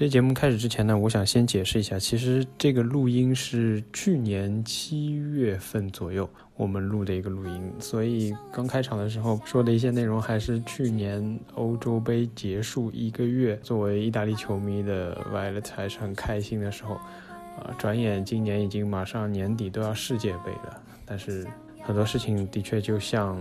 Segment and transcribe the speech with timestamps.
[0.00, 6.26] 这节目开始之前呢，我想先解释一下，其实这个录音是去年七月份左右
[6.56, 16.94] 我们录的一个录音，所以刚开场的时候说的一些内容还是去年欧洲杯结束一个月，作为意大利球迷的 Violet 还是很开心的时候。
[16.94, 21.46] 啊，转眼今年已经马上年底都要世界杯了，但是
[21.82, 23.38] 很多事情的确就像，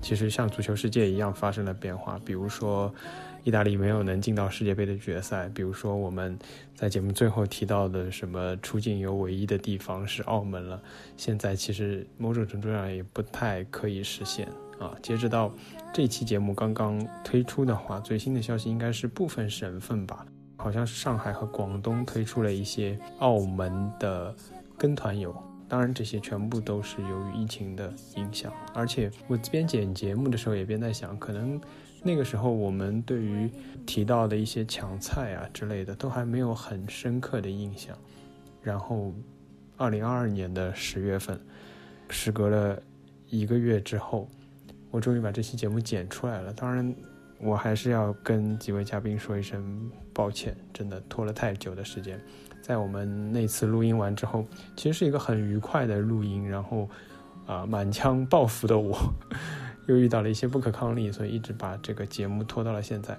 [0.00, 2.94] 其实像足球世界一样发生了变化，比如说。
[3.42, 6.38] 意大利没有能进到世界杯的决赛，比如说我们
[6.74, 10.82] 在节目最后提到的什么出境游唯一的地方是澳门了，
[11.16, 14.46] 现在其实某种程度上也不太可以实现
[14.78, 14.94] 啊。
[15.02, 15.52] 截止到
[15.92, 24.34] 这期节目刚刚推出的话，最新的消息应该是部分省份吧，好像是上海和广东推出了一些澳门的
[24.76, 25.34] 跟团游，
[25.66, 31.58] 当然这些全部都是由于疫情的影响，而且我边剪节目的时候也边在想，可能。
[32.02, 33.50] 那个时候，我们对于
[33.86, 37.96] 提到的一些抢菜啊之类的，都还没有很深刻的印象。
[38.62, 39.12] 然后，
[39.76, 41.38] 二零二二年的十月份，
[42.08, 42.82] 时隔了
[43.28, 44.28] 一个月之后，
[44.90, 46.52] 我终于把这期节目剪出来了。
[46.52, 46.94] 当然，
[47.38, 52.20] 我还是要跟几位嘉宾说一声抱歉，真的拖了太久的时间。
[52.62, 54.44] 在我们那次录音完之后，
[54.76, 56.88] 其实是一个很愉快的录音，然后
[57.46, 58.98] 啊，满腔抱负的我。
[59.90, 63.18] 又遇到了一些不可抗力，所以一直把这个节目拖到了现在。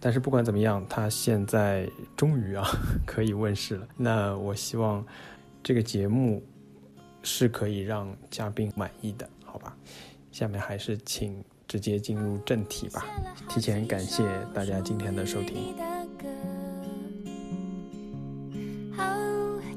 [0.00, 2.66] 但是不管怎么样，它现在终于啊
[3.06, 3.86] 可以问世了。
[3.96, 5.06] 那我希望
[5.62, 6.42] 这个节目
[7.22, 9.76] 是可以让嘉宾满意的，好吧？
[10.32, 13.06] 下面还是请直接进入正题吧。
[13.48, 15.74] 提前感谢大家今天的收听。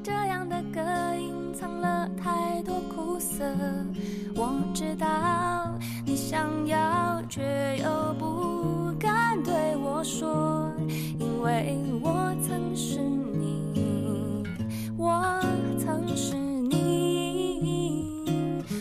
[0.03, 1.02] 这样的歌
[2.21, 3.43] 太多苦涩，
[4.35, 5.07] 我知道。
[6.05, 7.41] 你想要，却
[7.81, 10.71] 又不敢对我说，
[11.17, 14.43] 因为我曾是你，
[14.97, 15.23] 我
[15.79, 17.93] 曾是你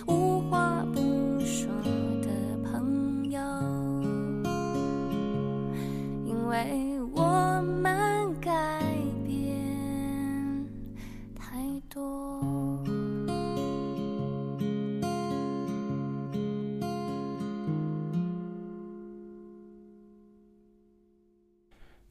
[0.07, 1.01] 无话不
[1.41, 1.73] 说
[2.21, 2.29] 的
[2.65, 3.41] 朋友，
[6.25, 8.22] 因为我们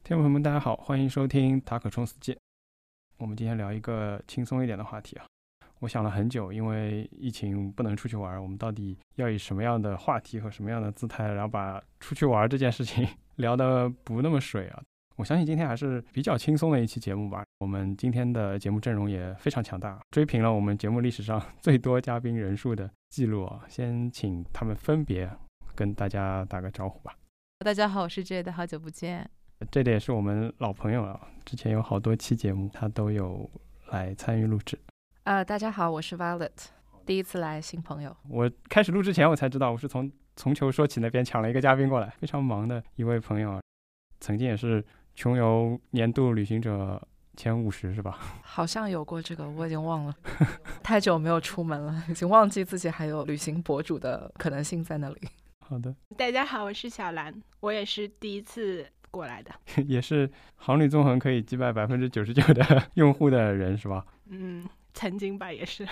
[0.04, 2.36] 听众朋友们，大家好，欢迎收听塔可冲世界。
[3.18, 5.24] 我们今天聊一个轻松一点的话题啊。
[5.78, 14.82] 我想了很久，因为疫情不能出去玩，我们到底要以什么样的话题和什么样的姿态，然后把出去玩这件事情 聊得不那么水啊？
[15.14, 17.44] 我相信今天还是比较轻松的一期节目吧。
[17.60, 23.64] 我们今天的节目阵容也非常强大，追平了我们节目历史上最多嘉宾人数的记录啊。
[23.68, 25.30] 先请他们分别
[25.76, 27.14] 跟大家打个招呼吧。
[27.60, 29.30] 大家好，我是 J 的，好久不见。
[29.70, 33.48] 这点也是我们老朋友了，之前有好多期节目他都有
[33.90, 34.78] 来参与录制。
[35.24, 36.50] 呃，大家好，我是 Violet，
[37.06, 38.16] 第一次来新朋友。
[38.28, 43.60] 我开始录之前我才知道，我是从从球说起那边抢了一个嘉宾过来，非常忙的一位朋友，
[44.20, 44.84] 曾经也是
[45.14, 47.00] 穷游年度旅行者
[47.36, 48.18] 前五十是吧？
[48.42, 50.14] 好像有过这个，我已经忘了，
[50.82, 55.20] 太久没有出门了，已经忘记自己还有旅行博主的可能性在那里。
[55.60, 58.86] 好的，大家好，我是小兰，我也是第一次。
[59.12, 59.52] 过来的
[59.86, 64.04] 也是航旅纵横可以击败百分之九十九的 用户的人是吧？
[64.30, 65.86] 嗯，曾经吧也是。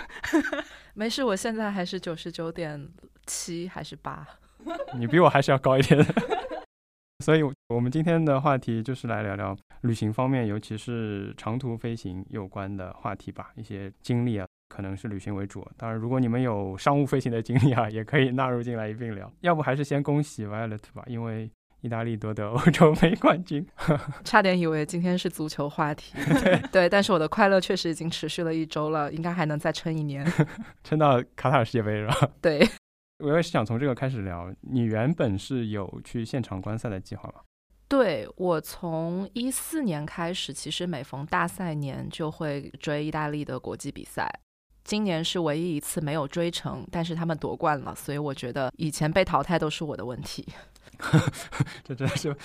[0.93, 2.89] 没事，我现在还是九十九点
[3.27, 4.27] 七还是八？
[4.97, 6.05] 你比我还是要高一点的。
[7.23, 13.51] 所以，我们今天的话题就是来聊聊旅行方面，尤其是长途飞行有关的话题吧。
[13.55, 15.63] 一些经历啊，可能是旅行为主。
[15.77, 19.31] 当然，如果你们有商务飞行的经历啊，也可以纳入进来一并聊。
[19.41, 21.47] 要不还是先恭喜 Violet 吧，因为。
[21.81, 23.65] 意大利夺得欧洲 杯冠军，
[24.23, 26.13] 差点以为今天是足球话题。
[26.41, 30.25] 对对，但是我的快乐确实已经持续了一周了，应该还能再撑一年，
[30.83, 32.29] 撑到卡塔尔世界杯是吧？
[32.41, 32.67] 对，
[33.19, 34.53] 我也是想从这个开始聊。
[34.61, 37.41] 你原本是有去现场观赛的计划吗？
[37.87, 44.31] 对我从一四年开始，其实每逢大赛年就会追意大利的国际比赛。
[44.83, 50.47] 今年是唯一一次没有追成，但是他们夺冠了，所以我觉得以前被淘汰都是我的问题。
[51.83, 52.35] 这真的是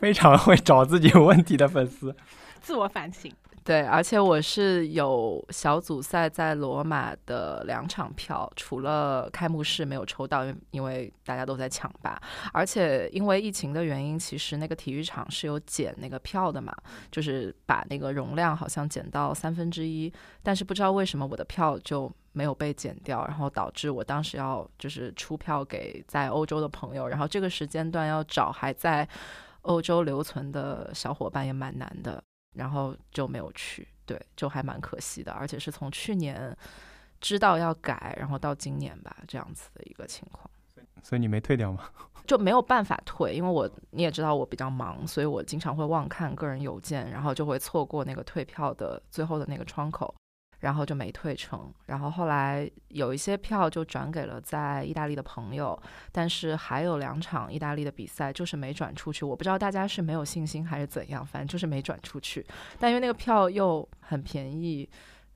[0.00, 2.14] 非常会找自己有问题的粉丝，
[2.60, 3.32] 自我反省。
[3.64, 12.20] 对，而且我是有小组赛在罗马的两场票，除了开幕式没有抽到，因为因为大家都在抢吧。
[12.52, 16.76] 而且因为疫情的原因，其实那个体育场是有减那个票的嘛，
[17.10, 20.12] 就是把那个容量好像减到三分之一。
[20.42, 29.08] 但是不知道为什么我的票就没有被减掉，然后导致我当时要就是出票给在欧洲的朋友，然后这个时间段要找还在
[29.62, 32.22] 欧洲留存的小伙伴也蛮难的。
[32.54, 36.56] 然后就没有去，对，就还蛮可惜的，而且是从去年
[37.20, 40.48] 知道要改，然后到今年吧，这样子的一个情况。
[41.02, 41.90] 所以你没退掉吗？
[42.28, 50.14] 就没有办法退，因为我你也知道我比较忙，所以我经常会忘看个人邮件，然后就会错过那个退票的最后的那个窗口，
[50.64, 51.70] 然后就没退成。
[51.86, 55.78] 然后后来有一些票就转给了在意大利的朋友，
[56.10, 59.26] 但是还有两场意大利的比赛就是没转出去。
[59.26, 62.44] 我不知道大家是没有信心还是怎样，反正就是没转出去。
[62.78, 64.88] 但因为那个票又很便宜，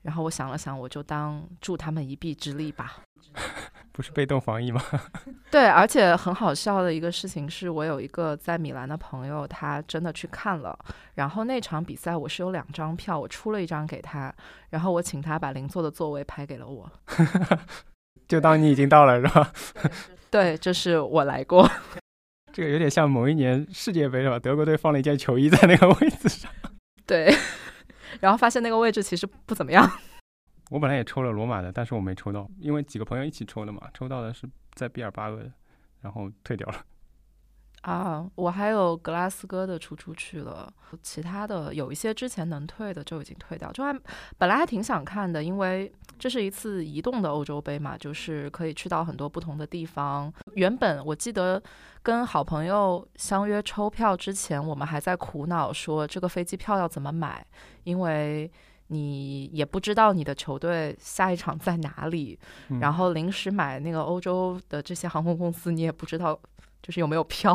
[0.02, 3.02] 然后我想了想，我就当助他们一臂之力吧。
[3.98, 4.80] 不是被动防疫吗？
[5.50, 10.78] 对，而且很好笑的一个事情是，我有一个在米兰的朋友，他真的去看了。
[11.16, 14.32] 然后那场比赛我是有两张票，我出了一张给他，
[14.70, 16.88] 然后我请他把邻座的座位拍给了我，
[18.28, 19.52] 就当你已经到了，是吧？
[20.30, 21.68] 对，就是我来过。
[22.52, 24.38] 这个有点像某一年世界杯是吧？
[24.38, 26.48] 德国队放了一件球衣在那个位置上。
[27.04, 27.34] 对，
[28.20, 29.90] 然后发现那个位置其实不怎么样。
[30.68, 35.50] 我本来也抽了罗马的，但是我没抽到，因为几个朋友一起抽的嘛，抽到的是在毕尔巴鄂，
[36.02, 36.84] 然后退掉了。
[37.82, 40.70] 啊，我还有格拉斯哥的出出去了，
[41.00, 43.98] 其他的有一些之前能退的就已经退掉，就还
[44.36, 50.30] 本来还挺想看的，因为这是一次移动的欧洲杯嘛，就是可以去到很多不同的地方。
[50.54, 51.62] 原本我记得
[52.02, 57.46] 跟好朋友相约抽票之前，我们还在苦恼说这个飞机票要怎么买，
[57.84, 58.50] 因为。
[58.90, 62.38] 你也不知道你的球队下一场在哪里，
[62.80, 66.38] 然后临时买那个欧洲的这些航空公司，你也不知道
[66.82, 67.54] 就是有没有票。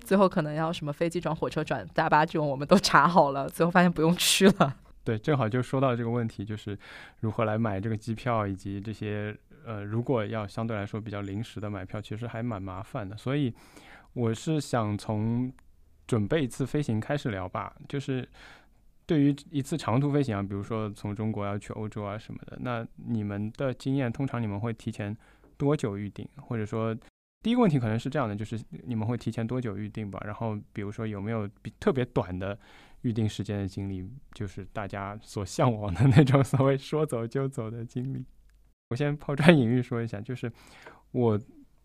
[0.00, 4.76] 最后可能要什么飞机转火车转大巴这种，我们都查好了，最后发现不用去了。
[5.04, 6.76] 对，正好就说到这个问题，就是
[7.20, 13.16] 如何来买这个机票，以及这些呃，如果要相对来说比较临时的买票，其实还蛮麻烦的。
[13.16, 13.54] 所以
[14.14, 15.52] 我是想从
[16.08, 18.28] 准备一次飞行开始聊吧，就是。
[19.04, 25.16] 对于一次长途飞行啊，比如说从中国要去欧洲啊什么的，那你们的经验通常你们会提前
[25.56, 26.26] 多久预定？
[26.36, 26.96] 或者说，
[27.42, 30.22] 第一个问题可能是这样的，就是你们会提前多久预定吧？
[30.24, 32.56] 然后比如说有没有比特别短的
[33.02, 38.24] 预定时间的经历，就是大家所向往的那种所谓说走就走的经历？
[38.90, 40.50] 我先抛砖引玉说一下，就是
[41.10, 41.40] 我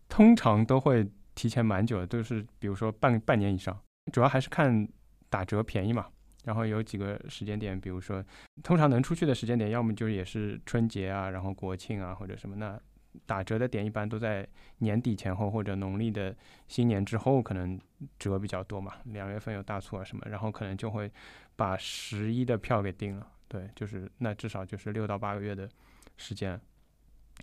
[0.08, 1.04] 通常都会
[1.34, 3.76] 提前蛮久的，都是比如说半半年以上，
[4.12, 4.88] 主要还是看
[5.28, 6.06] 打折便宜嘛。
[6.48, 8.24] 然后有几个时间点，比如说，
[8.62, 12.56] 通常能出去的时间点，要么就也是春节啊，然后国庆啊，或者什么。
[12.56, 12.80] 那
[13.26, 14.48] 打折的点一般都在
[14.78, 16.34] 年底前后或者农历的
[16.66, 17.78] 新年之后，可能
[18.18, 18.94] 折比较多嘛。
[19.04, 21.12] 两月份有大促啊什么，然后可能就会
[21.54, 23.30] 把十一的票给定了。
[23.46, 25.68] 对，就是那至少就是六到八个月的
[26.16, 26.58] 时间，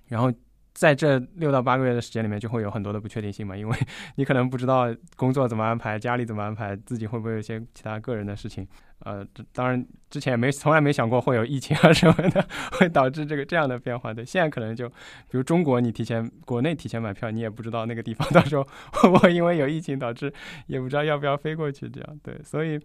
[0.07, 0.33] 然后。
[0.75, 3.77] 在这六到八个月的时间里面，就会有很多的不确定性嘛，因为
[4.17, 8.67] 你可能不知道工作怎么安排，家里怎么安排，自己会不会有一些其他个人的事情。
[8.99, 14.13] 呃，当然之前也没从来没想过会有疫情啊 什么的，会导致这个这样的变化。
[14.13, 20.31] 对，现在可能就比如中国，你提前国内提前买票，你也不知道那个地方 到时候会不会因为有疫情导致
[20.67, 22.19] 也不知道要不要飞过去这样。
[22.21, 22.77] 对，所以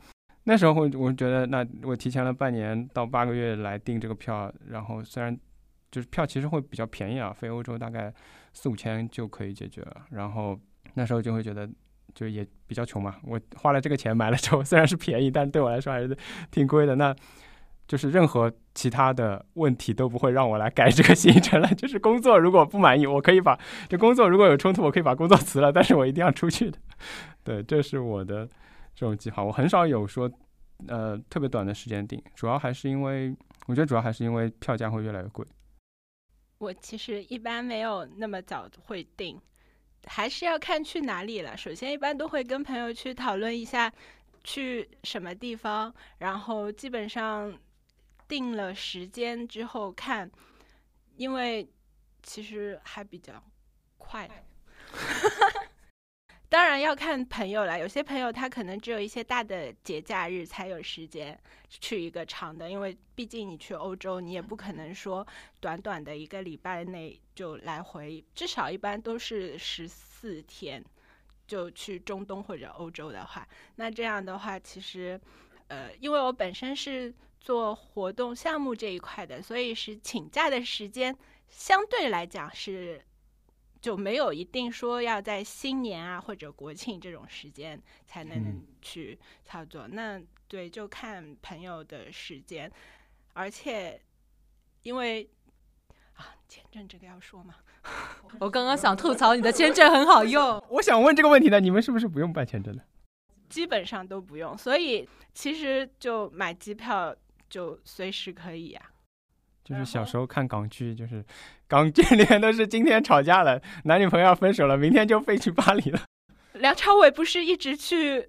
[0.44, 5.36] 那时候我我觉得，那我提前了半年到八个月来订这个票，然后虽然。
[5.90, 8.12] 就是票其实会比较便宜啊，飞欧洲大概
[8.52, 10.02] 四五千就可以解决了。
[10.10, 10.58] 然后
[10.94, 11.68] 那时候就会觉得，
[12.14, 13.16] 就也比较穷嘛。
[13.24, 16.16] 我花了这个钱买了之后，虽然是便宜，但对我来说还是
[16.50, 16.96] 挺贵的。
[16.96, 17.14] 那
[17.88, 21.66] 就是任何其他的问题都不会让我来改这个行程了。
[21.74, 26.78] 就是工作如果不满意，我可以把就工作如果有冲突，我可以把工作辞了，但是我一定要出去的。
[27.42, 28.46] 对，这是我的
[28.94, 29.42] 这种计划。
[29.42, 30.30] 我很少有说
[30.86, 33.34] 呃特别短的时间定，主要还是因为
[33.66, 35.44] 我觉得主要还是因为票价会越来越贵。
[36.60, 39.40] 我其实一般没有那么早会定，
[40.04, 41.56] 还是要看去哪里了。
[41.56, 43.90] 首先，一般都会跟朋友去讨论一下
[44.44, 47.58] 去什么地方，然后基本上
[48.28, 50.30] 定了时间之后看，
[51.16, 51.66] 因为
[52.22, 53.42] 其实还比较
[53.96, 54.28] 快。
[56.50, 61.38] 当然要看朋友了，有些朋友他可能只有一些大的节假日才有时间
[61.68, 65.24] 去一个长的，因为毕竟你去欧洲，你也不可能说
[65.60, 70.84] 短短的一个礼拜内就来回，至少一般都是十四天
[71.46, 75.20] 就去中东或者欧洲的话，那这样的话其实，
[75.68, 81.16] 呃，因为我本身是做活动项目这一块的，所以是请假的时间
[81.48, 83.00] 相对来讲是。
[83.80, 92.70] 就没有一定说要在新年啊或者国庆这种时间才能去操作，那对就看朋友的时间，
[93.32, 94.00] 而且
[94.82, 95.28] 因为
[96.14, 97.54] 啊签证这个要说嘛？
[98.38, 102.84] 我刚刚想吐槽你的签证很好用， 我想问这个问题呢，你们是不是不用办签证的？
[103.48, 107.16] 基本上都不用，所以其实就买机票
[107.48, 108.92] 就随时可以呀、
[109.70, 111.24] 就是小时候看港剧，就是
[111.68, 116.00] 港剧里面都是今天吵架了，男女朋友要分手了，明天就飞去巴黎了。
[116.54, 118.28] 梁朝伟不是一直去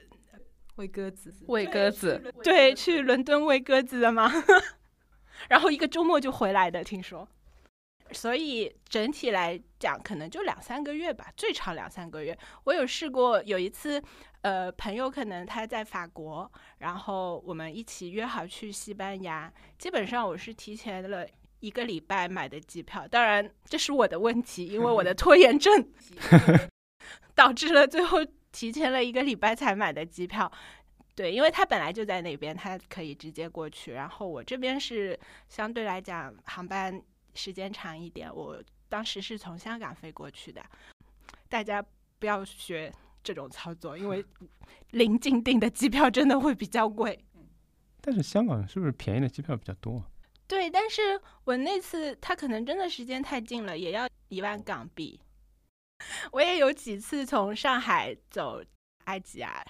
[0.76, 4.32] 喂鸽子，喂鸽子，对去伦敦喂鸽子的吗？
[5.50, 7.28] 然后一个周末就回来的，听说。
[8.14, 12.38] 所以整体来讲，可能就两三个月吧，最长两三个月。
[12.66, 14.02] 我有试过，有一次，
[14.42, 19.52] 呃，朋友可能他在法国，然后我们一起约好去西班牙。
[19.78, 21.28] 基本上我是提前了
[21.60, 25.88] 一个礼拜买的机票，当然这是我的问题，因为我的拖延症
[27.36, 28.20] 导致了最后
[28.52, 30.52] 提前了一个礼拜才买的机票。
[31.14, 33.92] 对，因为他本来就在那边，他可以直接过去。
[33.92, 37.00] 然后我这边是相对来讲航班
[37.34, 40.64] 时间长一点，我当时是从香港飞过去的。
[41.50, 41.84] 大家
[42.20, 44.24] 不要学这种操作，因为
[44.92, 47.24] 临近订的机票真的会比较贵。
[48.02, 50.08] 但是香港是不是便宜的机票比较多啊？
[50.48, 55.20] 对，但是我那次他可能真的时间太近了，也要一万港币。
[56.32, 58.62] 我也有几次从上海走
[59.06, 59.64] 埃及啊，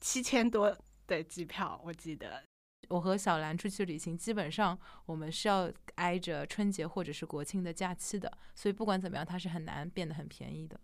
[0.00, 2.42] 七千多的机票，我记得。
[2.88, 10.78] 我和小兰出去旅行，基本上我们是要挨着春节或者是国庆的假期的，所以不管怎么样，它是很难变得很便宜的。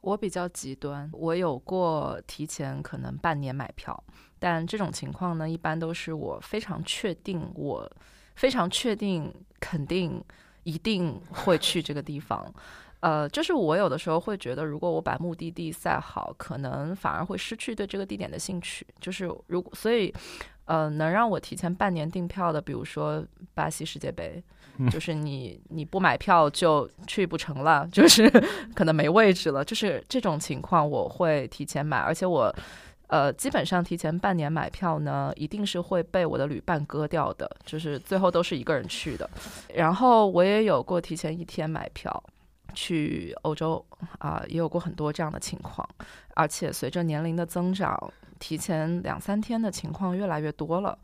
[0.00, 4.04] 我比较极端，我有过提前可能半年买票，
[4.38, 7.90] 但这种情况呢，一般都是我非常确定，我
[8.36, 10.24] 非常确定，肯定
[10.62, 12.54] 一定会去这个地方。
[13.00, 18.86] 呃，就是我有的时候会觉得，如果我把目的地赛好，可能反而会失去对这个地点的兴趣。
[19.00, 20.12] 就是如果所以，
[20.64, 23.24] 呃，能让我提前半年订票的，比如说
[23.54, 24.42] 巴西世界杯，
[24.78, 28.28] 嗯就是你你不买票就去不成了， 就是
[28.74, 32.54] 可能没位置了，就是这种情况我会提前买，而且我。
[33.10, 39.26] 呃，基本上提前半年买票呢，一定是会被我的旅伴割掉的，就是最后都是一个人去的。
[39.74, 42.22] 然后我也有过提前一天买票
[42.74, 43.84] 去欧洲
[44.18, 45.88] 啊、也有过很多这样的情况。
[46.34, 47.96] 而且随着年龄的增长，
[48.38, 50.98] 提前两三天的情况越来越多了。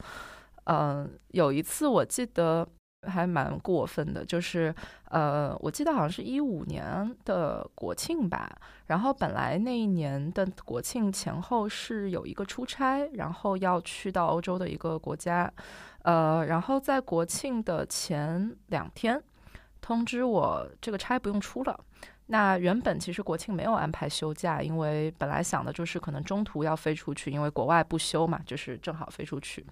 [0.64, 2.66] 嗯、有一次我记得
[3.06, 4.74] 还蛮过分的，就是
[5.10, 8.50] 呃，我记得好像是一五年的国庆吧。
[8.86, 15.52] 然后本来那一年的国庆前后是有一个出差，然后要去到欧洲的一个国家，
[16.02, 19.22] 呃，然后在国庆的前两天
[19.84, 21.78] 通知我这个差不用出了。
[22.28, 29.62] 那原本其实国庆没有安排休假，因为本来想的就是可能中途要飞出去，因为国外不休嘛，就是正好飞出去。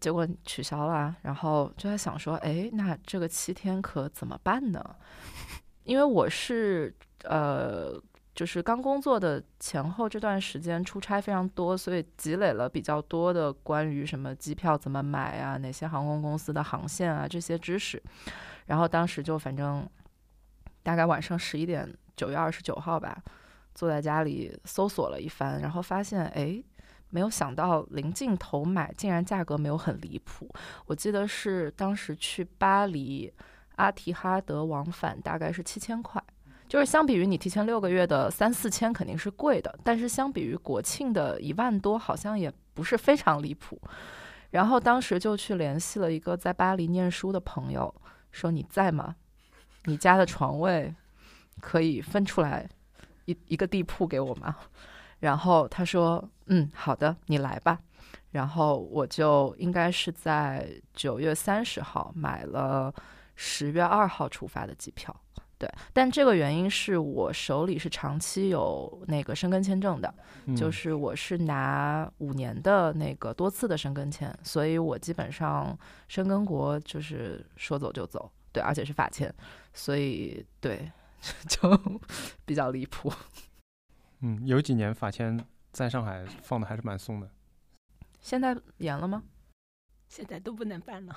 [0.00, 4.82] 结果取消了，然后就在想说，哎，那这个七天可怎么办呢？
[5.84, 8.00] 因为我是呃，
[8.40, 18.02] 就是刚工作的前后这段时间出差非常多，所以积累了比较多的关于什么机票怎么买啊，哪些航空公司的航线啊这些知识。
[18.64, 19.86] 然后当时就反正
[20.82, 23.22] 大概晚上十一点，九月二十九号吧，
[23.74, 26.64] 坐在家里搜索了一番，然后发现哎。
[27.12, 30.48] 没有想到临近头买，竟然价格没有很离谱。
[30.86, 33.28] 我记得是当时去巴黎
[33.74, 36.22] 阿提哈德往返大概是七千块，
[36.70, 43.76] 就是相比于你提前六个月的三四千肯定是贵的，但是相比于国庆的一万多，好像也不是非常离谱。
[44.50, 47.92] 然后当时就去联系了一个在巴黎念书的朋友，
[48.30, 49.16] 说你在吗？
[49.86, 50.94] 你家的床位
[51.60, 52.68] 可以分出来
[53.24, 54.54] 一一个地铺给我吗？
[55.18, 57.80] 然后他说：“嗯，好的，你来吧。”
[58.30, 62.94] 然后我就应该是在九月三十号买了
[63.34, 65.14] 十月二号出发的机票。
[65.60, 70.14] 对，但这个原因是我手里是长期有那个申根签证的，
[70.46, 79.30] 嗯就是我是拿五年的那个多次的申根签，所以我基本上申根国就是说走就走，对，而且是法签，
[79.74, 80.90] 所以对，
[81.46, 81.78] 就
[82.46, 83.12] 比较离谱。
[84.20, 85.38] 嗯，有几年法签
[85.72, 87.28] 在上海放的还是蛮松的。
[88.22, 89.22] 现在严了吗？
[90.08, 91.14] 现在都不能办了。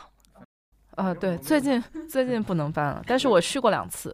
[0.96, 4.14] 啊，对，最近最近不能办了，但是我续过两次。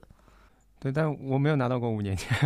[0.80, 2.38] 对，但我没有拿到过五年签。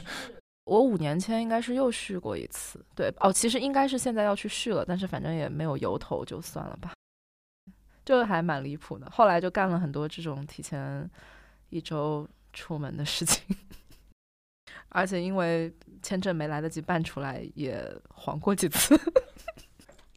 [0.64, 6.92] 我五年前应该是又续过一次，对，哦，其实应该是现在要去续了，但是反正也没有由头，就算了吧，
[8.04, 9.10] 就还蛮离谱的。
[9.10, 11.08] 后来就干了很多这种提前
[11.70, 13.56] 一周出门的事情，
[14.90, 18.94] 而且因为签证没来得及办出来，也黄过几次。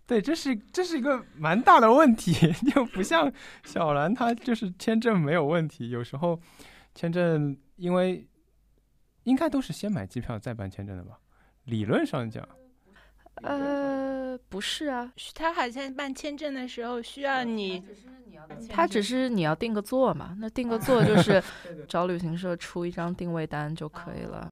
[0.05, 2.33] 对，这是这是一个蛮大的问题，
[2.73, 3.31] 就不像
[3.63, 5.91] 小兰，她就是签证没有问题。
[5.91, 6.37] 有时候
[6.93, 8.27] 签证因为
[9.23, 11.19] 应该都是先买机票再办签证的吧？
[11.65, 12.47] 理论上讲，
[13.43, 17.83] 呃，不是啊，他好像办签证的时候需要你，
[18.67, 21.41] 他只是你要定个座嘛，那定个 座就是
[21.87, 24.49] 找旅行社出一张定位单就可以了。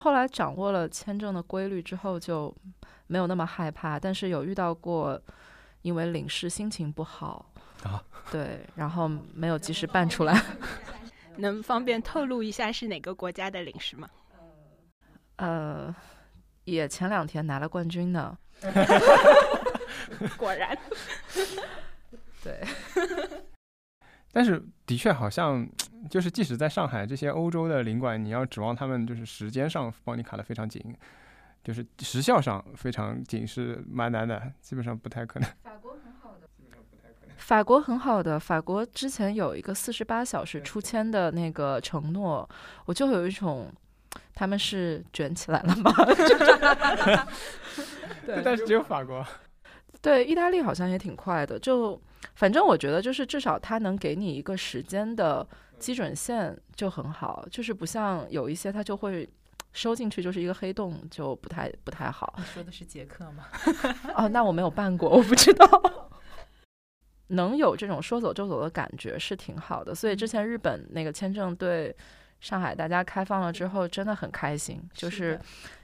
[0.00, 2.54] 后来掌握了签证的规律之后，就
[3.06, 5.20] 没有那么害怕，但是有遇到过，
[5.80, 7.52] 因为领事心情不好
[7.84, 10.34] 啊，对，然后没有及时办出来。
[11.38, 14.08] 能方便透露一下是哪个国家的领事吗？
[15.36, 15.94] 呃，
[16.64, 18.36] 也前两天拿了冠军呢。
[20.36, 20.76] 果然，
[22.44, 22.60] 对。
[24.34, 25.68] 但是的确好像，
[26.08, 30.82] 就是即使在上海这些欧洲的领馆，你要指望他们就是时间上帮你卡的非常紧，
[31.62, 35.48] 就是时效上非常紧是蛮难的，基本上不太可能。
[35.62, 36.21] 法国很好的，基本上不太可能。
[37.52, 42.48] 法国很好的，法国之前有一个四十八小时出签的那个承诺，
[42.86, 43.70] 我就有一种
[44.34, 45.92] 他们是卷起来了吗？
[48.24, 49.22] 对，但是只有法国。
[50.00, 52.00] 对，意大利好像也挺快的，就
[52.36, 55.46] 反正我觉得就是至少它能给你一个时间的
[55.78, 59.28] 基准线就很好，就是不像有一些它就会
[59.74, 62.32] 收进去就是一个黑洞，就不太不太好。
[62.38, 63.44] 你说的是捷克吗？
[64.16, 65.66] 哦，那我没有办过，我不知道。
[67.28, 71.94] 能有这种说走就走的感觉是挺好的，所以之前日本那个签证对
[72.40, 75.40] 上海大家开放了之后，真的很开心，就是。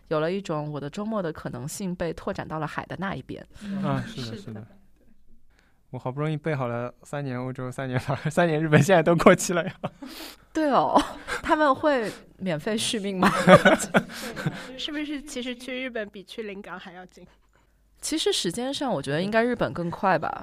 [0.08, 3.46] 有了一种我的周末的可能性被拓展到了海的那一边。
[3.84, 4.66] 啊，是的，是的。
[5.90, 9.74] 我好不容易备好了三年欧洲，三年法，三年日本，现在都过期了呀。
[10.50, 10.98] 对哦，
[11.42, 13.30] 他们会免费续命吗？
[14.78, 15.20] 是不是？
[15.20, 17.26] 其实去日本比去临港还要近。
[18.00, 20.42] 其实时间上，我觉得应该日本更快吧。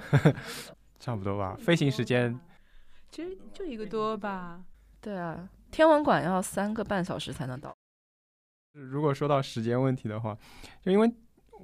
[1.00, 2.40] 差不多吧，飞行时间。
[3.10, 4.64] 其实就一个多吧。
[5.02, 7.75] 对啊，天文馆要三个半小时才能到。
[8.74, 10.38] 如果说到时间问题的话，
[10.82, 11.10] 就因为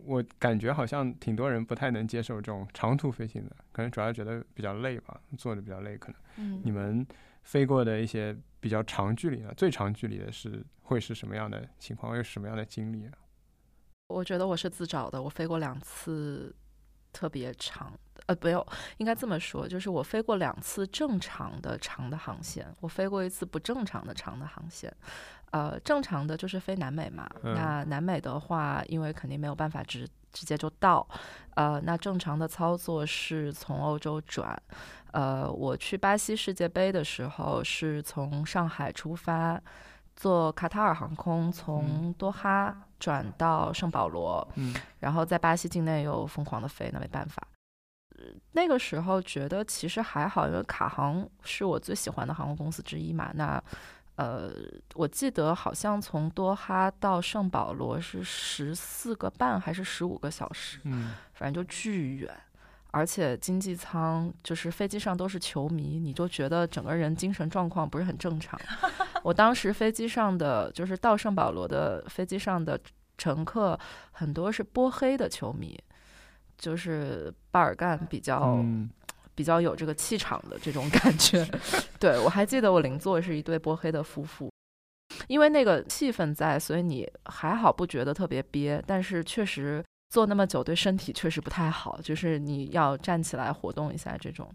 [0.06, 5.98] 我感觉好像挺多人不太能接受这种长途飞行的，可能主要觉得比较累吧，坐着比较累。
[5.98, 7.06] 可能，嗯，你们
[7.44, 12.16] 飞过的一些比较长距离的，最长距离的是会是什么样的情况？
[12.16, 13.14] 有什么样的经历啊？
[14.08, 16.56] 我觉得我是自找的，我飞过两次
[17.12, 17.92] 特别长，
[18.26, 18.66] 呃，没有，
[18.98, 24.94] 应该这么说，就是我飞过两次正常的长的航线，我飞过一次不正常的长的航线。
[25.52, 27.30] 呃，正常的就是飞南美嘛。
[27.44, 31.06] 那南美的话，因为肯定没有办法直直接就到，
[31.56, 34.58] 呃，那正常的操作是从欧洲转。
[35.12, 39.62] 呃，我去巴西世界杯的时候是从上海出发，
[40.16, 44.48] 坐卡塔尔航空从多哈转到圣保罗，
[45.00, 47.42] 然后在巴西境内又疯狂的飞，那没办法。
[48.52, 53.32] 那个时候觉得其实还好，因为卡航是我最喜欢的航空公司之一嘛。
[53.34, 53.62] 那
[54.18, 54.52] 呃，
[54.94, 62.32] 我记得好像从多哈到圣保罗是十四个半还是十五个小时，嗯，反正就巨远，
[62.92, 68.60] 而且经济舱就是飞机上都是球迷，你就觉得整个人精神状况不是很正常。
[69.24, 72.80] 我当时飞机上的就是到圣保罗的飞机上的
[73.18, 73.80] 乘客
[74.12, 75.78] 很多是波黑的球迷，
[76.58, 78.64] 就是巴尔干比较。
[79.34, 81.44] 比较有这个气场的这种感觉，
[81.98, 84.52] 对我还记得我邻座是一对波黑的夫妇，
[85.28, 94.46] 因为那个气氛在，所以你还好不觉得特别憋，但是确实坐那么久对身体确实不太好，就是你要站起来活动一下这种。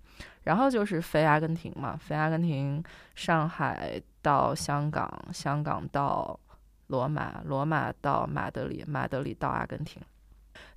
[0.42, 6.38] 然后就是飞阿根廷嘛，飞阿根廷，上海到香港，香港到
[6.88, 10.03] 罗马，罗马到马德里，马德里到阿根廷。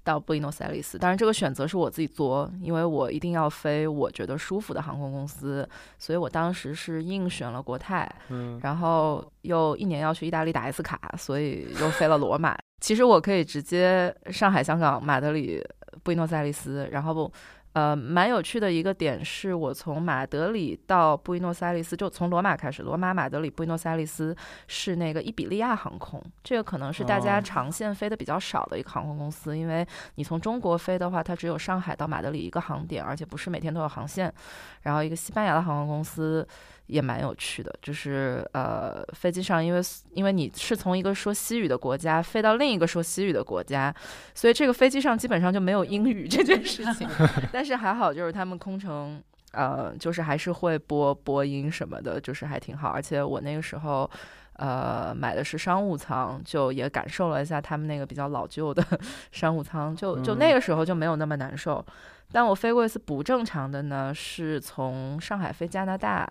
[0.02, 12.58] 到布宜诺斯艾利斯，当然这个选择是我自己做，因为我一定要飞我觉得舒服的航空公司，所以我当时是硬选了国泰，嗯，然后又一年要去意大利打一次卡，所以又飞了罗马。
[12.80, 15.64] 其实我可以直接上海、香港、马德里、
[16.04, 17.32] 布宜诺斯艾利斯，然后不。
[17.74, 24.36] 呃，蛮有趣的一个点是，我从马德里到布宜诺斯艾利斯，就从罗马开始，罗马、马德里、布宜诺斯艾利斯
[24.68, 34.34] 是那个伊比利亚航空，这个可能是大家长线飞的比较少的一个航空公司，因为你从中国飞的话，它只有上海到马德里一个航点，而且不是每天都有航线。
[34.82, 36.46] 然后一个西班牙的航空公司。
[36.90, 39.82] 也蛮有趣的，就是呃，飞机上，因为
[40.14, 43.94] 因为你是从一个说西语的国家飞到另一个说西语的国家，
[44.34, 47.08] 所以这个飞机上基本上就没有英语这件事情。
[47.54, 49.22] 但是还好，就是他们空乘
[49.52, 52.90] 呃，就是还是会播播音什么的，就是还挺好。
[52.90, 54.10] 而且我那个时候
[54.54, 58.84] 呃买的是商务舱，就也感受了一下他们那个比较老旧的
[59.32, 61.86] 商务舱，就就那个时候就没有那么难受。
[62.32, 66.28] 但我飞过一次不正常的呢，是从上海飞加拿大。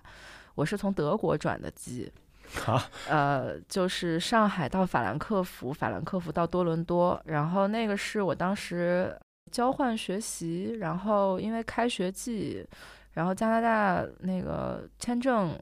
[0.59, 2.11] 我是从德国转的机，
[2.67, 9.17] 啊，呃，就是上海到法兰克福，法兰克福到多伦多，然后那个是我当时
[9.53, 12.67] 交换学习，然后因为开学季，
[13.13, 15.57] 然后加拿大那个签证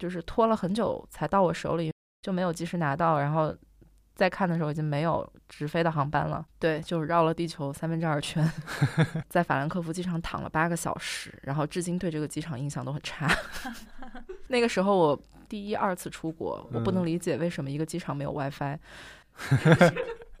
[0.00, 3.54] 就是拖了很久才到我手里，就没有及时拿到，然后
[4.14, 6.44] 再看的时候已经没有直飞的航班了。
[6.58, 8.48] 对，就绕了地球三分之二圈，
[9.28, 13.28] 在法兰克福机场躺了八个小时，然后至今对这个机场印象都很差。
[14.48, 18.78] 那个时候我第一二次出国，我不能理解为什么一个机场没有 WiFi，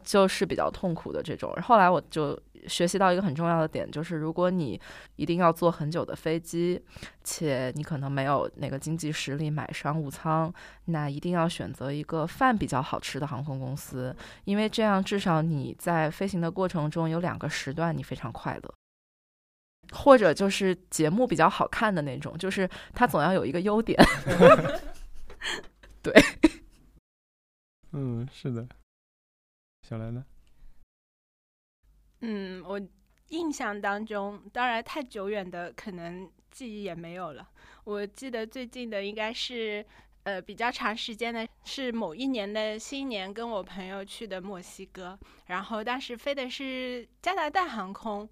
[0.02, 1.52] 就是比较痛苦的这种。
[1.62, 4.80] 后来我就学习到一个很重要的点，就是如果你
[5.16, 6.82] 一定要坐很久的飞机，
[7.22, 10.52] 且你可能没有那个经济实力买商务舱，
[10.86, 18.74] 那一定要选择一个饭比较好吃的航空公司，因为这样至少你在飞行的过程中有两个时段你非常快乐。
[19.92, 24.02] 或者就是节目比较好看的那种，就是它总要有一个优点。
[26.02, 26.12] 对，
[27.92, 28.66] 嗯，是的。
[29.82, 30.24] 小兰呢？
[32.26, 32.80] 嗯，我
[33.28, 37.46] 印象当中，当然太久远的可能记忆也没有了。
[37.84, 39.84] 我记得最近的应该是，
[40.22, 48.26] 呃，比较长时间的，是某一年的新年，跟我朋友去的墨西哥，然后当时飞的是加拿大航空。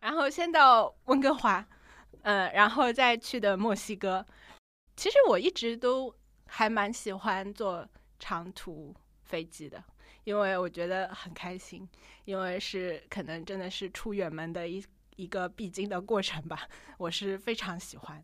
[0.00, 1.68] 然后先到温哥华，
[2.22, 4.24] 嗯，然后再去的墨西哥。
[4.96, 6.14] 其实我一直都
[6.46, 7.86] 还蛮喜欢坐
[8.18, 9.84] 长途飞机的，
[10.28, 11.88] 因为我觉得很开心，
[12.26, 14.84] 因为是可能真的是出远门的一
[15.16, 18.22] 一个必经的过程吧，我是非常喜欢。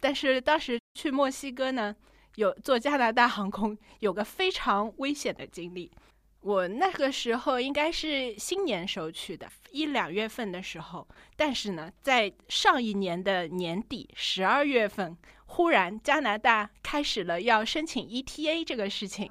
[0.00, 1.94] 但是当时去墨西哥呢，
[2.36, 5.92] 有坐加拿大航空，有个非常危险的经历。
[6.40, 11.06] 我那个时候应该是新年时候去的，一两月份的时候。
[11.36, 19.30] 但是呢，在上一年的年底十二月份，忽然加拿大开始了要申请 ETA 这个事情。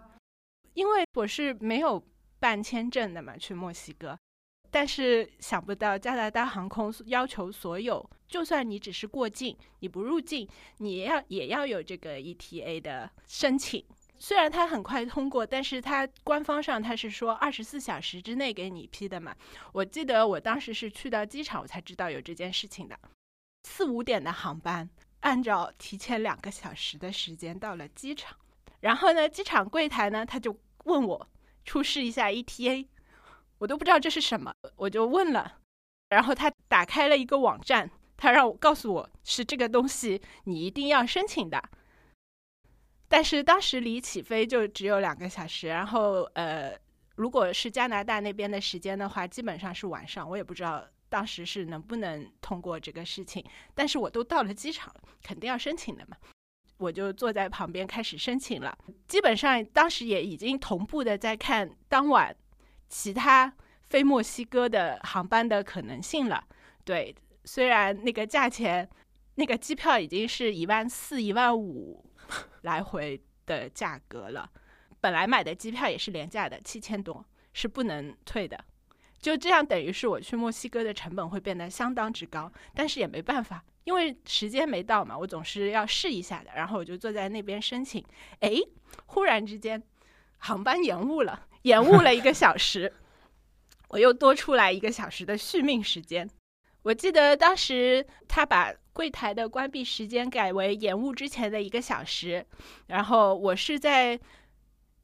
[0.75, 2.01] 因为我是没有
[2.39, 4.17] 办签证的嘛，去墨西哥。
[4.69, 10.47] 但是想不到加拿大航空要求所有，就算你只是过境，你不入境，
[10.79, 13.83] 你也要也要有这个 ETA 的申请。
[14.17, 19.33] 虽然它很快通过，但是它官方上它是说二十四小时之内给你批的嘛。
[19.71, 22.99] 我记得我当时是去到机场，我才知道有这件事情的。
[23.63, 24.89] 四五点的航班，
[25.21, 28.37] 按照提前两个小时的时间到了机场，
[28.81, 31.29] 然后呢，机场柜台呢他就问我
[31.63, 32.87] 出示一下 ETA，
[33.59, 35.59] 我都不知道这是什么，我就问了，
[36.09, 41.61] 然后他打开了一个网站，他让我告诉我是这个东西，你一定要申请的。
[43.07, 46.75] 但是当时离起飞就只有两个小时，然后呃，
[47.15, 50.27] 如果是加拿大那边的时间的话，基本上是晚上。
[50.27, 56.17] 我也不知道当时是能不能通过这个事情，但是我都到了机场了，肯定要申请的嘛。
[56.77, 58.77] 我就坐在旁边开始申请了。
[59.07, 62.35] 基本上当时也已经同步的在看当晚
[62.89, 63.53] 其他
[63.89, 66.43] 飞墨西哥的航班的可能性了。
[66.83, 68.89] 对，虽然那个价钱，
[69.35, 72.03] 那个机票已经是一万四、一万五。
[72.63, 74.49] 来回的价格了，
[74.99, 78.65] 本来买的机票也是廉价的，七千多是不能退的，
[79.19, 88.05] 就这样等于是我去墨西哥的成本会变得相当之高，但是也没办法，因为时间没到嘛，我总是要试一下的，然后我就坐在那边申请，
[88.41, 88.61] 哎，
[89.05, 89.81] 忽然之间
[90.39, 92.93] 航班延误了，延误了一个小时，
[93.87, 96.29] 我又多出来一个小时的续命时间，
[96.83, 98.73] 我记得当时他把。
[98.95, 102.45] 柜台的关闭时间改为延误之前的一个小时，
[102.87, 104.17] 然后我是在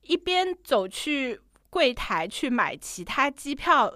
[0.04, 1.38] 一边走去
[1.70, 3.94] 柜台去买其他机票，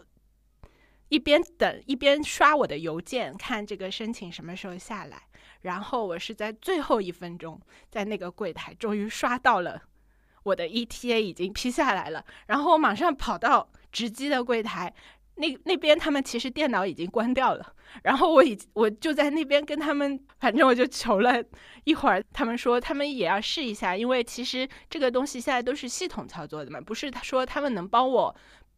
[1.16, 5.22] 一边等一边刷我的邮件，看这个申请什么时候下来。
[5.62, 7.58] 然后我是在最后一分钟，
[7.90, 9.82] 在那个柜台终于刷到了
[10.44, 14.94] 我的 ETA 已经批下来了，然后我马上跑到值机的柜台。
[15.38, 17.74] 那那边他们其实电脑已经关掉了，
[18.04, 21.44] 然后我已我就在那边跟他们，反正我就求了
[21.86, 28.34] 一会儿，他们说他们也要试一下，因为其实这个东西现在都是系统操作的嘛，不是他说他们能帮我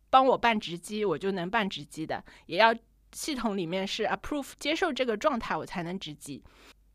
[0.09, 2.75] 帮我办值机，我就能办值机的，也要
[3.11, 6.43] 系统里面是 approve 接受这个状态，我才能值机。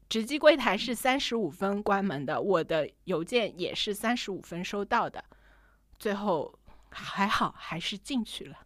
[0.09, 5.25] 值机柜台是三十五分关门的，我的邮件也是三十五分收到的，
[5.99, 6.59] 最后
[6.91, 8.59] 还好还是进去了。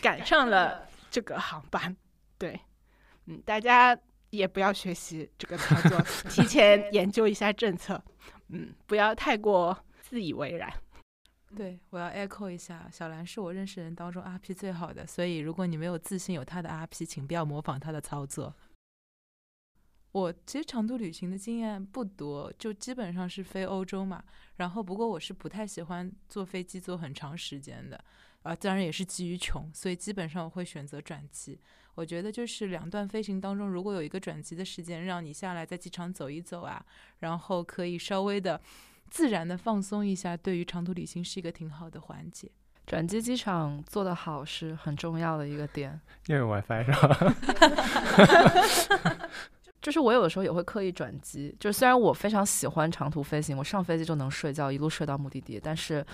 [0.00, 1.94] 赶上了这个航班，
[2.38, 2.58] 对，
[3.26, 3.98] 嗯，大家
[4.30, 8.02] 也不要学习这个操作，提前研究一下政策，
[8.48, 10.72] 嗯，不要太过自以为然。
[11.56, 18.54] 对，我要 echo 一下，小兰是我认识人当中 RP 最好的，所以如果你没有自信有他的 RP，请不要模仿他的操作。
[20.12, 24.22] 我其实长途旅行的经验不多，就基本上是飞欧洲嘛。
[24.56, 28.02] 然后不过我是不太喜欢坐飞机坐很长时间的，
[28.42, 31.58] 啊，当然也是基于穷，所以基本上我会选择转机。
[31.94, 36.84] 我觉得就是两段飞行当中，如果有一个转机的时间，让你下来在机场走一走啊，
[37.18, 38.60] 然后可以稍微的
[39.10, 42.50] 自然的放松一下，对于长途旅行是一个挺好的缓解。
[42.86, 46.00] 转机机场做得好是很重要的一个点。
[46.26, 47.34] 又有 WiFi 是吧？
[49.82, 56.04] 就是我有的时候也会刻意转机，就是虽然我非常喜欢长途飞行，我上飞机就能睡觉，一路睡到目的地，但是。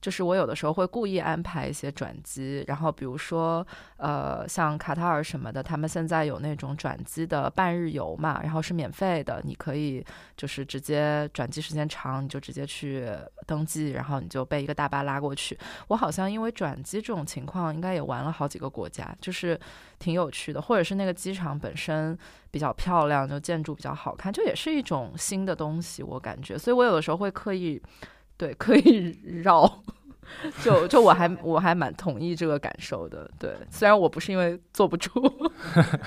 [0.00, 10.04] 就是我有的时候会故意安排一些转机，然后比如说，呃，像卡塔尔什么的，他们现在有那种转机的半日游嘛，然后是免费的，你可以
[10.36, 13.08] 就是直接转机时间长，你就直接去
[13.46, 15.58] 登记，然后你就被一个大巴拉过去。
[15.88, 19.58] 我好像因为转机这种情况，应该也玩了好几个国家，就是
[19.98, 22.16] 挺有趣的，或者是那个机场本身
[22.52, 27.82] 比较漂亮，就建筑比较好看，就也是一种新的东西，我感觉，所以我有的时候会刻意。
[28.38, 29.82] 对，可以 绕，
[30.64, 33.28] 就就我还我还蛮同意这个感受的。
[33.38, 35.10] 对，虽然我不是因为坐不住，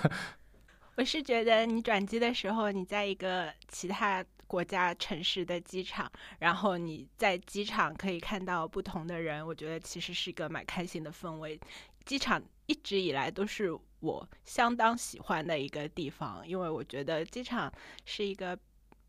[0.96, 11.60] 我是觉得你转机的时候，你在一个其他国家城市的机场，然后你在机场可以看到不同的人，我觉得其实是一个蛮开心的氛围。
[12.06, 17.70] 机场一直以来都是我相当喜欢的一个地方，因为我觉得机场
[18.06, 18.58] 是一个。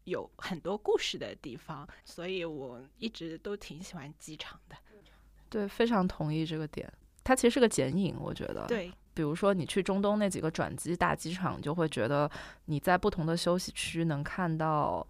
[0.04, 4.76] 有很多故事的地方，所以我一直都挺喜欢机场的。
[5.48, 6.92] 对，非常同意这个点。
[7.24, 8.66] 它其实是个剪影，我觉得。
[8.66, 12.30] 对，比如说你去中东那几个转机大机场，就会觉得
[12.64, 15.06] 你在不同的休息区能看到。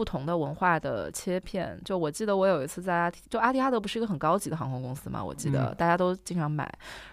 [0.00, 5.22] 不同的文化的切片，就我记得我有一次在阿提，就阿提哈德不是一个很高级的航空公司嘛？
[5.22, 6.66] 我记得大家都经常买。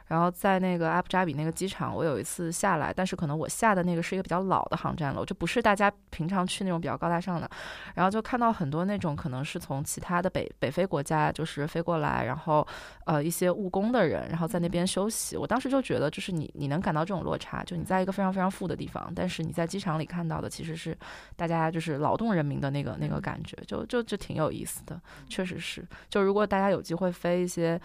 [0.05, 7.49] 然后在那个阿布扎比那个机场，我有一次下来，但是可能我下的那个是一个比较老的航站楼，就不是大家平常去那种比较高大上的。
[7.93, 12.65] 然后就看到很多那种可能是从其他的北北非国家就是飞过来，然后
[13.05, 15.35] 呃一些务工的人，然后在那边休息。
[15.35, 20.97] 我当时就觉得，就是你你能感到这种落差，就你在一个非常非常富的地方，但是你在机场里看到的其实是
[21.35, 25.85] 大家就是劳动人民的那个那个感觉，就就就挺有意思的，确实是。
[26.09, 27.79] 就如果大家有机会飞一些。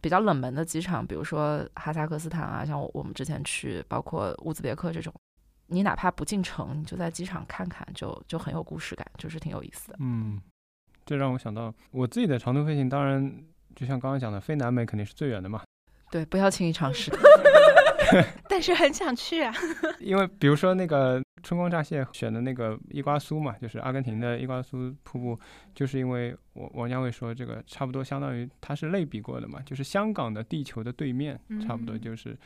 [0.00, 5.12] 比较冷门的机场，比如说哈萨克斯坦啊，像我们之前去，包括乌兹别克这种，
[5.66, 9.96] 你哪怕不进城，你就在机场看看，就就很有故事感，就是挺有意思的。
[9.98, 10.40] 嗯，
[11.04, 13.42] 这让我想到我自己的长途飞行，当然
[13.74, 15.62] 就像刚刚讲的，飞南美肯定是最远的嘛。
[16.12, 17.10] 对，不要轻易尝试。
[18.48, 19.52] 但是很想去啊，
[19.98, 25.38] 因为比如说那个春光乍泄选的那个伊瓜苏嘛，就是阿根廷的伊瓜苏瀑布，
[25.74, 32.36] 就是因为我王家卫说这个差不多相当于它是类比过的嘛，就是香港的地球的对面，差不多就是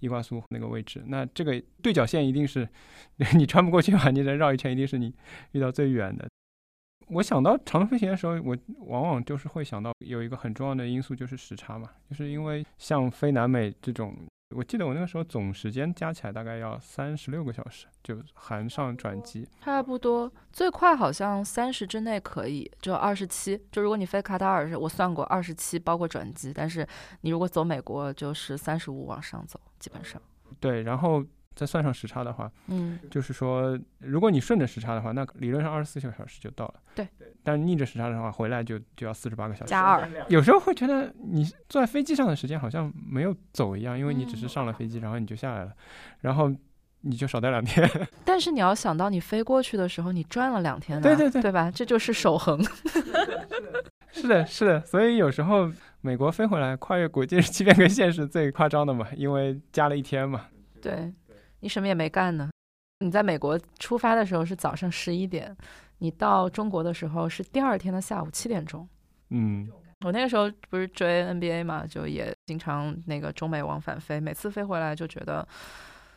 [0.00, 1.02] 伊瓜苏那个位置。
[1.06, 2.68] 那这个对角线一定是
[3.34, 5.14] 你穿不过去嘛，你得绕一圈，一定是你
[5.52, 6.28] 遇到最远的。
[7.08, 14.14] 我想到长途飞行的时候，我往往就是会想到有一个很重要的因素就是时差嘛，就是因为像飞南美这种。
[14.54, 19.46] 我记得我那个时候总时间加起来大概要三十六个小时，就含上转机。
[19.62, 23.60] 差不多，最快好像三十之内可以，就二十七。
[23.70, 26.86] 就如果你飞卡塔尔，我算过二十七包括转机，但是
[27.22, 30.20] 你如果走美国就是三十五往上走，基本上。
[30.60, 31.24] 对，然后。
[31.54, 36.74] 再算上时差的话，嗯，就是说，如果你顺着时差的话，那理论上二十四个小时就到了。
[36.94, 37.06] 对，
[37.42, 40.08] 但逆着时差的话，回来就就要四十八个小时加二。
[40.28, 45.72] 有时候会觉得你坐在飞机上的时间好像没有走一样，因为你只是上了飞机，然后你就下来了，
[46.20, 46.52] 然后
[47.02, 47.88] 你就少待两天。
[48.24, 51.70] 但是你要想到，你飞过去的时候，你转了两天，对对对，对吧？
[51.70, 52.62] 这就是守恒。
[54.12, 54.80] 是的，是的。
[54.82, 60.46] 所以有时候美国飞回来跨越国际日期变更线是最夸张的嘛，因为加了一天嘛。
[60.82, 61.10] 对。
[61.62, 62.50] 你什么也没干呢？
[62.98, 65.56] 你在美国出发的时候是早上十一点，
[65.98, 68.86] 你到中国的时候是第二天的下午七点钟。
[69.30, 69.70] 嗯，
[70.04, 75.46] 我那个时候不是追 NBA 嘛，就也经常那个中美往返飞，每次飞回来就觉得。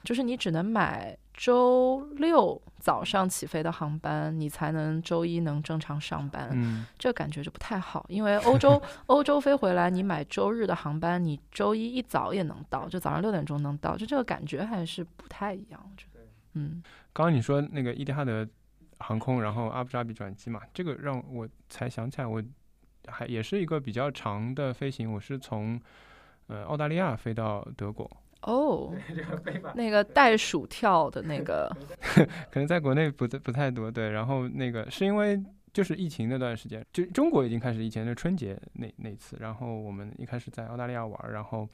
[0.06, 6.50] 就是你只能买周六早上起飞的航班，你才能周一能正常上班。
[6.54, 15.82] 嗯，这感觉就不太好，因为欧洲 欧洲飞回来，你买周日的航班，你周一一早也能到，就早上六点钟能到，就这个感觉还是不太一样。
[15.84, 16.22] 我觉得，
[16.54, 18.48] 嗯，刚刚你说那个伊蒂哈德
[19.00, 22.42] 航空，然后阿布扎比转机嘛，这个让我才想起来，我
[23.08, 25.82] 还也是一个比较长的飞行，我是从
[26.48, 28.10] 呃澳大利亚飞到德国。
[28.46, 28.94] 哦，
[29.76, 31.70] 那个袋鼠跳的那个
[32.52, 33.92] 可能在国内不不太多。
[33.92, 35.40] 对，然后那个是因为
[35.74, 39.36] 就是疫情那段时间，就中国已经开始疫情，就春节那那次。
[39.40, 41.68] 然后我们一开始在澳大利亚玩，然后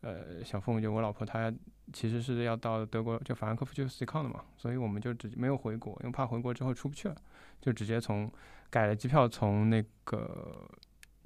[0.00, 1.52] 呃，小凤就我老婆她
[1.92, 7.16] 其实是要到德国就法兰克福就 C 抗的嘛，所以我们就直接没有回国，因为怕回国之后出不去了，
[7.60, 8.30] 就直接从
[8.70, 10.68] 改了机票从那个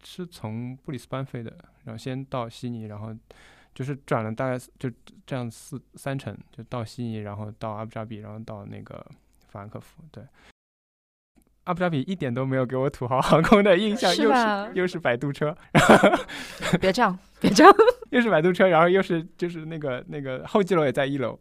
[0.02, 1.52] 是从布里斯班飞的，
[1.84, 3.14] 然后先到悉尼，然后
[3.76, 4.90] 就是转了大概就
[5.26, 9.04] 这样四三程，就到悉尼，然后到阿布扎比，然后到那个
[9.48, 10.24] 法兰克福，对。
[11.64, 15.54] 阿布扎比一点都没有给我土豪航空的印象，又是又是摆渡车，
[16.80, 17.74] 别这样，别这样。
[18.08, 21.38] 又是摆渡 车，然后又是就是那个那个候机楼也在一楼，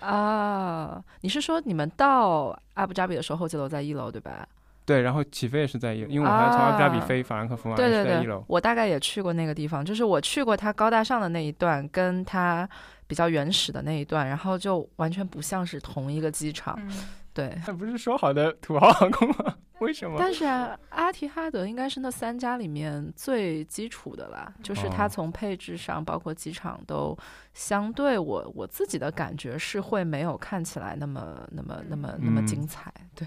[0.00, 4.46] 啊， 你是说你们到阿布扎比的时候，候机楼在一楼对吧？
[4.88, 8.42] 对，然后起飞也是在一楼，因为我还要从阿布扎比啊飞法兰克福嘛，对对对也是在一楼，。
[8.48, 12.66] 我大概也去过那个地方，就是我去过它高大上的那一段，跟它
[13.06, 16.74] 比较原始的那一段，然后就完全不像是同一个机场。
[16.80, 16.90] 嗯，
[17.34, 19.54] 对，那不是说好的土豪航空吗？
[19.80, 20.16] 为什么？
[20.18, 27.16] 但是啊，阿提哈德应该是那三家里面最基础的啦，就是它哦从配置上，包括机场都
[27.54, 32.92] 相对我我自己的感觉是会没有看起来那么那么那么那么嗯精彩。
[33.14, 33.24] 对，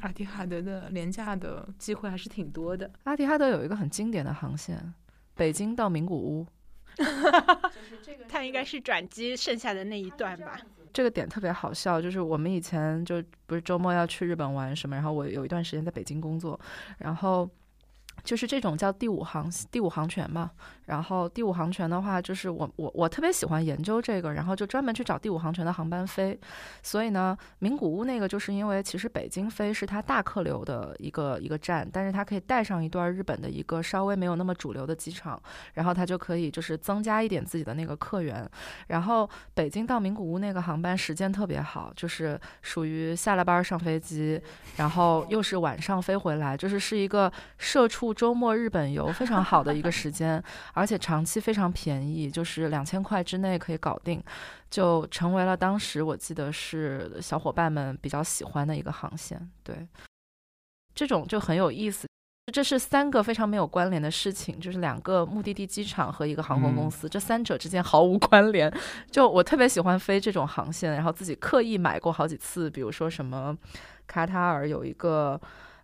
[0.00, 2.90] 阿提哈德的廉价的机会还是挺多的。
[3.04, 4.94] 阿提哈德有一个很经典的航线，
[5.34, 6.46] 北京到名古屋，
[8.28, 10.60] 它应该是转机剩下的那一段吧。
[10.92, 16.58] 这个点特别好笑，就是我们以前就不是周末要去日本玩什么，然后我有一段时间在北京工作，
[16.98, 17.48] 然后
[18.24, 20.50] 就是这种叫第五航第五航权嘛，
[20.90, 26.36] 然后第五航权的话，就是我我我特别喜欢研究这个，然后就专门去找第五航权的航班飞，
[26.82, 35.40] 所以呢，名古屋那个就是因为其实北京飞是它大客流的一个一个站，但是它可以带上一段日本的一个稍微没有那么主流的机场，
[35.74, 38.44] 然后它就可以就是增加一点自己的那个客源，
[38.88, 44.42] 然后北京到名古屋那个航班时间特别好，就是属于下了班上飞机，
[44.76, 50.42] 然后又是晚上飞回来，就是是一个社畜周末日本游非常好的一个时间，
[50.80, 54.22] 而且长期非常便宜，就是两千块之内可以搞定，
[54.70, 59.38] 就成为了当时我记得是小伙伴们比较喜欢的一个航线。
[59.62, 59.86] 对，
[60.94, 62.08] 这种就很有意思。
[62.50, 68.72] 这是三个非常没有关联的事情，就是两个目的地机场和一个航空公司，这三者之间毫无关联。
[69.10, 73.56] 就我特别喜欢飞这种航线，然后自己刻意买过好几次，比如说什么
[74.06, 75.40] 卡塔尔有一个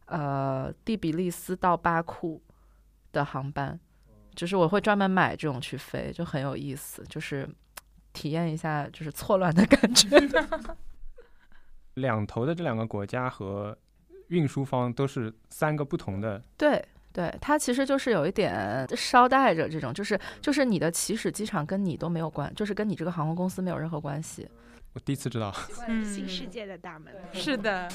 [0.07, 2.43] 呃第比利斯到巴库
[3.13, 3.79] 的航班，
[4.37, 7.49] 就是我会专门买这种去飞，就很有意思，就是
[8.12, 10.09] 体验一下就是错乱的感觉。
[11.94, 13.77] 两头的这两个国家和
[14.29, 16.85] 运输方都是三个不同的，对。
[17.12, 24.46] 对，它其实就是有一点捎带着这种，就是就是你的起始机场跟你都没有关，就是跟你这个航空公司没有任何关系。
[24.92, 25.51] 我第一次知道。
[25.88, 27.14] 嗯新世界的大门。
[27.33, 27.88] 是的，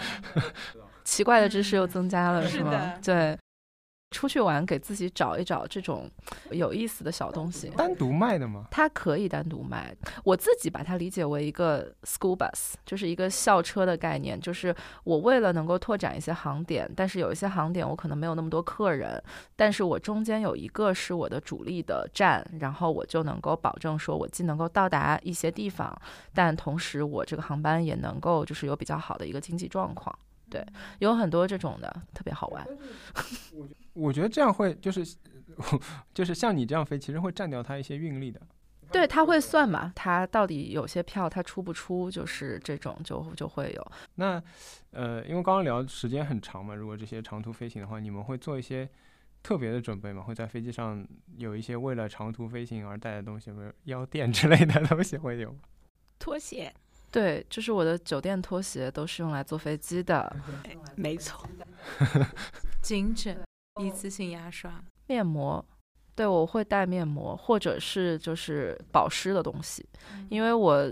[1.04, 2.98] 奇怪的知识又增加了，嗯是吗是的？
[3.04, 3.38] 对，
[4.16, 6.10] 出去玩给自己找一找这种
[6.50, 7.68] 有意思的小东西。
[7.76, 8.64] 单独卖的吗？
[8.70, 14.40] 它可以单独卖，我自己把它理解为一个 school bus，就是一个校车的概念。
[14.40, 14.74] 就是
[15.04, 19.22] 我为了能够拓展一些航点，但是有一些航点我可能没有那么多客人，
[19.54, 25.94] 但是我中间有一个是我的主力的站，然后我就能够保证说我既能够到达一些地方，
[26.32, 30.16] 但同时我这个航班也能够就是有比较好的一个经济状况。
[30.48, 30.64] 对，
[31.00, 32.64] 有很多这种的，特别好玩。
[33.96, 35.04] 我觉得这样会就是
[36.14, 38.40] 就是像你这样飞，其实会占掉它一些运力的。
[38.92, 43.92] 对，他会算嘛，他到底有些票他出不出，就是这种就就会有。
[44.14, 44.40] 那
[44.92, 48.88] 呃，因为刚刚聊时间很长嘛，如果这些长途飞行的话，你们会做一些
[49.42, 50.22] 特别的准备吗？
[50.22, 51.04] 会在飞机上
[51.36, 55.58] 有一些为了长途飞行而带的东西，比如腰垫之类的东西会有吗？
[56.20, 56.72] 拖鞋，
[57.10, 60.34] 对，就是我的酒店拖鞋都是用来坐飞机的，
[60.94, 61.44] 没错。
[62.80, 63.36] 颈枕、
[63.80, 65.64] 一次性牙刷，面膜。
[66.14, 69.86] 对，我会带面膜，或者是就是保湿的东西，
[70.30, 70.90] 因为我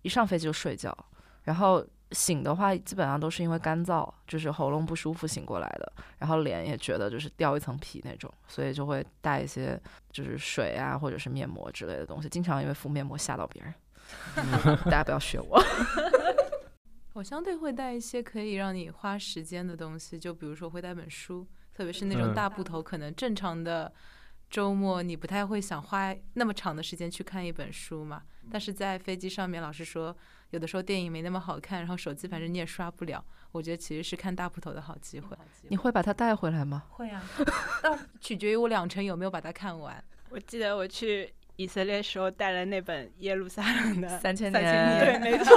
[0.00, 0.96] 一上飞机就睡觉，
[1.42, 9.78] 然后醒的话基本上都是因为干燥，就是喉咙不舒服醒过来的，然后脸也觉得就是掉一层皮那种，所以就会带一些
[10.10, 13.74] 就是水啊或者是面膜之类的东西，经常因为敷面膜吓到别人，
[14.88, 15.62] 大家不要学我。
[17.12, 21.46] 我相对会带一些可以让你花时间的东西，就比如说会带本书，
[21.76, 23.92] 特别是那种嗯大部头，可能正常的
[24.48, 28.22] 周末你不太会想花那么长的时间去看一本书嘛。
[28.50, 30.16] 但是在飞机上面，老师说
[30.50, 33.22] 有的时候电影没那么好看，然后手机反正你也刷不了，
[33.52, 35.36] 我觉得其实是看大部头的好机会。
[35.68, 36.84] 你会把它带回来吗？
[36.88, 37.22] 会啊，
[37.82, 40.02] 但取决于我两程有没有把它看完。
[40.30, 45.54] 我记得我去以色列时候带了那本耶路撒冷的三千三千年，对，没错，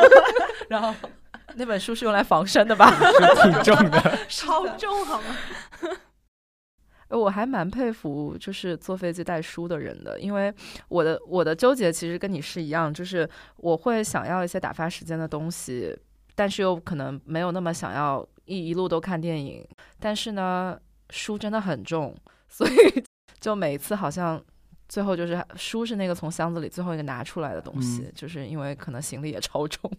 [0.70, 0.94] 然后
[1.56, 2.92] 那本书是用来防身的吧？
[2.92, 4.26] 是挺重的。
[4.28, 5.36] 超重好吗？
[7.18, 10.54] 我还蛮佩服就是坐飞机带书的人的，因为
[10.90, 15.98] 我的我的纠结其实跟你是一样，就是我会想要一些打发时间的东西，
[16.36, 19.68] 但是又可能没有那么想要一一路都看电影。
[20.00, 20.80] 但是呢，
[21.10, 22.16] 书真的很重，
[22.48, 23.04] 所以
[23.42, 24.40] 就每次好像
[24.88, 29.92] 最后就是书是那个从箱子里最后一个拿出来的东西，嗯就是因为可能行李也超重，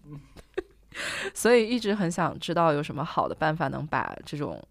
[1.35, 4.63] 所以一直很想知道有什么好的办法能把这种。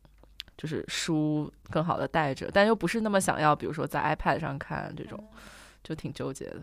[0.61, 5.17] 就是书更好的带着，但又不是那么想要，比如说在 iPad 上看这种，
[5.81, 6.57] 就挺纠结的。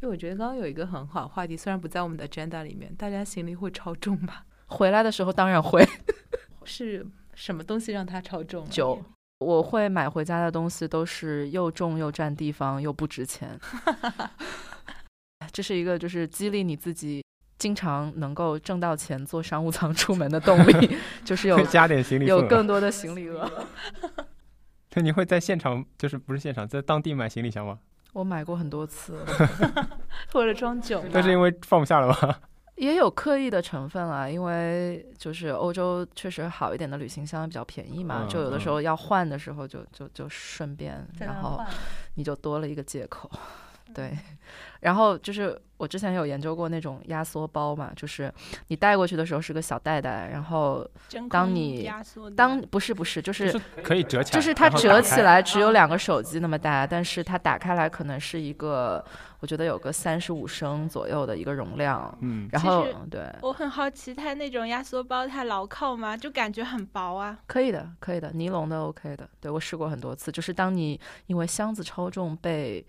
[0.00, 4.46] 因为我觉得刚刚有一个很好的话题，虽然不在我们的 agenda 里面，大家行李会超重吧？
[4.68, 5.84] 回来的时候当然会
[6.64, 8.64] 是什么东西让它超重？
[8.70, 9.02] 酒，
[9.40, 13.58] 我会买回家的东西都是又重又占地方又不值钱。
[15.52, 17.21] 这是一个就是激励你自己
[17.62, 23.48] 经常能够挣到钱坐商务舱出门的动力， 就是有加点行李有更多的行李额。
[24.94, 27.78] 那，你会在现场，就是不是现场，在当地买行李箱吗？
[28.14, 29.24] 我买过很多次，
[30.34, 31.08] 为了装酒吗？
[31.12, 32.40] 但是因为放不下了吧？
[32.74, 41.60] 也有刻意的成分啊，因为就是欧洲确实好一点的旅行箱比较便宜嘛，嗯就有的时候要换的时候就就就顺便，然后
[42.14, 43.30] 你就多了一个借口。
[43.94, 44.16] 对，
[44.80, 48.32] 然后就是我之前有研究过那种压缩包嘛，就是
[48.68, 50.86] 你带过去的时候是个小袋袋，然后
[51.28, 59.04] 当你压缩当不是不是，就是就是可以折起来，就是它折起，来只有两个手机那么大，但是它打开来可能是一个，
[59.40, 62.16] 我觉得有个三十五升左右的一个容量。
[62.20, 66.16] 嗯，然后对，我很好奇，它那种压缩包它牢靠吗？
[66.16, 67.38] 就感觉很薄啊。
[67.46, 69.28] 可以的，可以的，尼龙的 OK 的。
[69.40, 72.84] 对我试过很多次，就是当你因为箱子超重被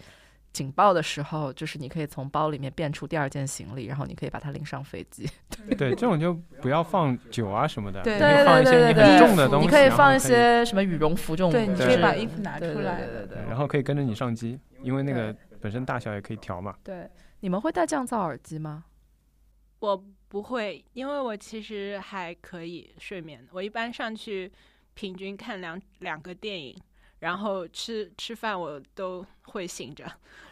[0.54, 5.28] 警报的时候，就是你可以从包里面变出第二件行李，然后你可以把它拎上飞机。
[5.78, 12.99] 对，这种就不要放酒啊什么的，对你可以放一些你很重的东西，你可以放一些什么羽绒服这种，对，你可以把衣服拿出来。
[12.99, 16.76] 对对对对，然后可以跟着你上机，因为那个本身大小也可以调嘛。
[16.84, 17.10] 对。
[17.39, 18.86] 你们会戴降噪耳机吗？
[19.80, 23.45] 我不会，因为我其实还可以睡眠。
[23.51, 24.49] 我一般上去
[24.93, 26.74] 平均看两两个电影，
[27.24, 30.03] 然后吃吃饭我都会醒着，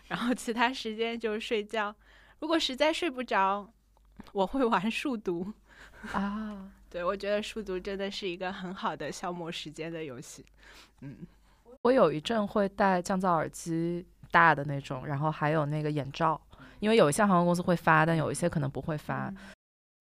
[0.07, 1.93] 然后其他时间就是睡觉。
[2.39, 3.69] 如果实在睡不着，
[4.31, 5.51] 我会玩数独。
[6.13, 10.45] 啊， 对，我觉得数独真的是一个很好的消磨时间的游戏。
[11.01, 11.17] 嗯，
[11.81, 16.39] 我有一阵会戴降噪耳机，大的那种，然后还有那个眼罩，
[16.79, 19.29] 因为有一些航空公司会发，但有一些可能不会发。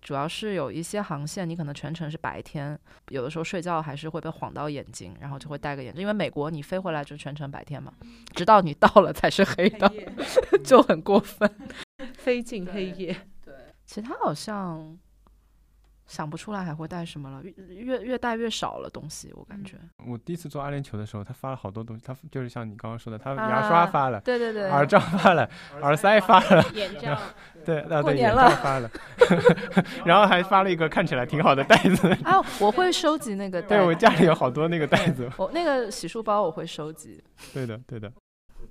[0.01, 2.78] 主要是有一些航线，你可能全程是白天，
[3.09, 6.01] 有的时候睡觉还是会被晃到眼睛，然后就会戴个眼镜。
[6.01, 7.92] 因为美国你飞回来就是全程白天嘛，
[8.34, 9.92] 直到你到了才是黑的，
[10.64, 11.51] 就很过分。
[12.16, 14.98] 飞进黑夜，对其他好像
[16.11, 17.52] 想不出来还会带什么了，越
[17.84, 19.76] 越越带越少了东西，我感觉。
[20.04, 25.48] 我第一次做阿联酋的时候，他发了好多东西，他就是像你刚刚说的，他啊牙刷发了，对对对，耳罩发了，
[25.80, 27.16] 耳塞发了，眼罩
[27.64, 28.90] 对，啊对，眼罩发了，
[30.04, 32.08] 然后还发了一个看起来挺好的袋子。
[32.24, 35.30] 啊，我会收集那个袋对我家里有好多那个袋子。
[35.38, 37.22] 我那个洗漱包我会收集。
[37.54, 38.12] 对的，对的。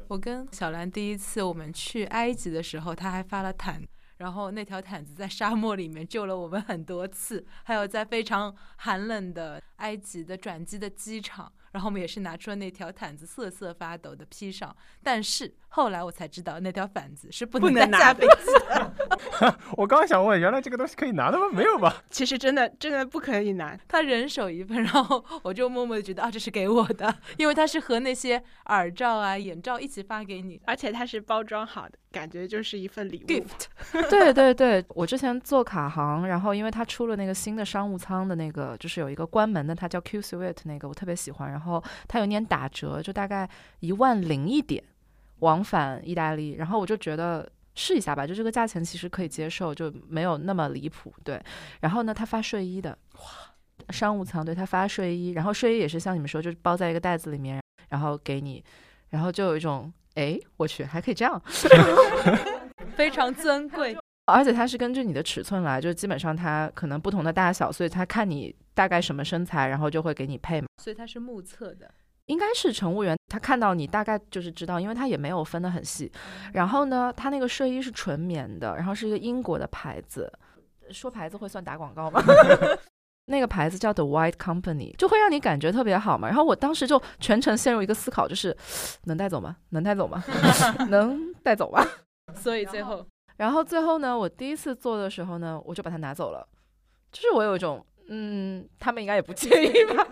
[0.09, 3.81] 我跟小兰第一次我们去埃及的时候，他还发了毯，
[4.19, 14.73] 然后那条毯子在沙漠里面救了我们很多次，还有在非常寒冷的埃及的转机的机场，然后我们也是拿出了那条毯子瑟瑟发抖的披上，
[15.03, 21.45] 但是后来我才知道那条毯子是不不能拿下飞机的， 我刚想问，原来这个东西可以拿的吗？
[21.51, 22.03] 没有吧？
[22.09, 23.77] 其实真的真的不可以拿。
[23.87, 30.61] 他人手一份，然后我就默默的觉得啊，这是给我的， 因为它是和那些耳罩啊、眼罩一起发给你。
[30.65, 33.27] 而且它是包装好的，感觉就是一份礼物。
[33.27, 41.51] gift，对对对，我之前做卡航，然后因为他出了那个新的商务舱的那个，就是有一个关门的，它叫 Q Suite 那个，我特别喜欢。
[41.51, 43.47] 然后它有一年打折，就大概
[43.81, 44.83] 一万零一点，
[45.39, 46.53] 往返意大利。
[46.53, 51.13] 然后我就觉得试一下吧，就这个价钱其实可以接受，就没有那么离谱。
[51.23, 51.39] 对，
[51.81, 53.21] 然后呢，他发睡衣的，哇，
[53.91, 58.63] 商务舱对他发睡衣，然后睡衣也是像你们说，就是包在一个袋子里面，然后给你，
[59.09, 59.93] 然后就有一种。
[60.15, 61.41] 哎，我去，还可以这样，
[62.97, 63.95] 非常尊贵。
[64.29, 70.67] 而且它是根据你的尺寸来，就基本上它可能不同的大小，所以它看你大概什么身材，然后就会给你配嘛。
[70.81, 71.91] 所以它是目测的，
[72.25, 76.11] 应该是乘务员，他看到你大概就是知道，因为他也没有分得很细。
[76.53, 80.31] 然后呢，他那个睡衣是纯棉的，然后是一个英国的牌子，
[80.91, 82.21] 说牌子会算打广告吗？
[83.25, 86.27] 那个牌子叫 The White Company，就会让你感觉特别好嘛。
[86.27, 88.57] 然后我当时就全程陷入一个思考，就是
[89.03, 89.57] 能带走吗？
[89.69, 90.23] 能带走吗？
[90.89, 91.85] 能带走吗？
[92.33, 93.05] 所以最后
[93.39, 96.45] 然后最后呢，我第一次做的时候呢，我就把它拿走了，
[97.09, 100.05] 就是我有一种，嗯，他们应该也不介意吧，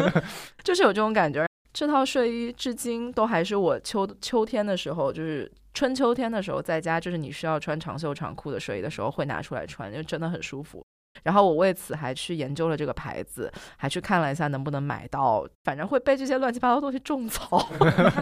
[0.62, 1.46] 就是有这种感觉。
[1.72, 10.84] 这套睡衣至今都还是我秋秋天的时候，就是春秋天的时候，在家就是你需要穿长袖长裤的睡衣的时候，会拿出来穿，就真的很舒服。
[11.22, 17.66] 然后我为此还去研究了这个牌子，还去看了一下能不能买到，反正会被这些乱七八糟东西种草。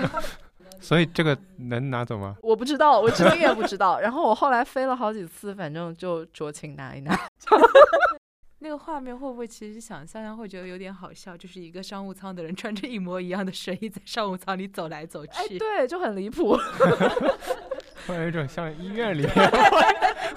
[0.80, 2.36] 所以这个能拿走吗？
[2.42, 3.98] 我不知道，我至今也不知道。
[4.02, 7.18] 然后我后来飞了好几次，反正就酌情拿一拿。
[8.60, 11.36] 那个画面会不会其实想象下会觉得有点好笑？
[11.36, 16.56] 就是一个商务舱的人穿着一模一样的睡衣在商务舱里走来走去，哎，对，就很离谱。
[18.06, 19.50] 会有一种像医院里面，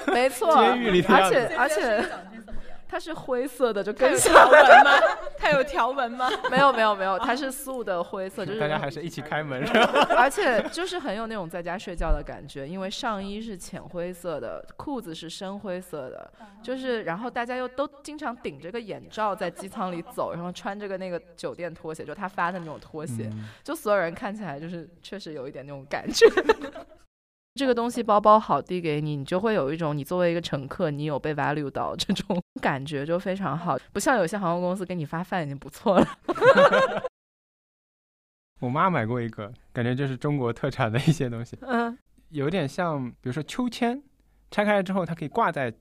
[0.07, 2.05] 没错，监狱里而且而且
[2.87, 4.91] 它是灰色的，就它跟 有条纹吗？
[5.37, 6.29] 它有条纹吗？
[6.49, 10.07] 没有没有没有，它是素的灰色， 就是大家还是一起开门是吧？
[10.15, 16.31] 而且就是很有那种在家睡觉的感觉，因为上衣是浅灰色的，裤子是深灰色的，
[16.63, 26.25] 就是然后大家又都经常顶着个眼罩在机舱里走，然后穿着个那个酒店拖鞋，就他发的那种拖鞋，嗯就所有人看起来就是确实有一点那种感觉。
[27.57, 33.77] 这个东西包包好递给你，你就会有一种你作为一个乘客，你有被 value 到这种 感觉，就非常好。
[33.91, 36.07] 不像有些航空公司给你发饭已经不错了。
[38.61, 41.97] 我妈买过一个，感觉就是中国特产的一些东西，嗯，
[42.29, 44.01] 有点像，比如说秋千，
[44.51, 45.73] 拆开了之后，它可以挂在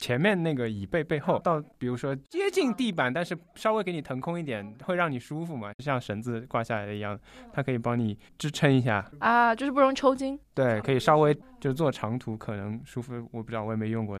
[0.00, 7.18] 前面那个椅背背后，到比如说接近地板，但是稍微给你腾空一点，会让你舒服嘛，就像绳子挂下来的一样，
[7.52, 10.40] 它可以帮你支撑一下，啊，就是不容易抽筋。
[10.54, 14.18] 对，可以稍微就坐长途可能舒服，我不知道，我也没用过。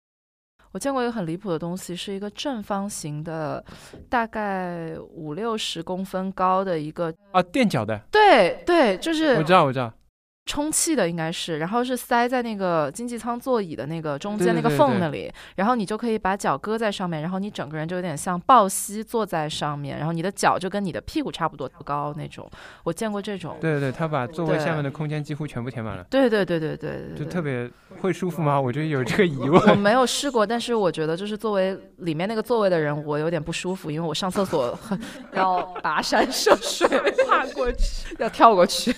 [0.72, 3.64] 我见过一个很离谱的东西，是一个正方形的，
[4.08, 9.92] 大概五六十公分高的一个，啊，垫脚的，对对，就是我知道，我知道，
[10.50, 22.50] 充气的，应该是，然后是塞在那个经济舱座椅的那个中间那个对对对对缝那里，然后你就可以把脚搁在上面，然后你整个人就有点像抱膝坐在上面，然后你的脚就跟你的屁股差不多高那种。
[22.82, 27.70] 我见过这种，对对对，它把座位下面的空间几乎全部填满了，对对对对对对，就特别
[28.00, 28.60] 会舒服吗？
[28.60, 29.74] 我就有这个疑问我。
[29.76, 35.00] 没有试过，但是我觉得就是作为里面那个座位的人，我有点不舒服，因为我上厕所很
[35.32, 36.88] 要跋山涉水
[37.24, 38.92] 跨过去，要跳过去。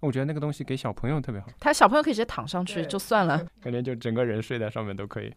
[0.00, 3.44] 我觉得那个东西给小朋友特别好，他小朋友可以直接躺上去就算了。
[3.60, 5.34] 感觉就整个人睡在上面都可以。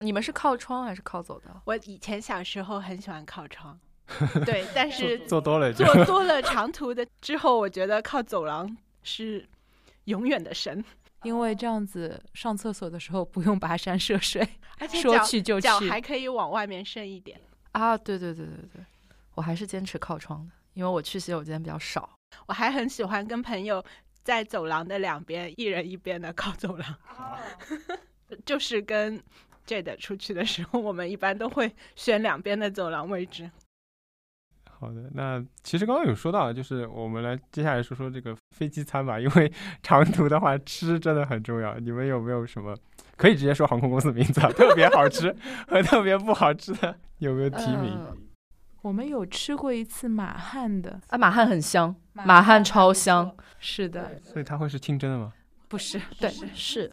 [0.00, 1.62] 你们是靠窗还是靠走的？
[1.64, 3.78] 我以前小时候很喜欢靠窗，
[4.44, 9.48] 对，但是坐多了就坐 多了长途的之后，我觉得靠走廊是
[10.04, 10.84] 永远的神，
[11.22, 14.46] 因为这样子上厕所的时候不用跋山涉水，
[14.78, 15.62] 而且说去就去。
[15.66, 17.40] 脚还可以往外面伸一点。
[17.70, 18.84] 啊，对对对对对，
[19.36, 22.10] 我还是坚持靠窗的，因为我去洗手间比较少。
[22.46, 23.84] 我还很喜欢跟朋友
[24.22, 26.96] 在走廊的两边，一人一边的靠走廊，
[28.46, 29.20] 就是跟
[29.66, 33.50] Jade 出去的时候，我们一般都会选两边的走廊位置。
[34.64, 41.78] 好的，那其实刚刚有说到，就是我们来接下来说说这个飞机餐吧，因为 长途的话吃真的很重要。
[41.78, 42.76] 你们有没有什么
[43.16, 44.50] 可以直接说航空公司名字啊？
[44.50, 45.32] 特别好吃
[45.68, 47.96] 和特别不好吃的，有没有提名？
[47.96, 48.21] 嗯
[48.82, 53.34] 我们有吃过一次马汉的，啊，马汉很香，马汉超香。
[53.58, 55.32] 是的，所以它会是清蒸的吗？
[55.68, 56.90] 不是，对，是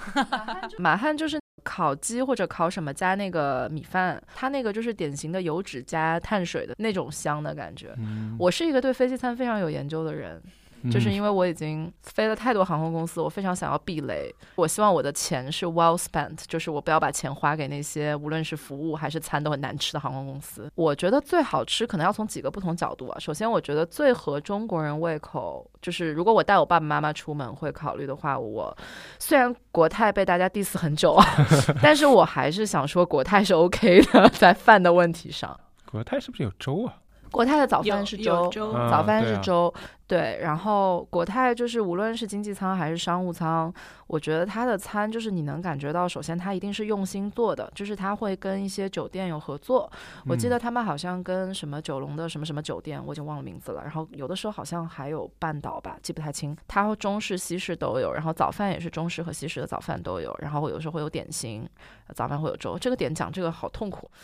[0.78, 7.94] 马汉就是烤鸡或者烤什么加那个米饭，它那个就是典型的油脂加碳水的那种香的感觉。
[7.98, 10.42] 嗯，我是一个对飞机餐非常有研究的人，
[10.92, 14.34] 就是因为为我已经飞了太多航空公司，我非常想要避雷。
[14.56, 20.72] 我希望我的钱是 well spent，就是我不要把钱花给那些无论是服务还是餐都很难吃的航空公司。
[20.76, 23.20] 我觉得最好吃可能要从几个不同角度啊。
[23.20, 28.76] 首先，我觉得最合中国人胃口，就是如果我带我爸爸妈妈出门会考虑的话，我
[29.20, 31.26] 虽然国泰被大家 diss 很久啊，
[31.84, 35.60] 但是我还是想说国泰是 OK 的，在饭的问题上。
[35.86, 36.94] 国泰是不是有粥啊？
[37.32, 39.74] 国泰的早饭是粥，有粥，啊早饭对啊是粥，
[40.08, 43.72] 对，然后国泰就是无论是经济舱还是商务舱，
[44.08, 49.90] 我觉得它的餐就是你能感觉到，首先它一定是用心做的，就是它会跟一些酒店有合作。
[50.26, 53.82] 我记嗯得他们好像跟什么九龙的什么什么酒店，我已经忘了名字了。
[53.84, 56.58] 然后有的时候好像还有半岛吧，记不太清。
[56.68, 61.70] 它中式、西式都有，然后早饭也是中式和西式的早饭都有，然后有时候会有点心，
[62.16, 62.78] 早饭会有粥。
[62.80, 64.10] 这个点讲这个好痛苦。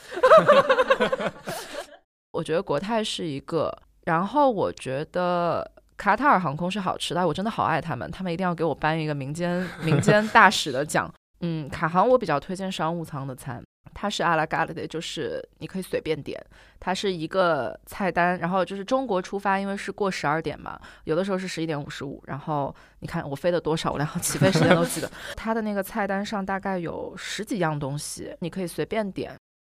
[2.36, 3.74] 我觉得国泰是一个，
[4.04, 5.66] 然后我觉得
[5.96, 11.10] 卡塔尔航空是好吃的，我真的好爱他们，他们一定要给我颁一个民间 民间大使的奖。
[11.40, 13.64] 嗯，卡航我比较推荐商务舱的餐，
[13.94, 16.38] 它是阿拉嘎的，就是你可以随便点，
[16.80, 29.34] 它是一个菜单，然后就是中国出发，因为是过十二点嘛，有的时候是十一点五十五，然后你看我飞了多少，我连起飞时间都记得， 它的那个菜单上大概有十几样东西，你可以随便点。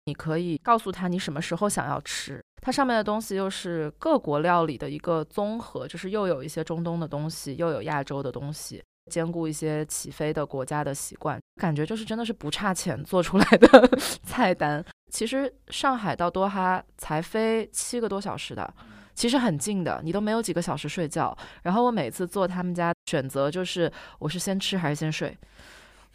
[0.07, 2.43] 你可以告诉他你什么时候想要吃。
[2.69, 13.89] 它上面的东西又是各国料理的一个综合，就是又有一些中东的东西，又有亚洲的东西，兼顾一些起飞的国家的习惯，感觉就是真的是不差钱做出来的
[14.23, 14.85] 菜单。
[15.11, 18.71] 其实上海到多哈才飞七个多小时的，
[19.15, 21.35] 其实很近的，你都没有几个小时睡觉。
[21.63, 25.35] 然后我每次做他们家选择就是我是先吃还是先睡。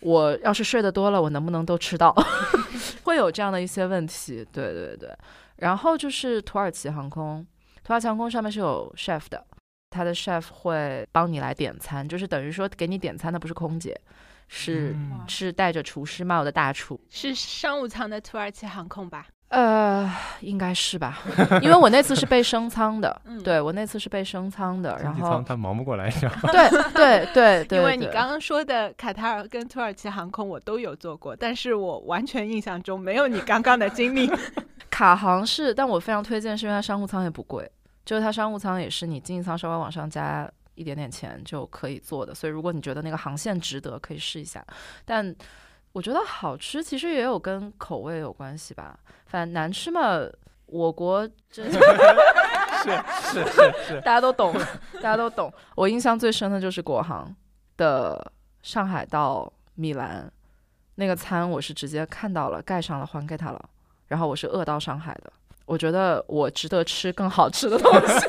[0.01, 2.13] 我要是睡得多了，我能不能都吃到？
[3.05, 5.09] 会有这样的一些问题，对对对。
[5.57, 7.45] 然后就是土耳其航空，
[7.83, 9.45] 土耳其航空上面是有 chef 的，
[9.89, 13.99] 他的 chef 会帮你来点餐，就是等于说给你点餐的不是空姐，
[14.47, 14.95] 是
[15.27, 19.27] 是戴着厨师帽的大厨，是商务舱的土耳其航空吧？
[19.49, 21.19] 呃，应该是吧，
[21.61, 34.27] 因为我那次是被升舱的，对我那次是被升舱的，然后他忙不过来，对对对对，因为你刚刚说的卡塔尔跟土耳其航空我都有做过，但是我完全印象中没有你刚刚的经历。
[35.03, 37.69] 卡航是，但我非常推荐，是因为它商务舱也不贵，
[38.05, 44.65] 就是它商务舱也是你经济舱稍微往上加一点点钱就可以做的，所以如果你觉得那个航线值得，可以试一下，
[45.05, 45.35] 但。
[45.91, 48.97] 我觉得好吃其实也有跟口味有关系吧，
[49.27, 50.27] 反正难吃嘛，
[50.65, 51.79] 我国真 是
[53.21, 54.51] 是是是，大家都懂，
[54.95, 55.53] 大家都懂。
[55.75, 57.31] 我印象最深的就是国航
[57.77, 58.33] 的
[58.63, 60.27] 上海到米兰
[60.95, 63.69] 那个餐，我是直接看到了盖上了还给他了，
[64.13, 65.33] 然后我是饿到上海的，
[65.65, 68.27] 我觉得我值得吃更好吃的东西。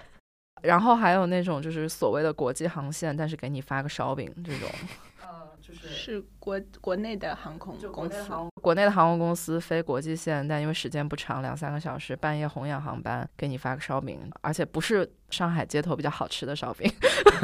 [0.64, 4.66] 然后还有那种就是所谓的国际航线，但是给你发个烧饼这种。
[5.20, 8.26] 呃，就是国国内的航空公司，
[8.62, 16.90] 国内的航空公司飞国际线，但因为时间不长，两三个小时，半夜红眼航班给你发个烧饼，而且不是上海街头比较好吃的烧饼，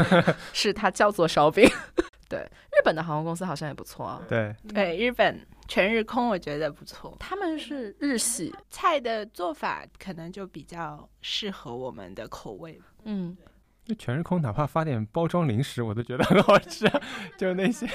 [0.55, 1.69] 是它叫做烧饼。
[2.27, 4.23] 对，日本的航空公司好像也不错啊。
[4.27, 12.81] 对对，日本全日空我觉得不错，他们是日系菜的做法可能就比较适合我们的口味。
[13.05, 13.37] 嗯。
[13.87, 16.91] 那全日空哪怕发点包装零食，我都觉得很好吃，
[17.37, 17.87] 就那些，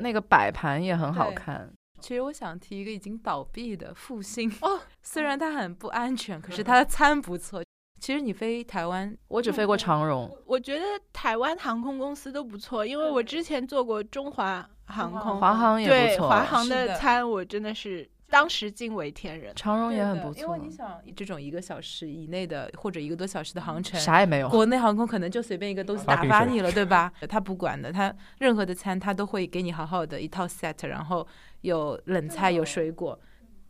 [0.00, 1.72] 那个摆盘也很好看。
[2.00, 7.64] 其实我想提一个已经倒闭的复兴哦，虽然它很不安全，可是它的餐不错。
[7.98, 10.84] 其实你飞台湾，我只飞过长荣，我觉得
[11.14, 18.08] 台湾航空公司都不错，因为我之前做过中华航空，华航也不错，华航的餐我真的是。
[18.28, 20.42] 当时惊为天人，长荣也很不错。
[20.42, 24.48] 因为你想，这种一个小时以内的或者一个多小时的航程，啥也没有。
[24.48, 27.12] 国内航空可能就随便一个东西打发你了，对 吧？
[27.28, 31.24] 他不管的，他任何的餐他都会给你好好的一套 set，然后
[31.60, 33.16] 有冷菜有水果，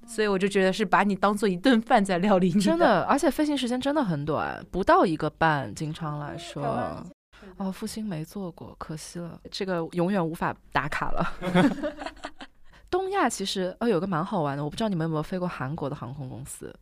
[0.06, 2.58] 所以我就觉得是把你当做一顿饭在料理你。
[2.58, 5.74] 真的，而且飞行时间真的很短，不到一个半。
[5.74, 7.06] 经常来说，
[7.56, 11.26] 哦，复兴没做过，可惜了，这个永远无法打卡了。
[12.90, 16.74] 东亚其实呃有个蛮好玩的，我不知道你们有没有飞过韩国的航空公司？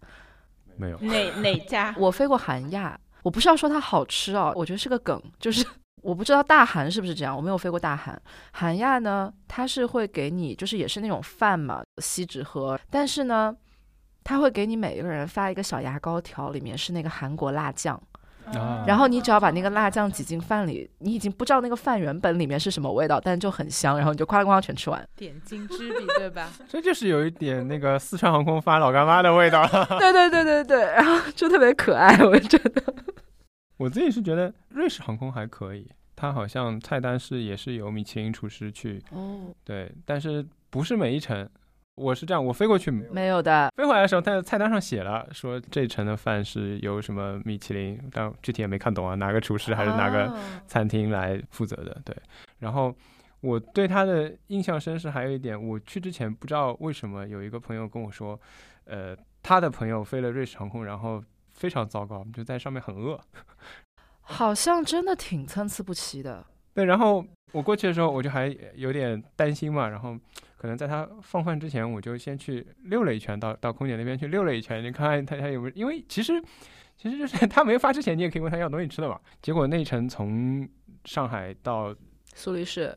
[0.76, 0.98] 没有。
[0.98, 1.94] 哪哪 家？
[1.98, 5.66] 我飞过韩亚，我不是要说它好吃哦，我觉得是个梗，就是
[6.02, 8.20] 我不知道大韩是不是这样，我没有飞过大韩。
[8.52, 13.56] 韩亚呢，它是会给你，就是也是那种饭嘛，锡纸盒，但是呢，
[14.22, 18.00] 他会给你每一个人发一个小牙膏条，里面是那个韩国辣酱。
[18.86, 25.06] 然后你只要把那个辣酱挤进饭里，你已经不知道那个饭原本里面是什么味道，但就很香，然后你就哐哐全吃完。
[25.16, 26.52] 点睛之笔，对吧？
[26.68, 29.66] 这就是有一点那个四川航空发老干妈的味道。
[29.98, 32.82] 对对对对对，然后就特别可爱，我觉得。
[33.76, 41.48] 我自己是觉得瑞士航空还可以，它好像菜单是也是由米其林厨师去哦，对，但是不是每一程。
[41.96, 43.70] 我是这样，我飞过去没有的。
[43.76, 50.36] 飞回来的时候，他菜单上写了说这一程的饭是由什么米其林，但具体也没看懂啊，哪个厨师还是哪个
[50.66, 51.96] 餐厅来负责的？
[52.04, 52.16] 对。
[52.58, 52.94] 然后
[53.40, 58.38] 我对他的印象深是还有一点，我去之前不知道为什么有一个朋友跟我说，
[58.86, 61.22] 呃，他的朋友飞了瑞士航空，然后
[61.52, 63.20] 非常糟糕，就在上面很饿。
[64.26, 66.44] 好像真的挺参差不齐的。
[66.74, 70.18] 对，然后我过去的时候，我就还有点担心嘛，然后。
[70.56, 75.74] 可能在他放饭之前，我就先去溜了一圈，到到空姐那边去溜了一圈，你看看他他有没有？
[75.74, 76.42] 因为其实
[76.96, 79.20] 其实就是 他没发之前，你也可以问他要东西吃的嘛。
[79.42, 80.66] 结果那一程从
[81.04, 81.94] 上海到
[82.34, 82.96] 苏黎世，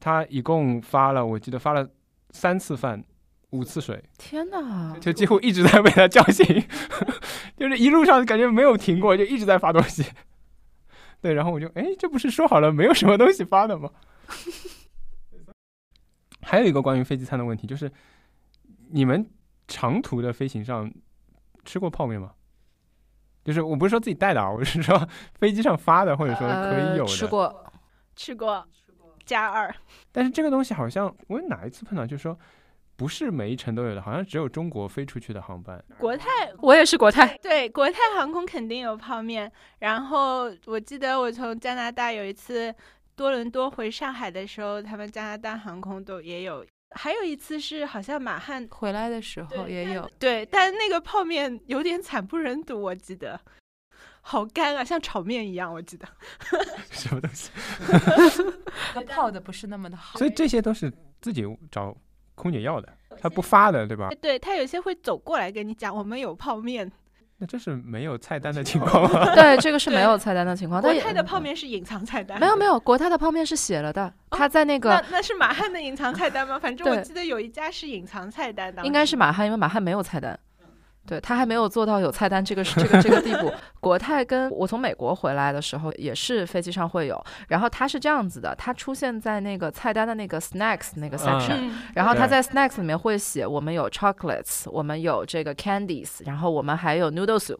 [0.00, 1.86] 他一共发了，我记得发了
[2.30, 3.04] 三次饭，
[3.50, 4.02] 五次水。
[4.16, 4.96] 天哪！
[4.98, 6.46] 就几乎一直在被他叫醒，
[7.58, 10.02] 就是一路上感觉没有停过，就一直在发东西。
[11.22, 13.90] 对，然后我就哎，这不是说好了没有什么东西发的吗？
[16.42, 17.90] 还有一个关于飞机餐的问题，就是
[18.90, 19.30] 你们
[19.68, 20.92] 长途的飞行上
[21.64, 22.32] 吃过泡面吗？
[23.44, 25.08] 就是我不是说自己带的啊，我是说
[25.38, 27.10] 飞机上发的，或者说可以有的。
[27.10, 27.72] 吃过，
[28.16, 28.66] 吃过，
[29.24, 29.72] 加二。
[30.10, 32.36] 但是这个东西好像我哪一次碰到，就是说
[32.96, 35.82] 不是每一程都有的，好像只有中国飞出去的航班。
[35.98, 36.26] 国泰
[36.58, 39.50] 我也是国泰，对国泰航空肯定有泡面。
[39.80, 42.74] 然后我记得我从加拿大有一次
[43.16, 46.64] 多伦多回上海的时候，他们加拿大航空都也有。
[46.94, 53.40] 还有一次是好像马汉回来的时候也有，对，但那个泡面有点惨不忍睹，我记得
[54.20, 56.06] 好干啊，像炒面一样，我记得。
[56.92, 57.50] 什么东西？
[58.92, 60.18] 它泡的不是那么的好。
[60.18, 61.96] 所以这些都是自己找
[62.34, 62.88] 空姐要的，
[63.20, 64.08] 他不发的，对吧？
[64.20, 66.90] 对他有些会走过来跟你讲，我们有泡面。
[67.38, 69.34] 那这是没有菜单的情况吗？
[69.34, 70.80] 对，这个是没有菜单的情况。
[70.80, 72.38] 国泰的泡面是隐藏菜单。
[72.38, 74.90] 没有没有，国泰的泡面是写了的，他在那个。
[74.90, 76.56] 那那是马汉的隐藏菜单吗？
[76.56, 78.84] 反正我记得有一家是隐藏菜单的。
[78.84, 80.38] 应该是马汉，因为马汉没有菜单。
[81.06, 83.52] 对他还没有做到有菜单这个这个这个地步。
[83.80, 97.58] 国泰跟我从美国回来的时候也是飞机上会有，然后它是这样子的，它出现在那个菜单的那个 snacks 那个 section，然后它在 snacks 里面会写我们有 chocolates，我们有这个 candies，然后我们还有 noodle soup。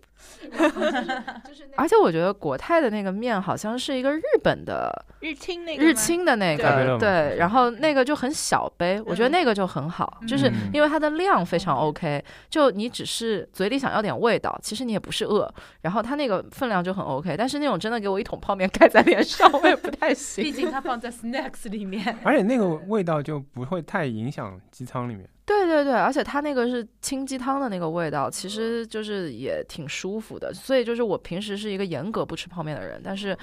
[1.76, 15.52] 而且我觉得国泰的那个面好像是一个日本的日清那个日清的那个对，然后那个就很小杯，我觉得那个就很好，就是因为它的量非常 OK，就你只是嘴里想要点味道，其实你也不是饿，
[15.82, 20.42] 然后它那个分量就很 OK，但是那种真的给我一桶泡面盖在脸上，我也不太行。
[20.42, 25.28] 毕竟它放在 snacks 里面，而且那个味道就不会太影响机舱里面。
[25.52, 30.52] 对对对，而且它那个是清鸡汤的那个味道，其实就是也挺舒服的。
[30.52, 33.36] 所以就是我平时是一个严格不吃泡面的人，但是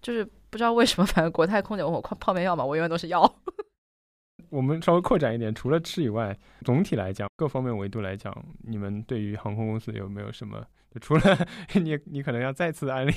[0.00, 2.64] 就是不知道为什么， 反正国泰空姐问我泡泡面要吗？
[2.64, 3.22] 我永远都是要。
[4.50, 8.34] 我们稍微扩展一点，除了吃以外，总体来讲，各方面维度来讲，
[8.64, 10.64] 你们对于航空公司有没有什么？
[10.92, 13.12] 就除了 你，你可能要再次安利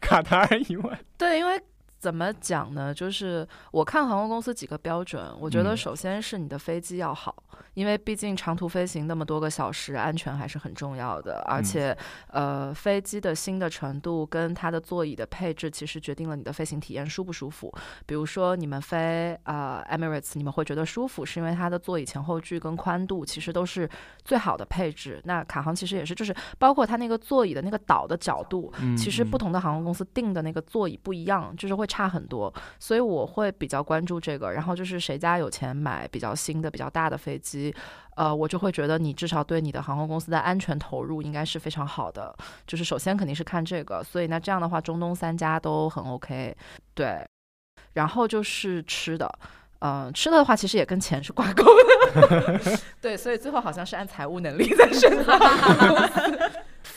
[0.00, 1.60] 卡塔尔以外，对，因为。
[1.98, 2.94] 怎么讲呢？
[2.94, 7.34] 就是我看航空公司几个标准，我觉得首先是你的飞机要好，
[7.74, 11.42] 因为毕竟长途飞行那么多个小时，安全还是很重要的。
[11.46, 11.96] 而且，
[12.28, 17.72] 呃，飞机的新的程度跟它的座椅的配置，其实决定了你的飞行体验舒不舒服。
[18.06, 23.90] 比如说，你们飞啊 Emirates，你们会觉得舒服，是因为它的座椅前后距跟宽度其实都是
[24.24, 25.20] 最好的配置。
[25.24, 31.87] 那卡航其实也是，就是包括它那个座椅的那个倒的角度，其实不同的航空公司定的那个座椅不一样，就是会。
[31.88, 34.52] 差很多，所以我会比较关注这个。
[34.52, 37.74] 然后就是谁家有钱买比较新的、比较大的飞机，
[38.14, 42.32] 呃，我就会觉得你至少对你的航空公司的安全投入应该是非常好的。
[42.66, 46.54] 就是首先肯定是看这个，所以那这样的话，中东三家都很 OK。
[46.94, 47.26] 对，
[47.94, 49.38] 然后就是吃的，
[49.80, 52.78] 嗯，吃的的话其实也跟钱是挂钩的。
[53.00, 55.32] 对，所以最后好像是按财务能力在选择。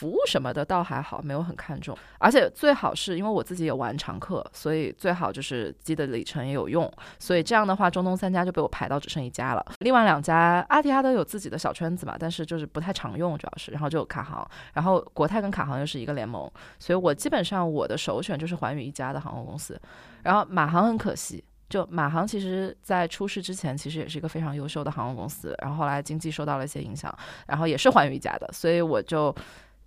[0.02, 9.64] 服务什么的倒还好，没有很看重，而且最好是因为我自己有玩常客，所以最好就是机的里程也有用，所以这样的话，中东三家就被我排到只剩一家了。
[9.78, 16.50] 另外两家阿提哈德有自己的小圈子嘛，但是就是不太常用，主要是，然后就有卡航，然后国泰跟卡航又是一个联盟，
[16.80, 19.80] 所以我基本上我的首选就是寰宇一家的航空公司。
[20.24, 29.32] 然后马航很可惜，就马航其实在出事之前其实也是一个非常优秀的航空公司，然后后来经济受到了一些影响，然后也是寰宇一家的，所以我就。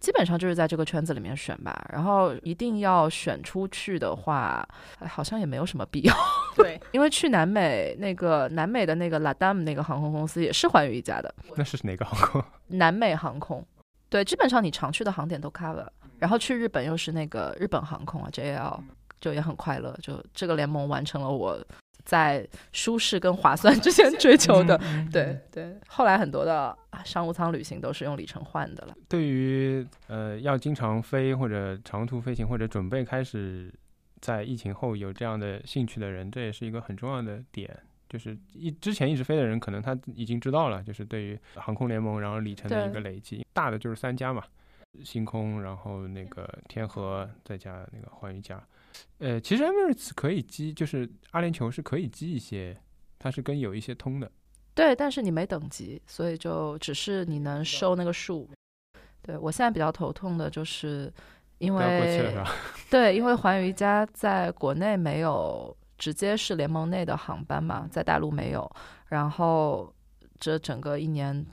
[0.05, 4.63] 基本上就是在这个圈子里面选吧，然后一定要选出去的话，
[4.99, 6.13] 好像也没有什么必要。
[6.55, 11.33] 对，因为去南美那个南美的那个 LATAM 那个航空公司也是寰宇一家的。
[11.55, 12.43] 那是哪个航空？
[12.77, 13.65] 南美航空。
[14.07, 15.87] 对，基本上你常去的航点都 cover。
[16.19, 18.79] 然后去日本又是那个日本航空啊，JAL，
[19.19, 19.97] 就也很快乐。
[20.03, 21.59] 就这个联盟完成了我。
[22.05, 24.79] 在舒适跟划算 之间追求的，
[25.11, 25.75] 对对。
[25.87, 28.95] 后来很多的商务舱旅行都是用里程换的了。
[29.09, 33.73] 对于呃要经常飞或者长途飞行或者准备开始
[34.21, 37.75] 在疫情后有这样的兴趣的人，这也是一个很重要的点。
[38.07, 44.43] 就是一之前一直飞的人，可能他已经知道了，就是对于航空联盟然后里程的一个累积，大的就是三家嘛，
[45.03, 48.63] 星空，然后那个天河，再加那个寰宇家。
[49.19, 52.75] 呃，其实 Emirates 可以积，就是阿联酋是可以积一些，
[53.17, 54.31] 它是跟有一些通的。
[54.73, 58.49] 对，但是你没等级，所以就只是你能收那个数。
[59.21, 61.11] 对我现在比较头痛的就是，
[61.57, 62.35] 因为
[62.89, 68.69] 对，因为寰宇一家在国内没有直接是联盟内的航班嘛，在大陆没有，
[69.07, 69.93] 然后
[70.39, 71.45] 这整个一年。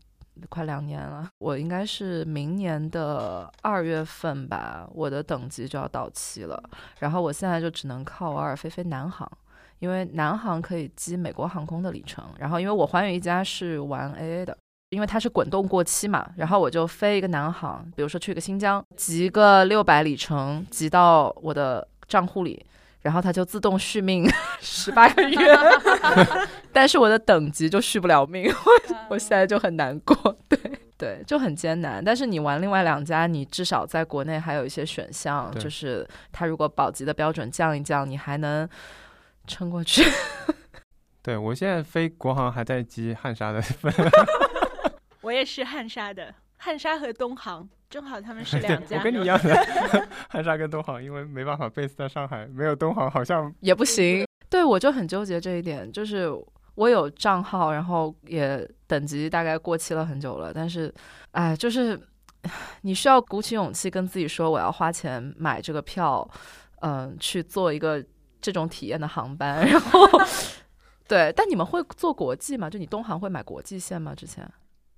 [0.49, 6.62] 快两年了，我应该是明年的二月份吧，我的等级就要到期了。
[7.01, 9.30] 然后我现在就只能靠偶尔飞飞南航，
[9.78, 12.24] 因为南航可以积美国航空的里程。
[12.38, 14.57] 然后因为我寰宇一家是玩 AA 的，
[14.90, 22.64] 因为它是滚动过期嘛，然后我就飞一个南航，比如说去个新疆，集个六百里程，集到我的账户里。
[23.03, 24.28] 然后它就自动续命
[24.61, 25.59] 十八个月，
[26.72, 30.16] 但是我的等级就续不了命，我 我现在就很难过，
[30.48, 30.59] 对
[30.96, 32.03] 对，就很艰难。
[32.03, 38.68] 但是你玩另外两家，你至少在国内还有一些选项，就是它如果保级的标准降一降，你还能
[39.46, 40.05] 撑过去。
[41.22, 43.92] 对我现在飞国航还在积汉莎的分，
[45.22, 46.34] 我也是汉莎的，
[46.64, 48.96] 汉莎和东航正好他们是 两家。
[48.96, 49.52] 我跟你一样的，
[50.30, 54.24] 汉莎跟东航，因为没办法 base 在上海，没有东航好像也不行。
[54.48, 56.30] 对，我就很纠结这一点，就是
[56.76, 60.94] 我有账号，然后也等级大概过期了很久了，但是，
[61.32, 62.00] 哎，就是
[62.82, 66.28] 你需要鼓起勇气跟自己说，我要花钱买这个票，
[66.82, 68.00] 嗯、去做一个
[68.40, 70.06] 这种体验的航班，然后。
[71.08, 72.70] 对，但你们会做国际吗？
[72.70, 74.14] 就你东航会买国际线吗？
[74.14, 74.48] 之前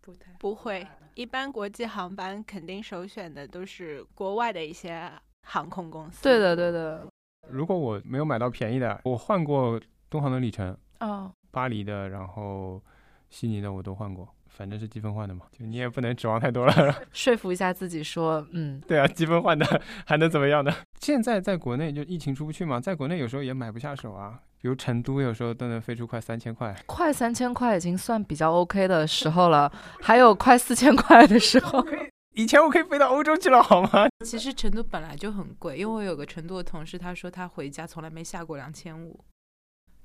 [0.04, 5.10] 不太不会，一般国际航班肯定首选的都是国外的一些
[5.44, 6.22] 航空公司。
[6.22, 7.06] 对的，对的。
[7.48, 9.80] 如果我没有买到便宜的，我换过
[10.10, 12.82] 东航的里程，哦，巴黎的，然后
[13.30, 16.94] 悉尼的我都换过，反正是积分换的嘛，就你也不能指望太多了。
[17.12, 20.72] 说服一下自己说，嗯，对啊，积分换的还能怎么样呢？
[21.00, 26.74] 现在在国内就疫情出不去嘛，在国内有时候也买不下手啊，比如成都有时候都能飞出快三千块。
[26.86, 31.84] 快三千块已经算比较 OK 的时候了，还有快四千块的时候。
[32.36, 34.06] 以前我可以飞到欧洲去了，好吗？
[34.24, 39.18] 其实成都本来就很贵，因为我有个成都的同事，他说他回家从来没下过两千五。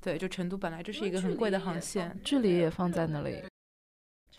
[0.02, 2.18] 对，就成都本来就是一个很贵的航线。
[2.24, 3.44] 距离也放在那里。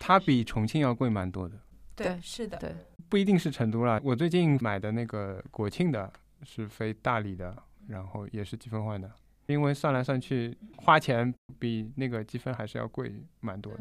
[0.01, 1.57] 它比重庆要贵蛮多的，
[1.95, 2.57] 对是的。
[2.57, 2.75] 对，
[3.11, 4.01] 不一定是成都啦。
[4.03, 6.11] 我最近买的那个国庆的
[6.43, 7.55] 是飞大理的，
[7.87, 9.09] 然后也是积分换的，
[9.47, 13.81] 因为算来算去花钱比那个积分还是要贵蛮多的。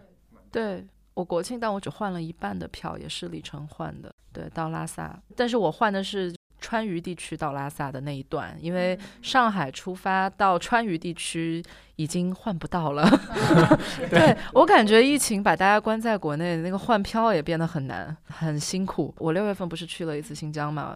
[0.52, 4.14] 对我国庆，但我只换了一半的票，也是里程换的。
[4.34, 6.36] 对，到拉萨，但是我换的是
[6.70, 11.64] 川渝地区到拉萨的那一段，因为上海出发到川渝地区
[11.96, 13.10] 已经换不到了。
[14.08, 19.12] 对我感觉疫情把大家关在国内，那个换票也变得很难，很辛苦。
[19.18, 20.96] 我六月份不是去了一次新疆嘛，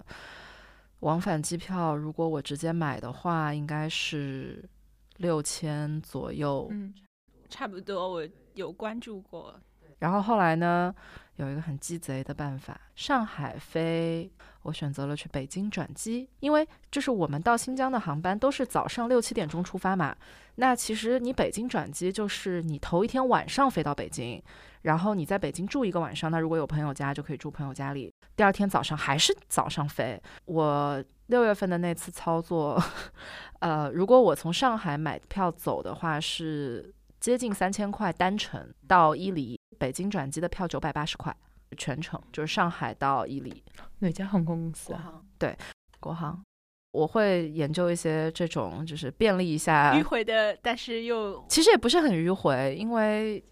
[0.99, 4.63] 往返机票如果我直接买的话，应该是
[5.17, 6.67] 六千左右。
[6.69, 6.93] 嗯，
[7.49, 9.59] 差不多，我有关注过。
[9.97, 10.93] 然后后来呢，
[11.37, 14.29] 有一个很鸡贼的办法，上海飞，
[14.63, 20.15] 我选择了去北京转机，因为就是我们到新疆的航班都是早上六七点钟出发嘛。
[20.55, 24.41] 那其实你北京转机就是你头一天晚上飞到北京，
[24.81, 30.21] 然后你在北京住一个晚上，那如果有朋友家就可以住朋友家里，第二天早上还是早上飞。
[30.45, 32.81] 我六月份的那次操作，
[33.59, 36.93] 呃，如果我从上海买票走的话是。
[37.23, 41.33] 接近三千块单程到伊犁，北京转机的票九百八十块，
[41.75, 43.63] 全程就是上海到伊犁。
[43.99, 45.01] 哪家航空公司啊？
[45.03, 45.57] 航对，
[45.99, 46.41] 国航。
[46.91, 53.43] 我会研究一些这种，就是便利一下迂回的，但是又其实也不是很迂回，因为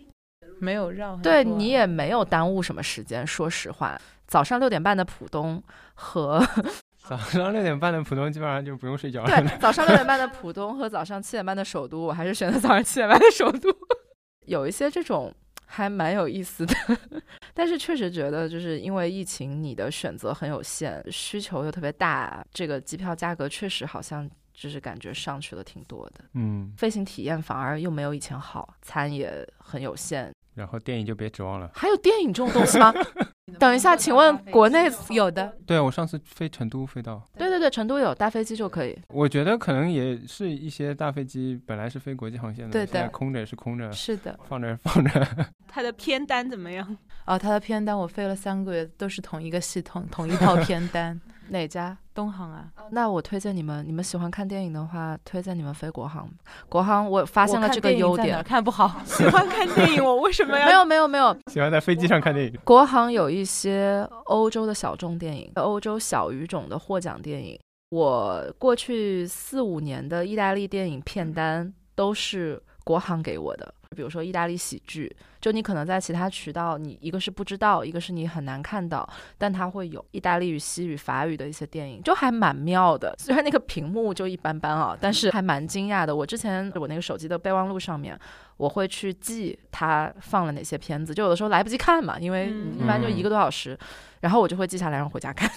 [0.59, 1.15] 没有绕。
[1.17, 3.25] 对你也没有耽误什么时间。
[3.25, 5.63] 说实话，早上六点半的浦东
[5.95, 6.39] 和
[7.01, 9.27] 早上六点半的浦东基本上就不用睡觉了。
[9.41, 13.75] 对早上六点半的浦东和早上七点半的首都，我还是选择早上七点半的首都。
[14.45, 15.33] 有一些这种
[15.73, 16.75] 还蛮有意思的，
[17.55, 30.29] 但是确实觉得就是因为疫情，你的选择很有限，需求又特别大，这个机票价格确实好像就是感觉上去了挺多的，嗯，飞行体验反而又没有以前好，餐也很有限。
[30.53, 31.71] 然后电影就别指望了。
[31.73, 32.93] 还有电影这种东西吗？
[33.57, 35.57] 等一下，请问国内有的？
[35.65, 38.97] 对我上次飞成都飞到，对对对，成都有大飞机就可以。
[39.09, 45.27] 我觉得可能也是一些大飞机本来是飞国际航线的，对的现在空着也是空着，是的，放着放着。
[45.67, 46.97] 它的片单怎么样？
[47.25, 51.19] 哦，它的片单我飞了三个月，都是同一个系统，同一套片单。
[51.51, 51.97] 哪家？
[52.13, 56.29] 东航啊，那我推荐你们，你们喜欢看电影的话，推荐你们飞国航。
[56.67, 58.99] 国航我发现了这个优点看不好。
[59.05, 60.65] 喜欢看电影，我为什么要？
[60.65, 67.59] 没有没有没有，喜欢在飞机上看电影，国航有一些欧洲的小众电影，欧洲小语种的获奖电影。
[67.89, 83.13] 我过去四五年的意大利电影片单都是国航给我的，比如说意大利喜剧，就你可能在其他渠道，你一个是不知道，一个是你很难看到，但它会有意大利语、西语、法语的一些电影，就还蛮妙的。
[83.17, 86.15] 虽然那个屏幕就一般般啊，但是还蛮惊讶的。
[86.15, 88.17] 我之前我那个手机的备忘录上面，
[88.55, 93.77] 我会去记它放了哪些片子，就有的时候来不及看嘛，因为嗯一般就一个多小时，
[94.21, 95.51] 然后我就会记下来，然后回家看。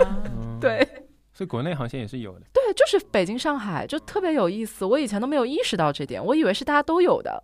[0.58, 0.88] 对。
[1.34, 2.46] 所以国内航线也是有的。
[2.52, 4.84] 对，就是北京、上海，就特别有意思。
[4.84, 7.42] 我以前都没有意识到这点，我以为是大家都有的。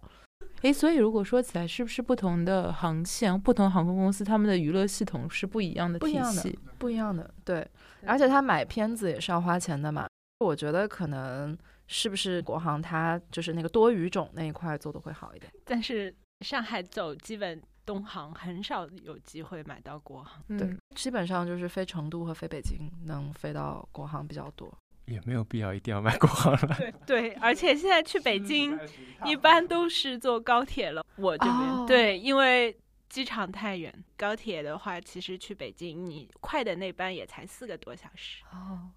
[0.63, 6.59] 诶，所以如果说起来，是不是不同的航线、不同航空公司他们的娱乐系统是不一样的体不一样的系？
[6.79, 7.67] 不一样的，对。
[8.07, 10.07] 而且他买片子也是要花钱的嘛。
[10.41, 11.57] 我觉得可能
[11.87, 15.53] 是不是国航它就是那个多语种那一块做的会好一点。
[15.65, 20.43] 但是上海走基本东航很少有机会买到国航。
[20.49, 24.73] 对嗯，基本上就是飞成都和飞北京能飞到国航比较多。
[25.11, 26.77] 也没有必要一定要买国航了。
[26.79, 28.79] 对对，而且现在去北京
[29.25, 31.05] 一般都是坐高铁了。
[31.17, 32.75] 我这边、哦对，因为
[33.09, 38.45] 机场太远，高铁的话，其实去北京你快的那班也才四个多小时。
[38.53, 38.89] 哦，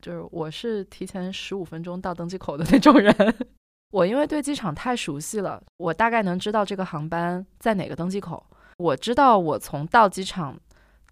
[0.00, 3.14] 就是我是提前十五分钟到登机口的那种人。
[3.92, 8.46] 我因为对机场太熟悉了，我大概能知道这个航班在哪个登机口。
[8.78, 10.58] 我知道我从到机场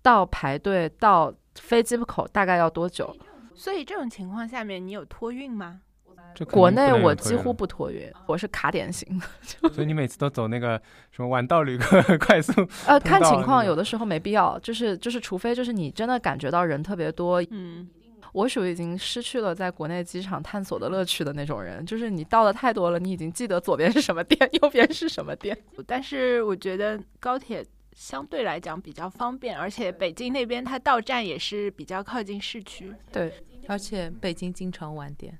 [0.00, 3.14] 到排队到飞机口大概要多久。
[3.58, 5.80] 所以这种情况下面，你有托运吗？
[6.34, 9.20] 这国内我几乎不托运，我是卡点型。
[9.72, 10.80] 所以你每次都走那个
[11.10, 12.52] 什么晚到旅客 快速，
[12.86, 17.88] 呃，看情况，有的时候没必要，就是就是，除非就是你真的感觉到人特别多，嗯，
[18.32, 25.56] 我属于已经失去了在国内机场探索的乐趣的那种人，就是你到的太多了，你已经记得左边是什么店， 右边是什么店。
[25.86, 27.64] 但是我觉得高铁
[27.98, 32.94] 相对来讲比较方便，而且北京那边它到站也是比较靠近市区。
[33.10, 35.36] 对而且北京经常晚点，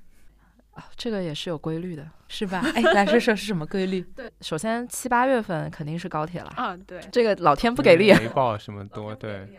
[0.71, 2.05] 啊，这个也是有规律的。
[2.27, 2.61] 是吧？
[2.75, 4.01] 哎，来说说是什么规律？
[4.13, 8.13] 对首先七八月份肯定是高铁了，啊，对，这个老天不给力。
[8.13, 9.49] 没报什么多，对，